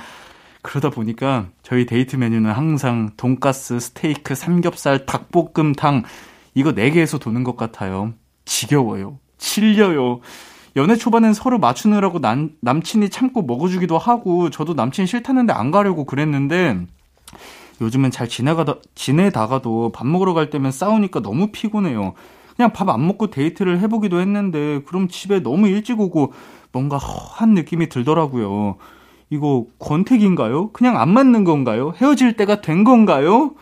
그러다 0.63 0.91
보니까 0.91 1.47
저희 1.63 1.85
데이트 1.87 2.17
메뉴는 2.17 2.51
항상 2.53 3.11
돈가스, 3.17 3.81
스테이크, 3.81 4.35
삼겹살, 4.35 5.05
닭볶음탕 5.07 6.05
이거 6.55 6.73
4개에서 6.73 7.21
도는 7.21 7.43
것 7.45 7.57
같아요. 7.57 8.13
지겨워요. 8.45 9.19
질려요. 9.39 10.21
연애 10.77 10.97
초반엔 10.97 11.33
서로 11.35 11.59
맞추느라고 11.59 12.21
남, 12.21 12.51
남친이 12.61 13.11
참고 13.11 13.43
먹어주기도 13.43 13.99
하고 13.99 14.51
저도 14.51 14.75
남친 14.75 15.07
싫다는데 15.07 15.53
안 15.53 15.71
가려고 15.71 16.05
그랬는데 16.05 16.81
요즘은 17.81 18.11
잘 18.11 18.29
지나가다 18.29 18.77
지내다가도 18.95 19.93
밥 19.93 20.07
먹으러 20.07 20.35
갈 20.35 20.51
때면 20.51 20.71
싸우니까 20.73 21.21
너무 21.21 21.49
피곤해요. 21.53 22.15
그냥 22.57 22.73
밥 22.73 22.89
안 22.89 23.07
먹고 23.07 23.29
데이트를 23.31 23.79
해보기도 23.81 24.21
했는데 24.21 24.83
그럼 24.87 25.09
집에 25.09 25.41
너무 25.41 25.69
일찍 25.69 26.01
오고 26.01 26.33
뭔가 26.73 26.97
허한 26.97 27.55
느낌이 27.55 27.89
들더라고요. 27.89 28.77
이거 29.31 29.67
권태기인가요? 29.79 30.71
그냥 30.73 31.01
안 31.01 31.11
맞는 31.11 31.45
건가요? 31.45 31.93
헤어질 32.01 32.35
때가 32.37 32.61
된 32.61 32.83
건가요? 32.83 33.53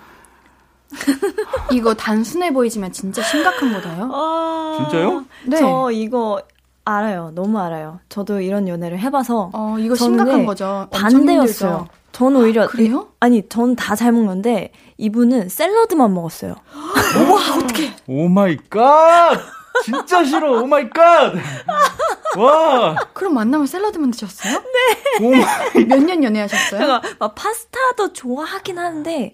이거 1.72 1.94
단순해 1.94 2.52
보이지만 2.52 2.92
진짜 2.92 3.22
심각한 3.22 3.72
거다요. 3.72 4.08
아, 4.12 4.76
진짜요? 4.78 5.24
네. 5.46 5.56
저 5.58 5.90
이거 5.90 6.40
알아요. 6.86 7.32
너무 7.34 7.58
알아요. 7.58 7.98
저도 8.08 8.40
이런 8.40 8.68
연애를 8.68 8.98
해봐서 9.00 9.50
어, 9.52 9.76
이거 9.78 9.94
저는 9.96 10.18
심각한 10.18 10.40
네, 10.40 10.46
거죠. 10.46 10.86
반대였어요. 10.92 11.88
전 12.12 12.34
오히려 12.36 12.66
그래요? 12.68 13.08
아니 13.20 13.46
전 13.48 13.74
다 13.76 13.94
잘 13.96 14.12
먹는데 14.12 14.72
이분은 14.96 15.48
샐러드만 15.50 16.14
먹었어요. 16.14 16.54
Oh 18.06 18.28
my 18.28 18.56
god! 18.70 19.36
진짜 19.84 20.24
싫어. 20.24 20.62
Oh 20.62 20.66
my 20.66 20.88
god! 20.88 21.34
와! 22.38 22.94
그럼 23.12 23.34
만나면 23.34 23.66
샐러드만 23.66 24.10
드셨어요? 24.12 24.62
Oh 25.22 25.30
my 25.30 25.84
몇년 25.84 26.22
연애하셨어요? 26.24 26.80
제가 26.80 27.02
막 27.18 27.34
파스타도 27.34 28.12
좋아하긴 28.12 28.78
하는데 28.78 29.32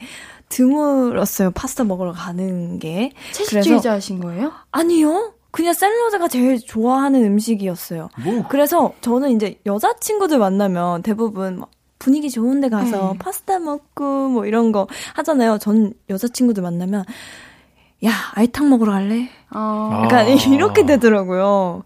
드물었어요. 0.49 1.51
파스타 1.53 1.85
먹으러 1.85 2.13
가는 2.13 2.79
게. 2.79 3.13
채식주의자 3.33 3.93
하신 3.93 4.21
거예요? 4.21 4.53
아니요. 4.71 5.35
그냥 5.53 5.75
샐러드가 5.75 6.29
제일 6.29 6.59
좋아하는 6.59 7.25
음식이었어요. 7.25 8.09
뭐 8.25 8.45
그래서 8.49 8.95
저는 9.03 9.31
이제 9.31 9.61
여자친구들 9.67 10.39
만나면 10.39 11.03
대부분 11.03 11.61
막 11.61 11.71
분위기 11.99 12.31
좋은 12.31 12.61
데 12.61 12.69
가서 12.69 13.13
네. 13.13 13.19
파스타 13.19 13.61
먹고 13.61 14.29
뭐 14.29 14.47
이런 14.47 14.73
거 14.73 14.89
하잖아요. 15.15 15.59
전 15.59 15.93
여자친구들 16.11 16.63
만나면 16.63 17.05
야, 18.05 18.11
알탕 18.35 18.69
먹으러 18.71 18.93
갈래? 18.93 19.29
어, 19.55 19.91
아. 19.93 20.01
약간 20.05 20.27
이렇게 20.29 20.85
되더라고요. 20.85 21.85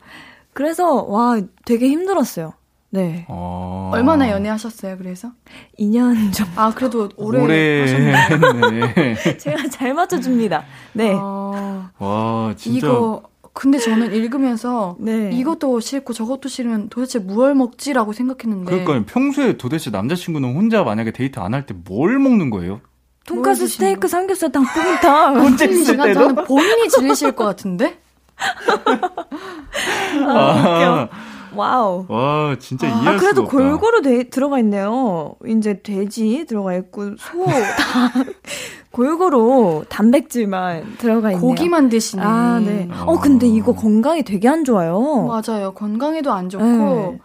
그래서 0.54 1.02
와, 1.02 1.38
되게 1.66 1.88
힘들었어요. 1.88 2.54
네. 2.88 3.26
어... 3.28 3.90
얼마나 3.92 4.30
연애하셨어요, 4.30 4.96
그래서? 4.96 5.32
2년 5.78 6.32
정도. 6.32 6.52
아, 6.58 6.72
그래도 6.72 7.10
오래, 7.16 7.42
오래. 7.42 7.86
제가 9.36 9.68
잘 9.68 9.92
맞춰줍니다. 9.92 10.64
네. 10.94 11.12
어, 11.14 11.90
와, 11.98 12.54
진짜. 12.56 12.86
이거, 12.86 13.22
근데 13.58 13.78
저는 13.78 14.12
읽으면서 14.14 14.96
네. 15.00 15.30
이것도 15.32 15.80
싫고 15.80 16.12
저것도 16.12 16.48
싫으면 16.50 16.90
도대체 16.90 17.18
무얼 17.18 17.54
먹지라고 17.54 18.12
생각했는데. 18.12 18.84
그러니까 18.84 19.10
평소에 19.12 19.56
도대체 19.56 19.88
남자친구는 19.90 20.54
혼자 20.54 20.84
만약에 20.84 21.10
데이트 21.12 21.38
안 21.40 21.54
할 21.54 21.64
때 21.64 21.74
뭘 21.74 22.18
먹는 22.18 22.50
거예요? 22.50 22.80
드시는 23.24 23.66
스테이크, 23.66 24.08
삼겹살, 24.08 24.52
닭볶음탕. 24.52 25.40
혼자 25.40 25.64
있을 25.64 25.96
때도? 25.96 26.20
저는 26.20 26.44
본인이 26.44 26.88
질리실 26.90 27.32
것 27.32 27.44
같은데? 27.44 27.98
아, 30.26 31.08
wow. 31.54 32.04
와, 32.08 32.56
진짜 32.58 32.86
아, 32.86 32.90
이해할 32.90 33.16
그래도 33.16 33.46
수가 33.46 33.56
없다. 33.56 33.56
골고루 33.56 34.02
돼, 34.02 34.24
들어가 34.28 34.58
있네요. 34.60 35.34
이제 35.46 35.80
돼지 35.82 36.44
들어가 36.46 36.74
있고, 36.76 37.16
소, 37.16 37.44
닭. 37.48 38.12
골고루 38.96 39.84
단백질만 39.90 40.96
들어가 40.96 41.30
있네요. 41.32 41.46
고기만 41.46 41.90
드시네. 41.90 42.22
아, 42.22 42.58
네. 42.60 42.88
어, 43.04 43.20
근데 43.20 43.46
이거 43.46 43.74
건강에 43.74 44.22
되게 44.22 44.48
안 44.48 44.64
좋아요. 44.64 45.26
맞아요. 45.26 45.74
건강에도 45.74 46.32
안 46.32 46.48
좋고. 46.48 46.64
네. 46.64 47.18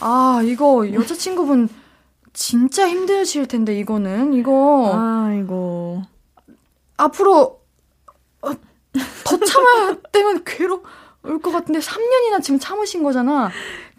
아, 0.00 0.40
이거 0.44 0.92
여자친구분 0.92 1.68
진짜 2.32 2.88
힘드실 2.88 3.46
텐데, 3.46 3.78
이거는. 3.78 4.34
이거 4.34 4.90
아이고. 4.92 6.02
앞으로 6.96 7.60
어, 8.42 8.50
더 9.24 9.38
참아야 9.38 9.96
되면 10.10 10.42
괴로울 10.44 11.40
것 11.40 11.52
같은데 11.52 11.78
3년이나 11.78 12.42
지금 12.42 12.58
참으신 12.58 13.04
거잖아. 13.04 13.48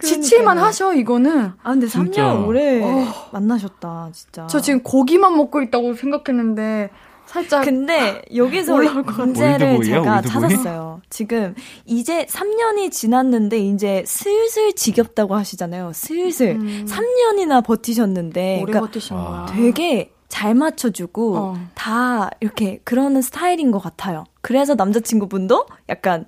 지칠만. 0.07 0.57
하셔, 0.57 0.93
이거는. 0.93 1.51
아, 1.63 1.71
근데 1.71 1.87
진짜. 1.87 2.23
3년 2.23 2.47
오래 2.47 2.81
어. 2.83 3.29
만나셨다, 3.31 4.09
진짜. 4.13 4.47
저 4.47 4.59
지금 4.59 4.81
고기만 4.83 5.35
먹고 5.35 5.61
있다고 5.61 5.93
생각했는데 5.95 6.89
살짝 7.31 7.63
근데 7.63 8.21
여기서 8.35 8.75
것 8.75 9.05
같아. 9.05 9.23
문제를? 9.23 9.81
제가? 9.83 10.21
찾았어요. 10.21 11.01
지금 11.09 11.55
이제 11.85 12.25
3년이 12.25 12.91
지났는데 12.91 13.57
이제 13.57 14.03
슬슬 14.05 14.73
지겹다고 14.73 15.35
하시잖아요. 15.35 15.91
슬슬. 15.93 16.51
음. 16.59 16.85
3년이나 16.85 17.63
버티셨는데 17.63 18.57
오래 18.63 18.71
그러니까 18.73 18.79
버티신 18.81 19.15
아. 19.15 19.23
거야. 19.23 19.45
되게 19.55 20.11
잘 20.27 20.55
맞춰주고 20.55 21.37
어. 21.37 21.57
다 21.73 22.31
이렇게 22.41 22.81
그러는 22.83 23.21
스타일인 23.21 23.71
것 23.71 23.79
같아요. 23.79 24.25
그래서 24.41 24.75
남자친구분도 24.75 25.67
약간 25.87 26.25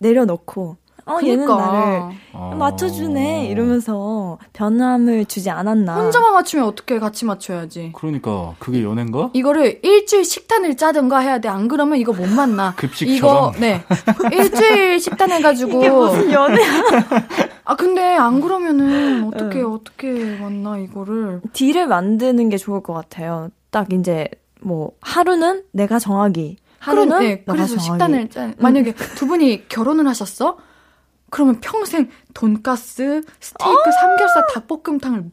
내려놓고 0.00 0.76
어, 1.06 1.18
그러니까. 1.18 1.32
얘는 1.32 1.46
나를 1.46 2.02
어. 2.32 2.56
맞춰주네 2.58 3.46
이러면서 3.46 4.38
변함을 4.52 5.24
주지 5.26 5.50
않았나. 5.50 5.94
혼자만 5.94 6.32
맞추면 6.34 6.66
어떻게 6.66 6.98
같이 6.98 7.24
맞춰야지. 7.24 7.92
그러니까 7.94 8.54
그게 8.58 8.82
연애인가? 8.82 9.30
이거를 9.32 9.78
일주일 9.84 10.24
식단을 10.24 10.76
짜든가 10.76 11.18
해야 11.20 11.38
돼. 11.38 11.48
안 11.48 11.68
그러면 11.68 11.98
이거 11.98 12.12
못 12.12 12.26
만나. 12.28 12.74
급식처럼. 12.76 13.50
이거 13.54 13.60
네 13.60 13.84
일주일 14.32 14.98
식단 14.98 15.30
해가지고 15.30 15.78
이게 15.78 15.90
무슨 15.90 16.32
연애야? 16.32 16.66
아 17.64 17.76
근데 17.76 18.02
안 18.16 18.40
그러면은 18.40 19.24
어떻게 19.28 19.58
네. 19.58 19.62
어떻게 19.62 20.36
만나 20.40 20.76
이거를 20.78 21.40
딜을 21.52 21.86
만드는 21.86 22.48
게 22.48 22.56
좋을 22.56 22.82
것 22.82 22.92
같아요. 22.94 23.48
딱 23.70 23.92
이제 23.92 24.28
뭐 24.60 24.90
하루는 25.00 25.62
내가 25.70 26.00
정하기. 26.00 26.56
하루는 26.80 27.18
네, 27.20 27.44
그래서 27.44 27.78
식단을 27.78 28.28
짜. 28.28 28.52
만약에 28.58 28.90
음. 28.90 29.06
두 29.16 29.26
분이 29.26 29.68
결혼을 29.68 30.06
하셨어? 30.08 30.56
그러면 31.30 31.60
평생 31.60 32.08
돈가스, 32.34 33.22
스테이크, 33.40 33.82
아~ 33.88 33.90
삼겹살, 33.90 34.46
닭볶음탕을 34.54 35.30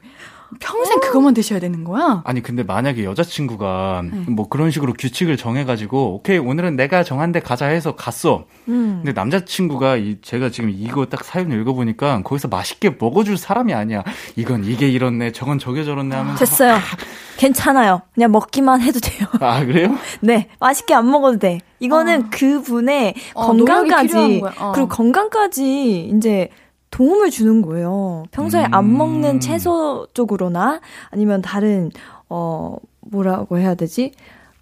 평생 0.60 1.00
그것만 1.00 1.34
드셔야 1.34 1.60
되는 1.60 1.84
거야? 1.84 2.22
아니 2.26 2.42
근데 2.42 2.64
만약에 2.64 3.04
여자친구가 3.04 4.04
네. 4.12 4.26
뭐 4.30 4.48
그런 4.48 4.72
식으로 4.72 4.94
규칙을 4.94 5.38
정해가지고 5.38 6.16
오케이 6.16 6.38
오늘은 6.38 6.76
내가 6.76 7.04
정한 7.04 7.32
데 7.32 7.40
가자 7.40 7.68
해서 7.68 7.96
갔어. 7.96 8.46
음. 8.68 9.02
근데 9.04 9.14
남자친구가 9.14 9.98
이 9.98 10.18
제가 10.22 10.50
지금 10.50 10.70
이거 10.70 11.06
딱 11.06 11.24
사연 11.24 11.52
읽어보니까 11.52 12.22
거기서 12.24 12.48
맛있게 12.48 12.96
먹어줄 13.00 13.38
사람이 13.38 13.74
아니야. 13.74 14.04
이건 14.36 14.64
이게 14.66 14.88
이렇네, 14.90 15.32
저건 15.32 15.60
저게 15.60 15.84
저렇네 15.84 16.16
하면서 16.16 16.40
됐어요. 16.40 16.78
괜찮아요. 17.38 18.02
그냥 18.14 18.32
먹기만 18.32 18.82
해도 18.82 19.00
돼요. 19.00 19.28
아 19.40 19.66
그래요? 19.66 19.98
네, 20.22 20.50
맛있게 20.60 20.94
안 20.94 21.10
먹어도 21.10 21.40
돼. 21.40 21.60
이거는 21.80 22.22
어. 22.22 22.30
그분의 22.32 23.16
어, 23.34 23.48
건강까지 23.48 24.42
어. 24.58 24.72
그리고 24.74 24.88
건강까지 24.88 26.12
이제 26.16 26.50
도움을 26.94 27.32
주는 27.32 27.64
거예요. 27.64 28.26
평소에 28.30 28.66
음. 28.66 28.74
안 28.74 28.96
먹는 28.98 29.40
채소 29.40 30.08
쪽으로나 30.14 30.80
아니면 31.10 31.42
다른 31.42 31.90
어 32.30 32.78
뭐라고 33.02 33.58
해야 33.58 33.74
되지? 33.74 34.12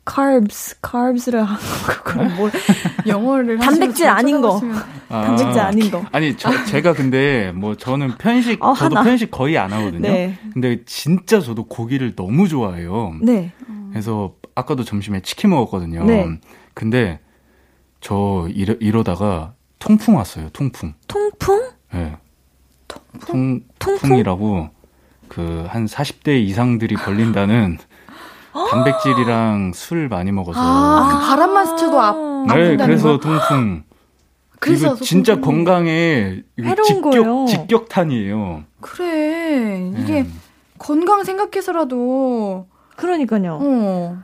carbs, 0.10 0.78
carbs를 0.82 1.44
한 1.44 1.58
그걸 1.88 2.30
뭘 2.36 2.52
영어를 3.06 3.58
단백질 3.60 4.08
아닌 4.08 4.40
거. 4.40 4.62
아, 5.10 5.26
단백질 5.26 5.62
아닌 5.62 5.92
거. 5.92 6.06
아니 6.14 6.38
저 6.38 6.64
제가 6.66 6.94
근데 6.94 7.52
뭐 7.52 7.76
저는 7.76 8.18
편식 8.18 8.64
어, 8.64 8.74
저도 8.76 8.96
하나. 8.96 9.04
편식 9.04 9.30
거의 9.30 9.58
안 9.58 9.74
하거든요. 9.74 10.00
네. 10.10 10.38
근데 10.54 10.86
진짜 10.86 11.42
저도 11.42 11.66
고기를 11.66 12.16
너무 12.16 12.48
좋아해요. 12.48 13.14
네. 13.22 13.52
그래서 13.90 14.36
아까도 14.56 14.86
점심에 14.86 15.20
치킨 15.22 15.50
먹었거든요. 15.50 16.06
네. 16.06 16.40
근데 16.74 17.20
저 18.00 18.48
이러, 18.54 18.74
이러다가 18.80 19.54
통풍 19.80 20.16
왔어요. 20.16 20.48
통풍. 20.54 20.94
통풍? 21.08 21.72
네. 21.94 22.16
통, 23.28 23.62
통풍이라고 23.80 24.70
그 25.28 25.66
한 25.70 25.86
40대 25.86 26.42
이상들이 26.44 26.96
걸린다는 26.96 27.78
단백질이랑 28.70 29.72
술 29.74 30.10
많이 30.10 30.32
먹어서 30.32 30.60
아, 30.62 31.10
그 31.10 31.28
바람만 31.28 31.66
스쳐도 31.68 32.02
아, 32.02 32.46
네, 32.54 32.76
그래서 32.76 33.18
통풍. 33.18 33.84
그래서 34.60 34.96
진짜. 34.96 35.39
건강에 35.39 36.44
직격 36.86 37.02
거예요. 37.02 37.46
직격탄이에요. 37.48 38.64
그래. 38.82 39.92
이게 39.98 40.22
음. 40.22 40.39
건강 40.78 41.24
생각해서라도 41.24 42.68
그러니까요. 42.96 43.58
어. 43.62 44.18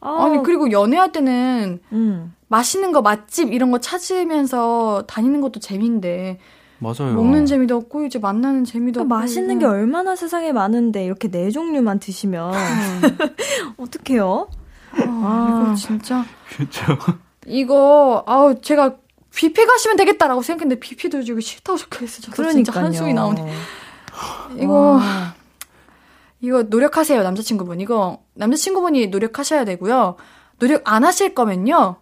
아. 0.00 0.28
니 0.28 0.42
그리고 0.42 0.70
연애할 0.70 1.12
때는 1.12 1.80
음. 1.92 2.34
맛있는 2.48 2.92
거 2.92 3.02
맛집 3.02 3.52
이런 3.52 3.70
거 3.70 3.78
찾으면서 3.78 5.04
다니는 5.06 5.40
것도 5.40 5.60
재미인데 5.60 6.38
맞아요. 6.84 7.14
먹는 7.14 7.46
재미도 7.46 7.76
없고 7.76 8.04
이제 8.04 8.18
만나는 8.18 8.64
재미도 8.64 9.00
그러니까 9.00 9.14
없고 9.16 9.22
맛있는 9.22 9.58
게 9.58 9.64
얼마나 9.64 10.14
세상에 10.14 10.52
많은데 10.52 11.04
이렇게 11.04 11.28
네 11.28 11.50
종류만 11.50 11.98
드시면 11.98 12.52
어떡해요? 13.78 14.48
아, 14.92 14.98
아, 15.00 15.62
이거 15.64 15.74
진짜 15.74 16.24
그렇죠. 16.54 16.82
이거 17.46 18.22
아우 18.26 18.60
제가 18.60 18.96
뷔페 19.34 19.64
가시면 19.64 19.96
되겠다라고 19.96 20.42
생각했는데 20.42 20.78
뷔페도 20.80 21.22
지금 21.22 21.40
싫다고 21.40 21.78
적혀 21.78 22.04
있어. 22.04 22.20
저 22.22 22.50
진짜 22.52 22.72
한숨이 22.80 23.14
나오네. 23.14 23.52
이거 24.58 24.72
와. 24.72 25.34
이거 26.40 26.62
노력하세요 26.62 27.22
남자친구분. 27.22 27.80
이거 27.80 28.22
남자친구분이 28.34 29.06
노력하셔야 29.08 29.64
되고요. 29.64 30.16
노력 30.58 30.82
안 30.84 31.02
하실 31.04 31.34
거면요 31.34 31.96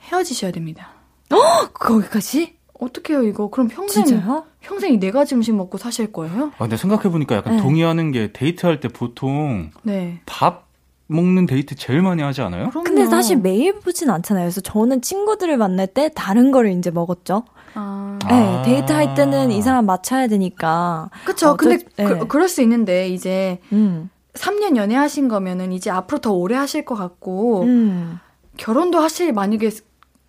헤어지셔야 0.00 0.52
됩니다. 0.52 0.90
어? 1.30 1.68
거기까지? 1.72 2.56
어떻게요 2.82 3.22
이거? 3.22 3.48
그럼 3.48 3.68
평생 3.68 4.04
진짜요? 4.04 4.44
평생 4.60 4.98
네 4.98 5.10
가지 5.10 5.34
음식 5.34 5.54
먹고 5.54 5.78
사실 5.78 6.12
거예요? 6.12 6.52
아, 6.56 6.58
근데 6.58 6.76
생각해 6.76 7.10
보니까 7.10 7.36
약간 7.36 7.56
네. 7.56 7.62
동의하는 7.62 8.12
게 8.12 8.32
데이트할 8.32 8.80
때 8.80 8.88
보통 8.88 9.70
네. 9.82 10.20
밥 10.26 10.66
먹는 11.06 11.46
데이트 11.46 11.74
제일 11.74 12.02
많이 12.02 12.22
하지 12.22 12.40
않아요? 12.42 12.70
그럼요. 12.70 12.84
근데 12.84 13.06
사실 13.06 13.36
매일 13.36 13.78
보진 13.80 14.10
않잖아요. 14.10 14.44
그래서 14.44 14.60
저는 14.60 15.02
친구들을 15.02 15.56
만날 15.58 15.86
때 15.86 16.10
다른 16.14 16.50
거를 16.50 16.72
이제 16.72 16.90
먹었죠. 16.90 17.44
아. 17.74 18.18
네, 18.28 18.34
아. 18.34 18.62
데이트 18.62 18.92
할 18.92 19.14
때는 19.14 19.50
이 19.50 19.60
사람 19.62 19.86
맞춰야 19.86 20.26
되니까. 20.26 21.10
그쵸. 21.24 21.50
어, 21.50 21.56
근데 21.56 21.84
네. 21.96 22.04
그, 22.04 22.26
그럴 22.26 22.48
수 22.48 22.62
있는데 22.62 23.08
이제 23.08 23.60
음. 23.72 24.10
3년 24.34 24.76
연애하신 24.76 25.28
거면은 25.28 25.72
이제 25.72 25.90
앞으로 25.90 26.20
더 26.20 26.32
오래 26.32 26.56
하실 26.56 26.84
것 26.84 26.94
같고 26.94 27.62
음. 27.62 28.18
결혼도 28.56 28.98
하실 28.98 29.32
만약에 29.32 29.70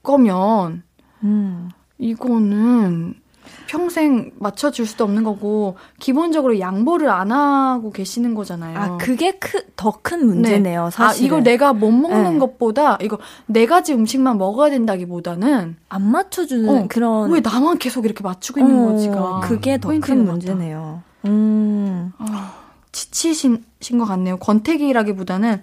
거면 0.02 0.84
음. 1.24 1.70
이거는 1.98 3.16
평생 3.68 4.32
맞춰줄 4.40 4.86
수도 4.86 5.04
없는 5.04 5.24
거고 5.24 5.76
기본적으로 6.00 6.60
양보를 6.60 7.10
안 7.10 7.32
하고 7.32 7.92
계시는 7.92 8.36
거잖아요. 8.36 8.78
아 8.80 8.98
그게 8.98 9.38
더 9.76 10.00
큰 10.02 10.26
문제네요. 10.26 10.86
네. 10.86 10.92
사실. 10.92 11.24
아 11.24 11.26
이걸 11.26 11.44
내가 11.44 11.74
못 11.74 11.92
먹는 11.92 12.34
네. 12.34 12.40
것보다 12.40 12.98
이거 13.02 13.18
네 13.48 13.66
가지 13.66 13.94
음식만 13.94 14.38
먹어야 14.38 14.70
된다기보다는 14.70 15.76
안 15.90 16.12
맞춰주는 16.12 16.70
어, 16.84 16.88
그런 16.88 17.32
왜 17.32 17.40
나만 17.42 17.80
계속 17.80 18.06
이렇게 18.06 18.24
맞추고 18.24 18.60
있는 18.60 18.80
어, 18.86 18.92
거지가 18.92 19.40
그게 19.42 19.78
더 19.80 19.90
큰 19.90 20.26
문제네요. 20.26 21.02
음. 21.26 22.12
어, 22.20 22.26
지치신 22.92 23.64
것 23.98 24.06
같네요. 24.06 24.38
권태기라기보다는 24.38 25.62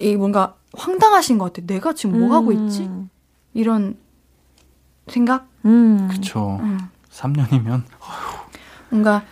이 0.00 0.16
뭔가 0.16 0.54
황당하신 0.76 1.38
것 1.38 1.46
같아요. 1.52 1.66
내가 1.66 1.92
지금 1.92 2.18
뭐 2.18 2.28
음. 2.28 2.32
하고 2.32 2.52
있지? 2.52 2.88
이런 3.54 3.96
생각? 5.08 5.46
음. 5.64 6.08
그쵸. 6.10 6.58
음. 6.62 6.78
3년이면, 7.10 7.82
뭔가 8.90 9.22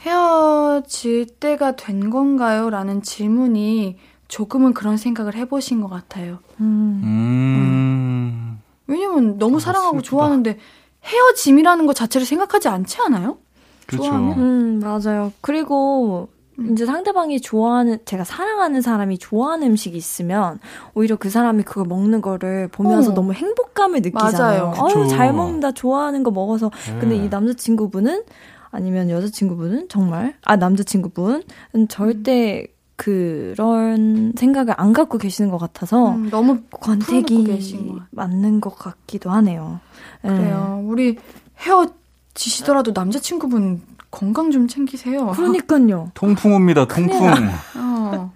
헤어질 0.00 1.26
때가 1.40 1.76
된 1.76 2.10
건가요? 2.10 2.70
라는 2.70 3.02
질문이 3.02 3.98
조금은 4.28 4.74
그런 4.74 4.96
생각을 4.96 5.34
해보신 5.34 5.80
것 5.80 5.88
같아요. 5.88 6.38
음. 6.60 7.00
음. 7.02 8.60
왜냐면 8.86 9.38
너무 9.38 9.60
사랑하고 9.60 9.96
슬프다. 9.98 10.08
좋아하는데 10.08 10.58
헤어짐이라는 11.04 11.86
것 11.86 11.94
자체를 11.96 12.26
생각하지 12.26 12.68
않지 12.68 12.98
않아요? 13.06 13.38
그렇죠. 13.86 14.04
좋아하면? 14.04 14.38
음, 14.38 14.80
맞아요. 14.80 15.32
그리고 15.40 16.28
음. 16.30 16.33
이제 16.70 16.86
상대방이 16.86 17.40
좋아하는 17.40 17.98
제가 18.04 18.24
사랑하는 18.24 18.80
사람이 18.80 19.18
좋아하는 19.18 19.68
음식이 19.68 19.96
있으면 19.96 20.60
오히려 20.94 21.16
그 21.16 21.30
사람이 21.30 21.64
그걸 21.64 21.86
먹는 21.86 22.20
거를 22.20 22.68
보면서 22.68 23.10
어. 23.10 23.14
너무 23.14 23.32
행복감을 23.32 24.02
느끼잖아요. 24.02 24.74
어유 24.78 25.08
잘 25.08 25.32
먹는다 25.32 25.72
좋아하는 25.72 26.22
거 26.22 26.30
먹어서 26.30 26.70
네. 26.86 26.98
근데 27.00 27.16
이 27.16 27.28
남자친구분은 27.28 28.24
아니면 28.70 29.10
여자친구분은 29.10 29.88
정말 29.88 30.34
아 30.44 30.56
남자친구분은 30.56 31.42
절대 31.88 32.66
그런 32.96 34.32
생각을 34.36 34.74
안 34.76 34.92
갖고 34.92 35.18
계시는 35.18 35.50
것 35.50 35.58
같아서 35.58 36.10
음, 36.12 36.30
너무 36.30 36.60
권태기 36.70 38.06
맞는 38.10 38.60
것 38.60 38.76
같기도 38.76 39.30
하네요. 39.30 39.80
그래요. 40.22 40.80
네. 40.80 40.88
우리 40.88 41.18
헤어지시더라도 41.58 42.92
남자친구분 42.94 43.82
건강 44.14 44.50
좀 44.50 44.68
챙기세요. 44.68 45.28
그러니까요. 45.32 46.10
통풍 46.14 46.54
옵니다, 46.54 46.86
통풍. 46.86 47.28
어. 47.76 48.32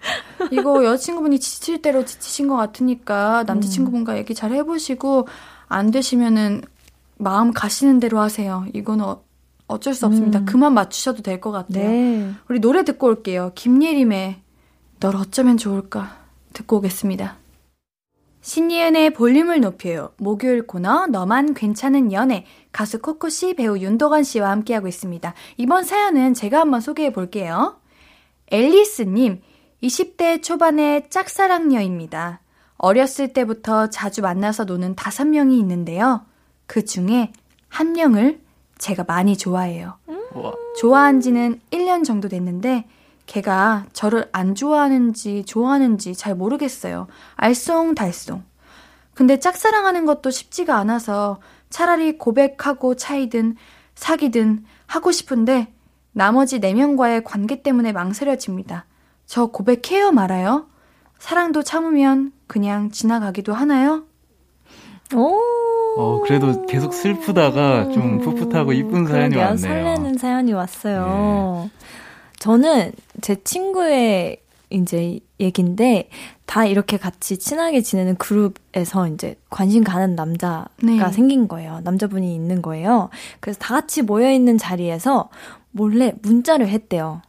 이거 0.50 0.84
여자친구분이 0.84 1.38
지칠 1.38 1.80
대로 1.82 2.04
지치신 2.04 2.48
것 2.48 2.56
같으니까 2.56 3.44
남자친구분과 3.46 4.16
얘기 4.18 4.34
잘 4.34 4.52
해보시고 4.52 5.28
안 5.68 5.90
되시면은 5.90 6.62
마음 7.16 7.52
가시는 7.52 8.00
대로 8.00 8.18
하세요. 8.20 8.64
이거는 8.72 9.04
어, 9.04 9.22
어쩔 9.66 9.94
수 9.94 10.06
없습니다. 10.06 10.40
음. 10.40 10.44
그만 10.46 10.74
맞추셔도 10.74 11.22
될 11.22 11.40
것 11.40 11.50
같아요. 11.52 11.88
네. 11.88 12.30
우리 12.48 12.60
노래 12.60 12.84
듣고 12.84 13.06
올게요. 13.08 13.52
김예림의 13.54 14.36
널 15.00 15.16
어쩌면 15.16 15.56
좋을까 15.56 16.16
듣고 16.54 16.78
오겠습니다. 16.78 17.36
신이은의 18.40 19.10
볼륨을 19.14 19.60
높여요. 19.60 20.12
목요일 20.16 20.66
코너 20.66 21.06
너만 21.06 21.54
괜찮은 21.54 22.12
연애 22.12 22.46
가수 22.72 23.00
코코 23.00 23.28
씨 23.28 23.54
배우 23.54 23.78
윤도건 23.78 24.22
씨와 24.22 24.50
함께하고 24.50 24.88
있습니다. 24.88 25.34
이번 25.56 25.84
사연은 25.84 26.34
제가 26.34 26.60
한번 26.60 26.80
소개해 26.80 27.12
볼게요. 27.12 27.80
앨리스 28.50 29.02
님 29.02 29.40
20대 29.82 30.42
초반의 30.42 31.10
짝사랑녀입니다. 31.10 32.40
어렸을 32.76 33.32
때부터 33.32 33.90
자주 33.90 34.22
만나서 34.22 34.64
노는 34.64 34.94
다섯 34.94 35.26
명이 35.26 35.58
있는데요. 35.58 36.24
그 36.66 36.84
중에 36.84 37.32
한 37.68 37.92
명을 37.92 38.40
제가 38.78 39.04
많이 39.04 39.36
좋아해요. 39.36 39.98
좋아한 40.78 41.20
지는 41.20 41.60
1년 41.72 42.04
정도 42.04 42.28
됐는데 42.28 42.86
걔가 43.28 43.84
저를 43.92 44.28
안 44.32 44.54
좋아하는지 44.54 45.44
좋아하는지 45.44 46.14
잘 46.14 46.34
모르겠어요. 46.34 47.06
알쏭달쏭. 47.36 48.42
근데 49.14 49.38
짝사랑하는 49.38 50.06
것도 50.06 50.30
쉽지가 50.30 50.76
않아서 50.76 51.38
차라리 51.70 52.18
고백하고 52.18 52.96
차이든 52.96 53.56
사귀든 53.94 54.64
하고 54.86 55.12
싶은데 55.12 55.72
나머지 56.12 56.58
4명과의 56.58 57.22
관계 57.24 57.62
때문에 57.62 57.92
망설여집니다. 57.92 58.86
저 59.26 59.46
고백해요 59.46 60.10
말아요? 60.10 60.66
사랑도 61.18 61.62
참으면 61.62 62.32
그냥 62.46 62.90
지나가기도 62.90 63.52
하나요? 63.52 64.04
오. 65.14 65.38
어, 65.98 66.22
그래도 66.24 66.64
계속 66.66 66.94
슬프다가 66.94 67.90
좀 67.90 68.20
풋풋하고 68.20 68.72
이쁜 68.72 69.06
사연이. 69.06 69.36
왔네요. 69.36 69.56
설레는 69.56 70.16
사연이 70.16 70.52
왔어요. 70.52 71.68
네. 71.74 71.87
저는 72.38 72.92
제 73.20 73.42
친구의 73.42 74.40
이제 74.70 75.18
얘긴데 75.40 76.10
다 76.46 76.66
이렇게 76.66 76.96
같이 76.96 77.38
친하게 77.38 77.80
지내는 77.80 78.16
그룹에서 78.16 79.08
이제 79.08 79.36
관심 79.50 79.82
가는 79.84 80.14
남자가 80.14 80.68
네. 80.82 80.98
생긴 81.10 81.48
거예요. 81.48 81.80
남자분이 81.84 82.34
있는 82.34 82.62
거예요. 82.62 83.08
그래서 83.40 83.58
다 83.58 83.74
같이 83.74 84.02
모여 84.02 84.30
있는 84.30 84.58
자리에서 84.58 85.30
몰래 85.70 86.12
문자를 86.22 86.68
했대요. 86.68 87.22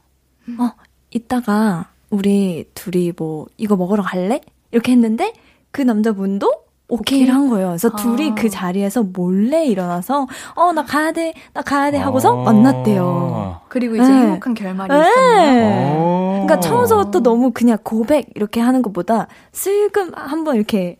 어, 0.57 0.71
이따가 1.11 1.89
우리 2.09 2.65
둘이 2.73 3.13
뭐 3.15 3.47
이거 3.57 3.75
먹으러 3.75 4.03
갈래? 4.03 4.41
이렇게 4.71 4.91
했는데 4.91 5.33
그 5.71 5.81
남자분도 5.81 6.68
오케이를 6.89 7.33
한 7.33 7.49
거예요. 7.49 7.67
그래서 7.69 7.89
아. 7.93 7.95
둘이 7.95 8.33
그 8.35 8.49
자리에서 8.49 9.03
몰래 9.03 9.65
일어나서 9.65 10.27
어, 10.55 10.73
나 10.73 10.83
가야 10.83 11.11
돼. 11.11 11.33
나 11.53 11.61
가야 11.61 11.91
돼 11.91 11.97
하고서 11.97 12.41
아. 12.41 12.43
만났대요. 12.51 13.61
그리고 13.69 13.95
이제 13.95 14.07
네. 14.09 14.21
행복한 14.21 14.53
결말이? 14.55 14.91
네. 14.93 15.93
어. 15.95 16.43
그러니까 16.45 16.59
처음서부터 16.59 17.19
너무 17.19 17.51
그냥 17.51 17.77
고백 17.83 18.29
이렇게 18.35 18.59
하는 18.59 18.81
것보다 18.81 19.27
슬금 19.51 20.11
한번 20.15 20.55
이렇게 20.55 20.97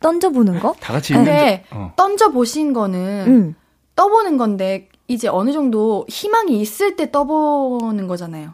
던져보는 0.00 0.60
거? 0.60 0.74
다 0.80 0.92
같이 0.94 1.12
근데 1.12 1.64
어. 1.72 1.92
던져보신 1.96 2.72
거는 2.72 3.24
응. 3.26 3.54
떠보는 3.96 4.36
건데 4.38 4.88
이제 5.08 5.28
어느 5.28 5.52
정도 5.52 6.06
희망이 6.08 6.60
있을 6.60 6.96
때 6.96 7.10
떠보는 7.10 8.06
거잖아요. 8.06 8.50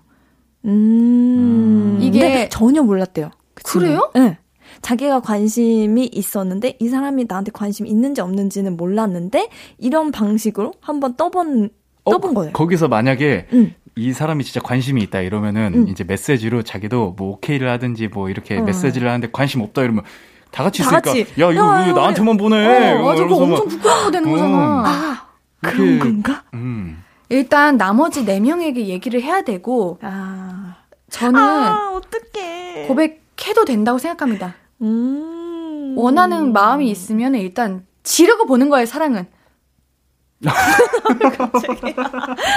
음. 0.64 1.98
이게- 2.00 2.20
근데 2.20 2.48
전혀 2.48 2.82
몰랐대요. 2.82 3.30
그 3.54 3.62
그래요? 3.64 4.10
네. 4.14 4.38
자기가 4.82 5.20
관심이 5.20 6.06
있었는데 6.12 6.76
이 6.78 6.88
사람이 6.88 7.26
나한테 7.28 7.50
관심이 7.52 7.88
있는지 7.90 8.20
없는지는 8.20 8.76
몰랐는데 8.76 9.48
이런 9.78 10.10
방식으로 10.12 10.72
한번 10.80 11.14
떠본 11.16 11.70
어, 12.04 12.10
떠본 12.10 12.34
거예요. 12.34 12.52
거기서 12.52 12.88
만약에 12.88 13.46
응. 13.52 13.74
이 13.96 14.12
사람이 14.12 14.44
진짜 14.44 14.60
관심이 14.60 15.02
있다 15.02 15.20
이러면은 15.20 15.72
응. 15.74 15.88
이제 15.88 16.04
메시지로 16.04 16.62
자기도 16.62 17.14
뭐 17.18 17.32
오케이를 17.32 17.68
하든지 17.70 18.08
뭐 18.08 18.30
이렇게 18.30 18.58
어. 18.58 18.62
메시지를 18.62 19.08
하는데 19.08 19.28
관심 19.32 19.60
없다 19.60 19.82
이러면 19.82 20.04
다 20.50 20.62
같이 20.64 20.82
다 20.82 20.88
있으니까 20.98 21.00
같이. 21.10 21.20
야 21.40 21.50
이거 21.50 21.54
야, 21.56 21.80
왜 21.82 21.88
야, 21.90 21.92
나한테만 21.92 22.36
보내? 22.36 22.92
어, 22.92 23.02
맞아. 23.04 23.22
그거 23.24 23.36
엄청 23.36 23.68
부끄러운 23.68 24.04
거 24.04 24.10
되는 24.10 24.30
거잖아. 24.30 24.48
음. 24.80 24.84
아, 24.86 25.26
그렇게- 25.60 25.76
그런 25.76 26.22
건가? 26.22 26.44
음. 26.54 27.02
일단 27.28 27.76
나머지 27.76 28.24
4명에게 28.24 28.86
얘기를 28.86 29.20
해야 29.20 29.42
되고 29.42 29.98
아. 30.00 30.76
저는 31.10 31.38
아, 31.40 31.90
어떡해. 31.94 32.86
고백해도 32.86 33.64
된다고 33.66 33.98
생각합니다. 33.98 34.54
음. 34.82 35.94
원하는 35.96 36.52
마음이 36.52 36.90
있으면 36.90 37.34
일단 37.34 37.86
지르고 38.02 38.46
보는 38.46 38.68
거예요, 38.68 38.86
사랑은. 38.86 39.26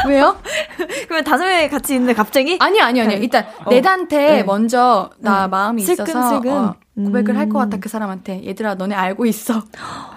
왜요? 0.08 0.38
그러면 1.08 1.24
다섯 1.24 1.46
명이 1.46 1.70
같이 1.70 1.96
있는데 1.96 2.14
갑자기? 2.14 2.58
아니, 2.60 2.80
아니, 2.80 3.02
아니. 3.02 3.16
일단, 3.16 3.46
어. 3.66 3.70
내한테 3.72 4.18
네. 4.18 4.44
먼저 4.44 5.10
나 5.20 5.46
음. 5.46 5.50
마음이 5.50 5.82
있어서 5.82 6.06
슬금슬금. 6.06 6.52
어, 6.52 6.76
고백을 6.96 7.38
할것 7.38 7.56
음. 7.56 7.60
같다, 7.60 7.78
그 7.82 7.90
사람한테. 7.90 8.46
얘들아, 8.46 8.76
너네 8.76 8.94
알고 8.94 9.26
있어. 9.26 9.64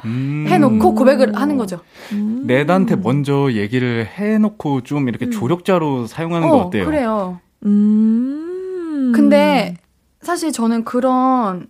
음. 0.05 0.45
해놓고 0.47 0.95
고백을 0.95 1.37
하는 1.37 1.57
거죠. 1.57 1.81
음. 2.13 2.43
내한테 2.47 2.97
먼저 2.97 3.51
얘기를 3.53 4.07
해놓고 4.07 4.83
좀 4.83 5.09
이렇게 5.09 5.31
조력자로 5.31 6.07
사용하는 6.07 6.49
거 6.51 6.57
어때요? 6.59 6.85
그래요. 6.85 7.41
음. 7.65 9.13
근데 9.15 9.77
사실 10.21 10.53
저는 10.53 10.85
그런 10.85 11.67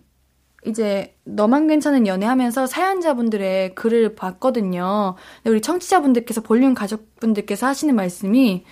이제 0.66 1.14
너만 1.24 1.66
괜찮은 1.66 2.06
연애하면서 2.06 2.66
사연자분들의 2.66 3.74
글을 3.74 4.14
봤거든요. 4.14 5.14
근데 5.36 5.50
우리 5.50 5.60
청취자분들께서 5.60 6.40
볼륨 6.40 6.74
가족분들께서 6.74 7.66
하시는 7.66 7.94
말씀이 7.94 8.64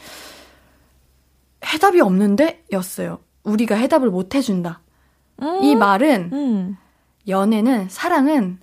해답이 1.65 2.01
없는데 2.01 2.65
였어요. 2.73 3.19
우리가 3.45 3.77
해답을 3.77 4.11
못 4.11 4.35
해준다. 4.35 4.81
음. 5.43 5.63
이 5.63 5.77
말은 5.77 6.31
음. 6.33 6.77
연애는 7.29 7.89
사랑은 7.89 8.59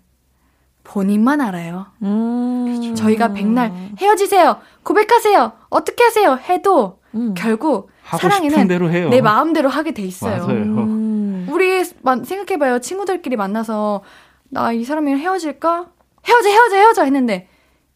본인만 0.83 1.39
알아요. 1.39 1.87
음. 2.01 2.95
저희가 2.95 3.33
백날 3.33 3.71
헤어지세요, 3.99 4.57
고백하세요, 4.83 5.51
어떻게 5.69 6.03
하세요 6.03 6.37
해도 6.49 6.99
음. 7.13 7.33
결국 7.35 7.91
사랑에는. 8.17 8.55
내 9.09 9.21
마음대로 9.21 9.69
하게 9.69 9.93
돼 9.93 10.01
있어요. 10.01 10.45
우리 11.51 11.83
만- 12.01 12.23
생각해봐요. 12.23 12.79
친구들끼리 12.79 13.35
만나서 13.35 14.03
나 14.49 14.71
이 14.73 14.83
사람이랑 14.83 15.19
헤어질까? 15.19 15.87
헤어져, 16.27 16.49
헤어져, 16.49 16.75
헤어져 16.75 17.03
했는데 17.03 17.47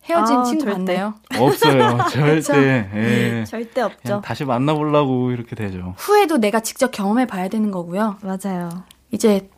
헤어진 0.05 0.37
아, 0.37 0.43
친구 0.43 0.65
절대. 0.65 0.95
봤나요? 0.95 1.13
없어요. 1.39 1.97
절대. 2.11 2.89
예. 2.93 3.43
절대 3.45 3.81
없죠. 3.81 4.21
다시 4.23 4.43
만나보려고 4.45 5.31
이렇게 5.31 5.55
되죠. 5.55 5.93
후회도 5.97 6.37
내가 6.37 6.59
직접 6.59 6.91
경험해 6.91 7.25
봐야 7.27 7.47
되는 7.47 7.71
거고요. 7.71 8.17
맞아요. 8.21 8.69
이제 9.11 9.49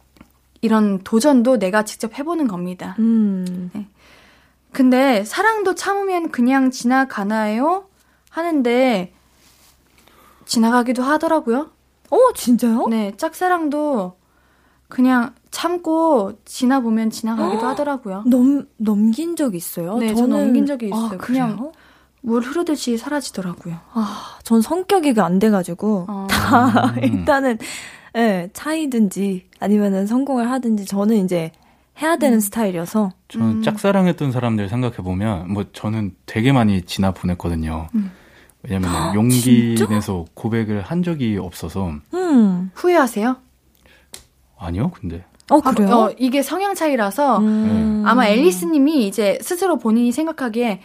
이런 0.61 0.99
도전도 1.03 1.57
내가 1.59 1.83
직접 1.83 2.17
해보는 2.17 2.47
겁니다. 2.47 2.95
음. 2.99 3.71
근데 4.71 5.23
사랑도 5.23 5.73
참으면 5.75 6.31
그냥 6.31 6.69
지나가나요? 6.71 7.87
하는데 8.29 9.13
지나가기도 10.45 11.01
하더라고요. 11.03 11.71
어, 12.09 12.17
진짜요? 12.33 12.87
네, 12.87 13.13
짝사랑도 13.17 14.17
그냥 14.87 15.33
참고 15.51 16.33
지나보면 16.45 17.09
지나가기도 17.09 17.65
하더라고요. 17.65 18.23
넘, 18.27 18.67
넘긴 18.77 19.35
적 19.35 19.55
있어요? 19.55 19.97
네, 19.97 20.13
저 20.13 20.27
넘긴 20.27 20.65
적이 20.65 20.87
있어요. 20.87 21.05
아, 21.13 21.17
그냥. 21.17 21.71
물 22.25 22.41
흐르듯이 22.41 22.97
사라지더라고요. 22.97 23.75
아, 23.93 24.39
전 24.41 24.59
성격이 24.59 25.13
안 25.21 25.37
돼가지고. 25.37 26.05
어. 26.09 26.27
다, 26.27 26.93
음. 26.97 27.03
일단은, 27.03 27.59
예, 28.15 28.49
차이든지, 28.51 29.49
아니면은 29.59 30.07
성공을 30.07 30.49
하든지, 30.49 30.85
저는 30.85 31.23
이제 31.23 31.51
해야 32.01 32.17
되는 32.17 32.39
스타일이어서. 32.39 33.11
저는 33.27 33.47
음. 33.47 33.61
짝사랑했던 33.61 34.31
사람들 34.31 34.69
생각해 34.69 34.97
보면, 34.97 35.53
뭐, 35.53 35.65
저는 35.71 36.15
되게 36.25 36.51
많이 36.51 36.81
지나 36.81 37.11
보냈거든요. 37.11 37.89
음. 37.93 38.11
왜냐면, 38.67 39.13
용기 39.15 39.75
내서 39.89 40.25
고백을 40.33 40.81
한 40.81 41.03
적이 41.03 41.37
없어서. 41.37 41.91
음. 42.13 42.71
후회하세요? 42.75 43.35
아니요, 44.57 44.91
근데. 44.91 45.25
어, 45.51 45.59
아, 45.63 45.71
그래요? 45.71 45.95
어, 45.95 46.11
이게 46.17 46.41
성향 46.41 46.73
차이라서 46.73 47.37
음. 47.39 48.03
아마 48.05 48.27
앨리스 48.27 48.65
님이 48.65 49.07
이제 49.07 49.37
스스로 49.41 49.77
본인이 49.77 50.11
생각하기에 50.11 50.81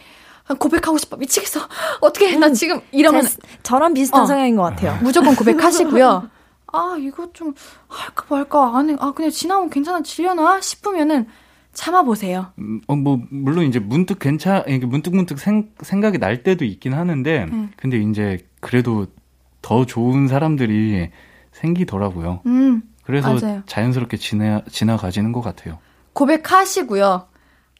아, 0.47 0.53
고백하고 0.53 0.97
싶어 0.99 1.17
미치겠어 1.17 1.61
어떻게 2.01 2.35
나 2.37 2.47
음. 2.47 2.53
지금 2.53 2.79
이러면 2.91 3.23
제- 3.25 3.37
저랑 3.63 3.93
비슷한 3.95 4.21
어. 4.21 4.25
성향인 4.25 4.55
것 4.55 4.63
같아요. 4.63 4.99
무조건 5.01 5.35
고백하시고요. 5.35 6.29
아 6.73 6.95
이거 6.99 7.27
좀 7.33 7.53
할까 7.87 8.25
말까 8.29 8.77
안해 8.77 8.95
아 8.99 9.11
그냥 9.11 9.29
지나면 9.31 9.69
괜찮아지려나 9.69 10.61
싶으면은 10.61 11.27
참아보세요. 11.73 12.47
음, 12.59 12.81
어, 12.87 12.95
뭐, 12.95 13.21
물론 13.29 13.65
이제 13.65 13.79
문득 13.79 14.19
괜찮, 14.19 14.63
이게 14.67 14.85
문득문득 14.85 15.39
생, 15.39 15.69
생각이 15.81 16.17
날 16.17 16.43
때도 16.43 16.65
있긴 16.65 16.93
하는데, 16.93 17.45
음. 17.51 17.71
근데 17.77 17.97
이제 17.97 18.39
그래도 18.59 19.07
더 19.61 19.85
좋은 19.85 20.27
사람들이 20.27 21.09
생기더라고요. 21.51 22.41
음 22.45 22.81
그래서 23.03 23.33
맞아요. 23.33 23.63
자연스럽게 23.65 24.17
지나, 24.17 24.63
지나가지는 24.69 25.31
것 25.31 25.41
같아요. 25.41 25.79
고백하시고요. 26.13 27.27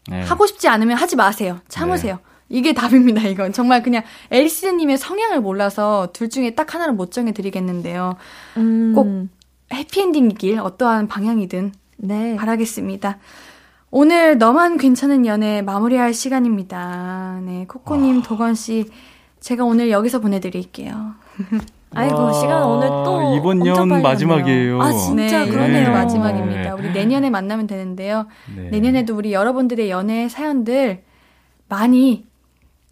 네. 0.09 0.21
하고 0.23 0.47
싶지 0.47 0.67
않으면 0.67 0.97
하지 0.97 1.15
마세요. 1.15 1.59
참으세요. 1.67 2.19
이게 2.49 2.73
답입니다, 2.73 3.21
이건. 3.21 3.53
정말 3.53 3.81
그냥 3.81 4.03
앨리스님의 4.29 4.97
성향을 4.97 5.39
몰라서 5.41 6.09
둘 6.11 6.29
중에 6.29 6.53
딱 6.55 6.73
하나를 6.73 6.93
못 6.93 7.11
정해드리겠는데요. 7.11 8.17
음. 8.57 8.93
꼭 8.93 9.29
해피엔딩이길 9.73 10.59
어떠한 10.59 11.07
방향이든 11.07 11.71
네. 11.97 12.35
바라겠습니다. 12.35 13.19
오늘 13.93 14.37
너만 14.37 14.77
괜찮은 14.77 15.25
연애 15.25 15.61
마무리할 15.61 16.13
시간입니다. 16.13 17.41
네, 17.43 17.65
코코님, 17.67 18.21
도건씨, 18.23 18.85
제가 19.41 19.65
오늘 19.65 19.91
여기서 19.91 20.19
보내드릴게요. 20.19 21.11
아이고 21.93 22.15
와, 22.15 22.31
시간 22.31 22.63
오늘 22.63 22.87
또 22.87 23.35
이번 23.35 23.59
년 23.59 24.01
마지막이에요. 24.01 24.81
아 24.81 24.93
진짜 24.93 25.43
네, 25.43 25.51
그러네요. 25.51 25.89
네, 25.89 25.89
마지막입니다. 25.89 26.75
우리 26.75 26.89
내년에 26.93 27.29
만나면 27.29 27.67
되는데요. 27.67 28.27
네. 28.55 28.69
내년에도 28.69 29.13
우리 29.13 29.33
여러분들의 29.33 29.89
연애 29.89 30.29
사연들 30.29 31.03
많이 31.67 32.25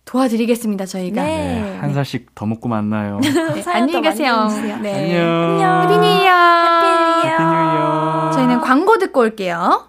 도와드리겠습니다, 0.04 0.86
저희가. 0.86 1.24
네. 1.24 1.62
네한 1.62 1.93
살씩 1.93 2.36
더 2.36 2.45
먹고 2.45 2.68
만나요. 2.68 3.22
네, 3.22 3.30
안녕히 3.72 4.02
계세요. 4.02 4.50
네. 4.82 5.22
안녕. 5.22 5.82
Happy 5.84 5.97
New 5.97 6.05
Year. 6.26 6.34
Happy 6.76 6.89
New 6.89 7.30
Year. 7.30 8.32
저희는 8.34 8.60
광고 8.60 8.97
듣고 8.97 9.22
올게요. 9.22 9.88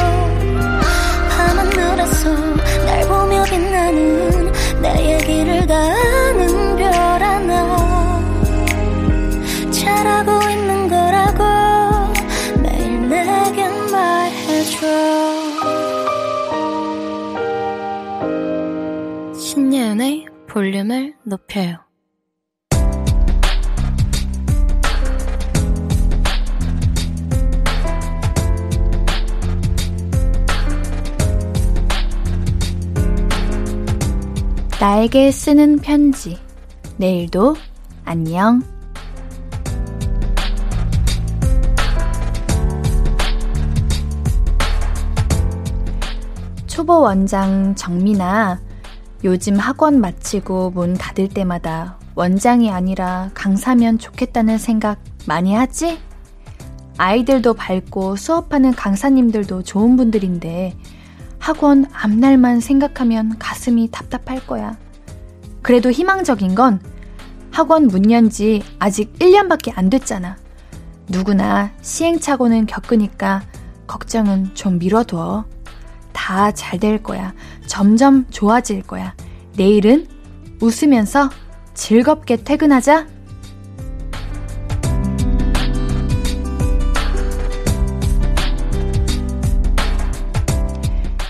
볼륨을 20.61 21.15
높여요 21.23 21.77
나에게 34.79 35.31
쓰는 35.31 35.79
편지. 35.79 36.37
내일도 36.97 37.55
안녕. 38.05 38.61
초보 46.67 47.01
원장 47.01 47.73
정민아, 47.73 48.59
요즘 49.23 49.57
학원 49.57 50.01
마치고 50.01 50.71
문 50.71 50.95
닫을 50.95 51.29
때마다 51.29 51.97
원장이 52.15 52.71
아니라 52.71 53.29
강사면 53.33 53.99
좋겠다는 53.99 54.57
생각 54.57 54.99
많이 55.27 55.53
하지? 55.53 55.99
아이들도 56.97 57.53
밝고 57.53 58.15
수업하는 58.15 58.71
강사님들도 58.73 59.63
좋은 59.63 59.95
분들인데 59.95 60.75
학원 61.39 61.85
앞날만 61.93 62.59
생각하면 62.59 63.37
가슴이 63.39 63.89
답답할 63.91 64.45
거야. 64.45 64.77
그래도 65.61 65.91
희망적인 65.91 66.55
건 66.55 66.79
학원 67.51 67.87
문 67.87 68.09
연 68.11 68.29
지 68.29 68.63
아직 68.79 69.13
1년밖에 69.19 69.71
안 69.75 69.89
됐잖아. 69.89 70.37
누구나 71.09 71.71
시행착오는 71.81 72.65
겪으니까 72.65 73.43
걱정은 73.87 74.53
좀 74.55 74.79
미뤄둬. 74.79 75.45
다 76.13 76.51
잘 76.51 76.79
될 76.79 77.01
거야. 77.01 77.33
점점 77.71 78.25
좋아질 78.29 78.81
거야. 78.81 79.15
내일은 79.55 80.05
웃으면서 80.59 81.29
즐겁게 81.73 82.35
퇴근하자. 82.35 83.07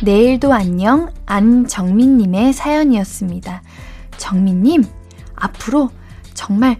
내일도 0.03 0.51
안녕 0.51 1.11
안정민님의 1.27 2.53
사연이었습니다. 2.53 3.61
정민님, 4.17 4.83
앞으로 5.35 5.91
정말 6.33 6.77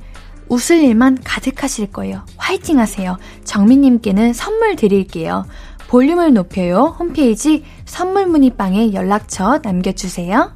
웃을 0.50 0.82
일만 0.82 1.20
가득하실 1.24 1.92
거예요. 1.92 2.26
화이팅 2.36 2.80
하세요. 2.80 3.20
정민님께는 3.44 4.34
선물 4.34 4.76
드릴게요. 4.76 5.46
볼륨을 5.88 6.34
높여요. 6.34 6.96
홈페이지 6.98 7.64
선물 7.92 8.26
문의방에 8.26 8.94
연락처 8.94 9.60
남겨주세요. 9.62 10.56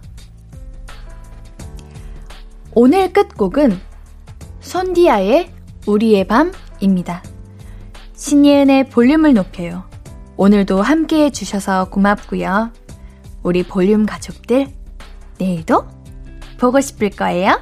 오늘 2.74 3.12
끝곡은 3.12 3.78
손디아의 4.62 5.52
우리의 5.86 6.28
밤입니다. 6.28 7.22
신예은의 8.14 8.88
볼륨을 8.88 9.34
높여요. 9.34 9.84
오늘도 10.38 10.82
함께 10.82 11.26
해주셔서 11.26 11.90
고맙고요. 11.90 12.72
우리 13.44 13.64
볼륨 13.64 14.06
가족들, 14.06 14.70
내일도 15.38 15.86
보고 16.58 16.80
싶을 16.80 17.10
거예요. 17.10 17.60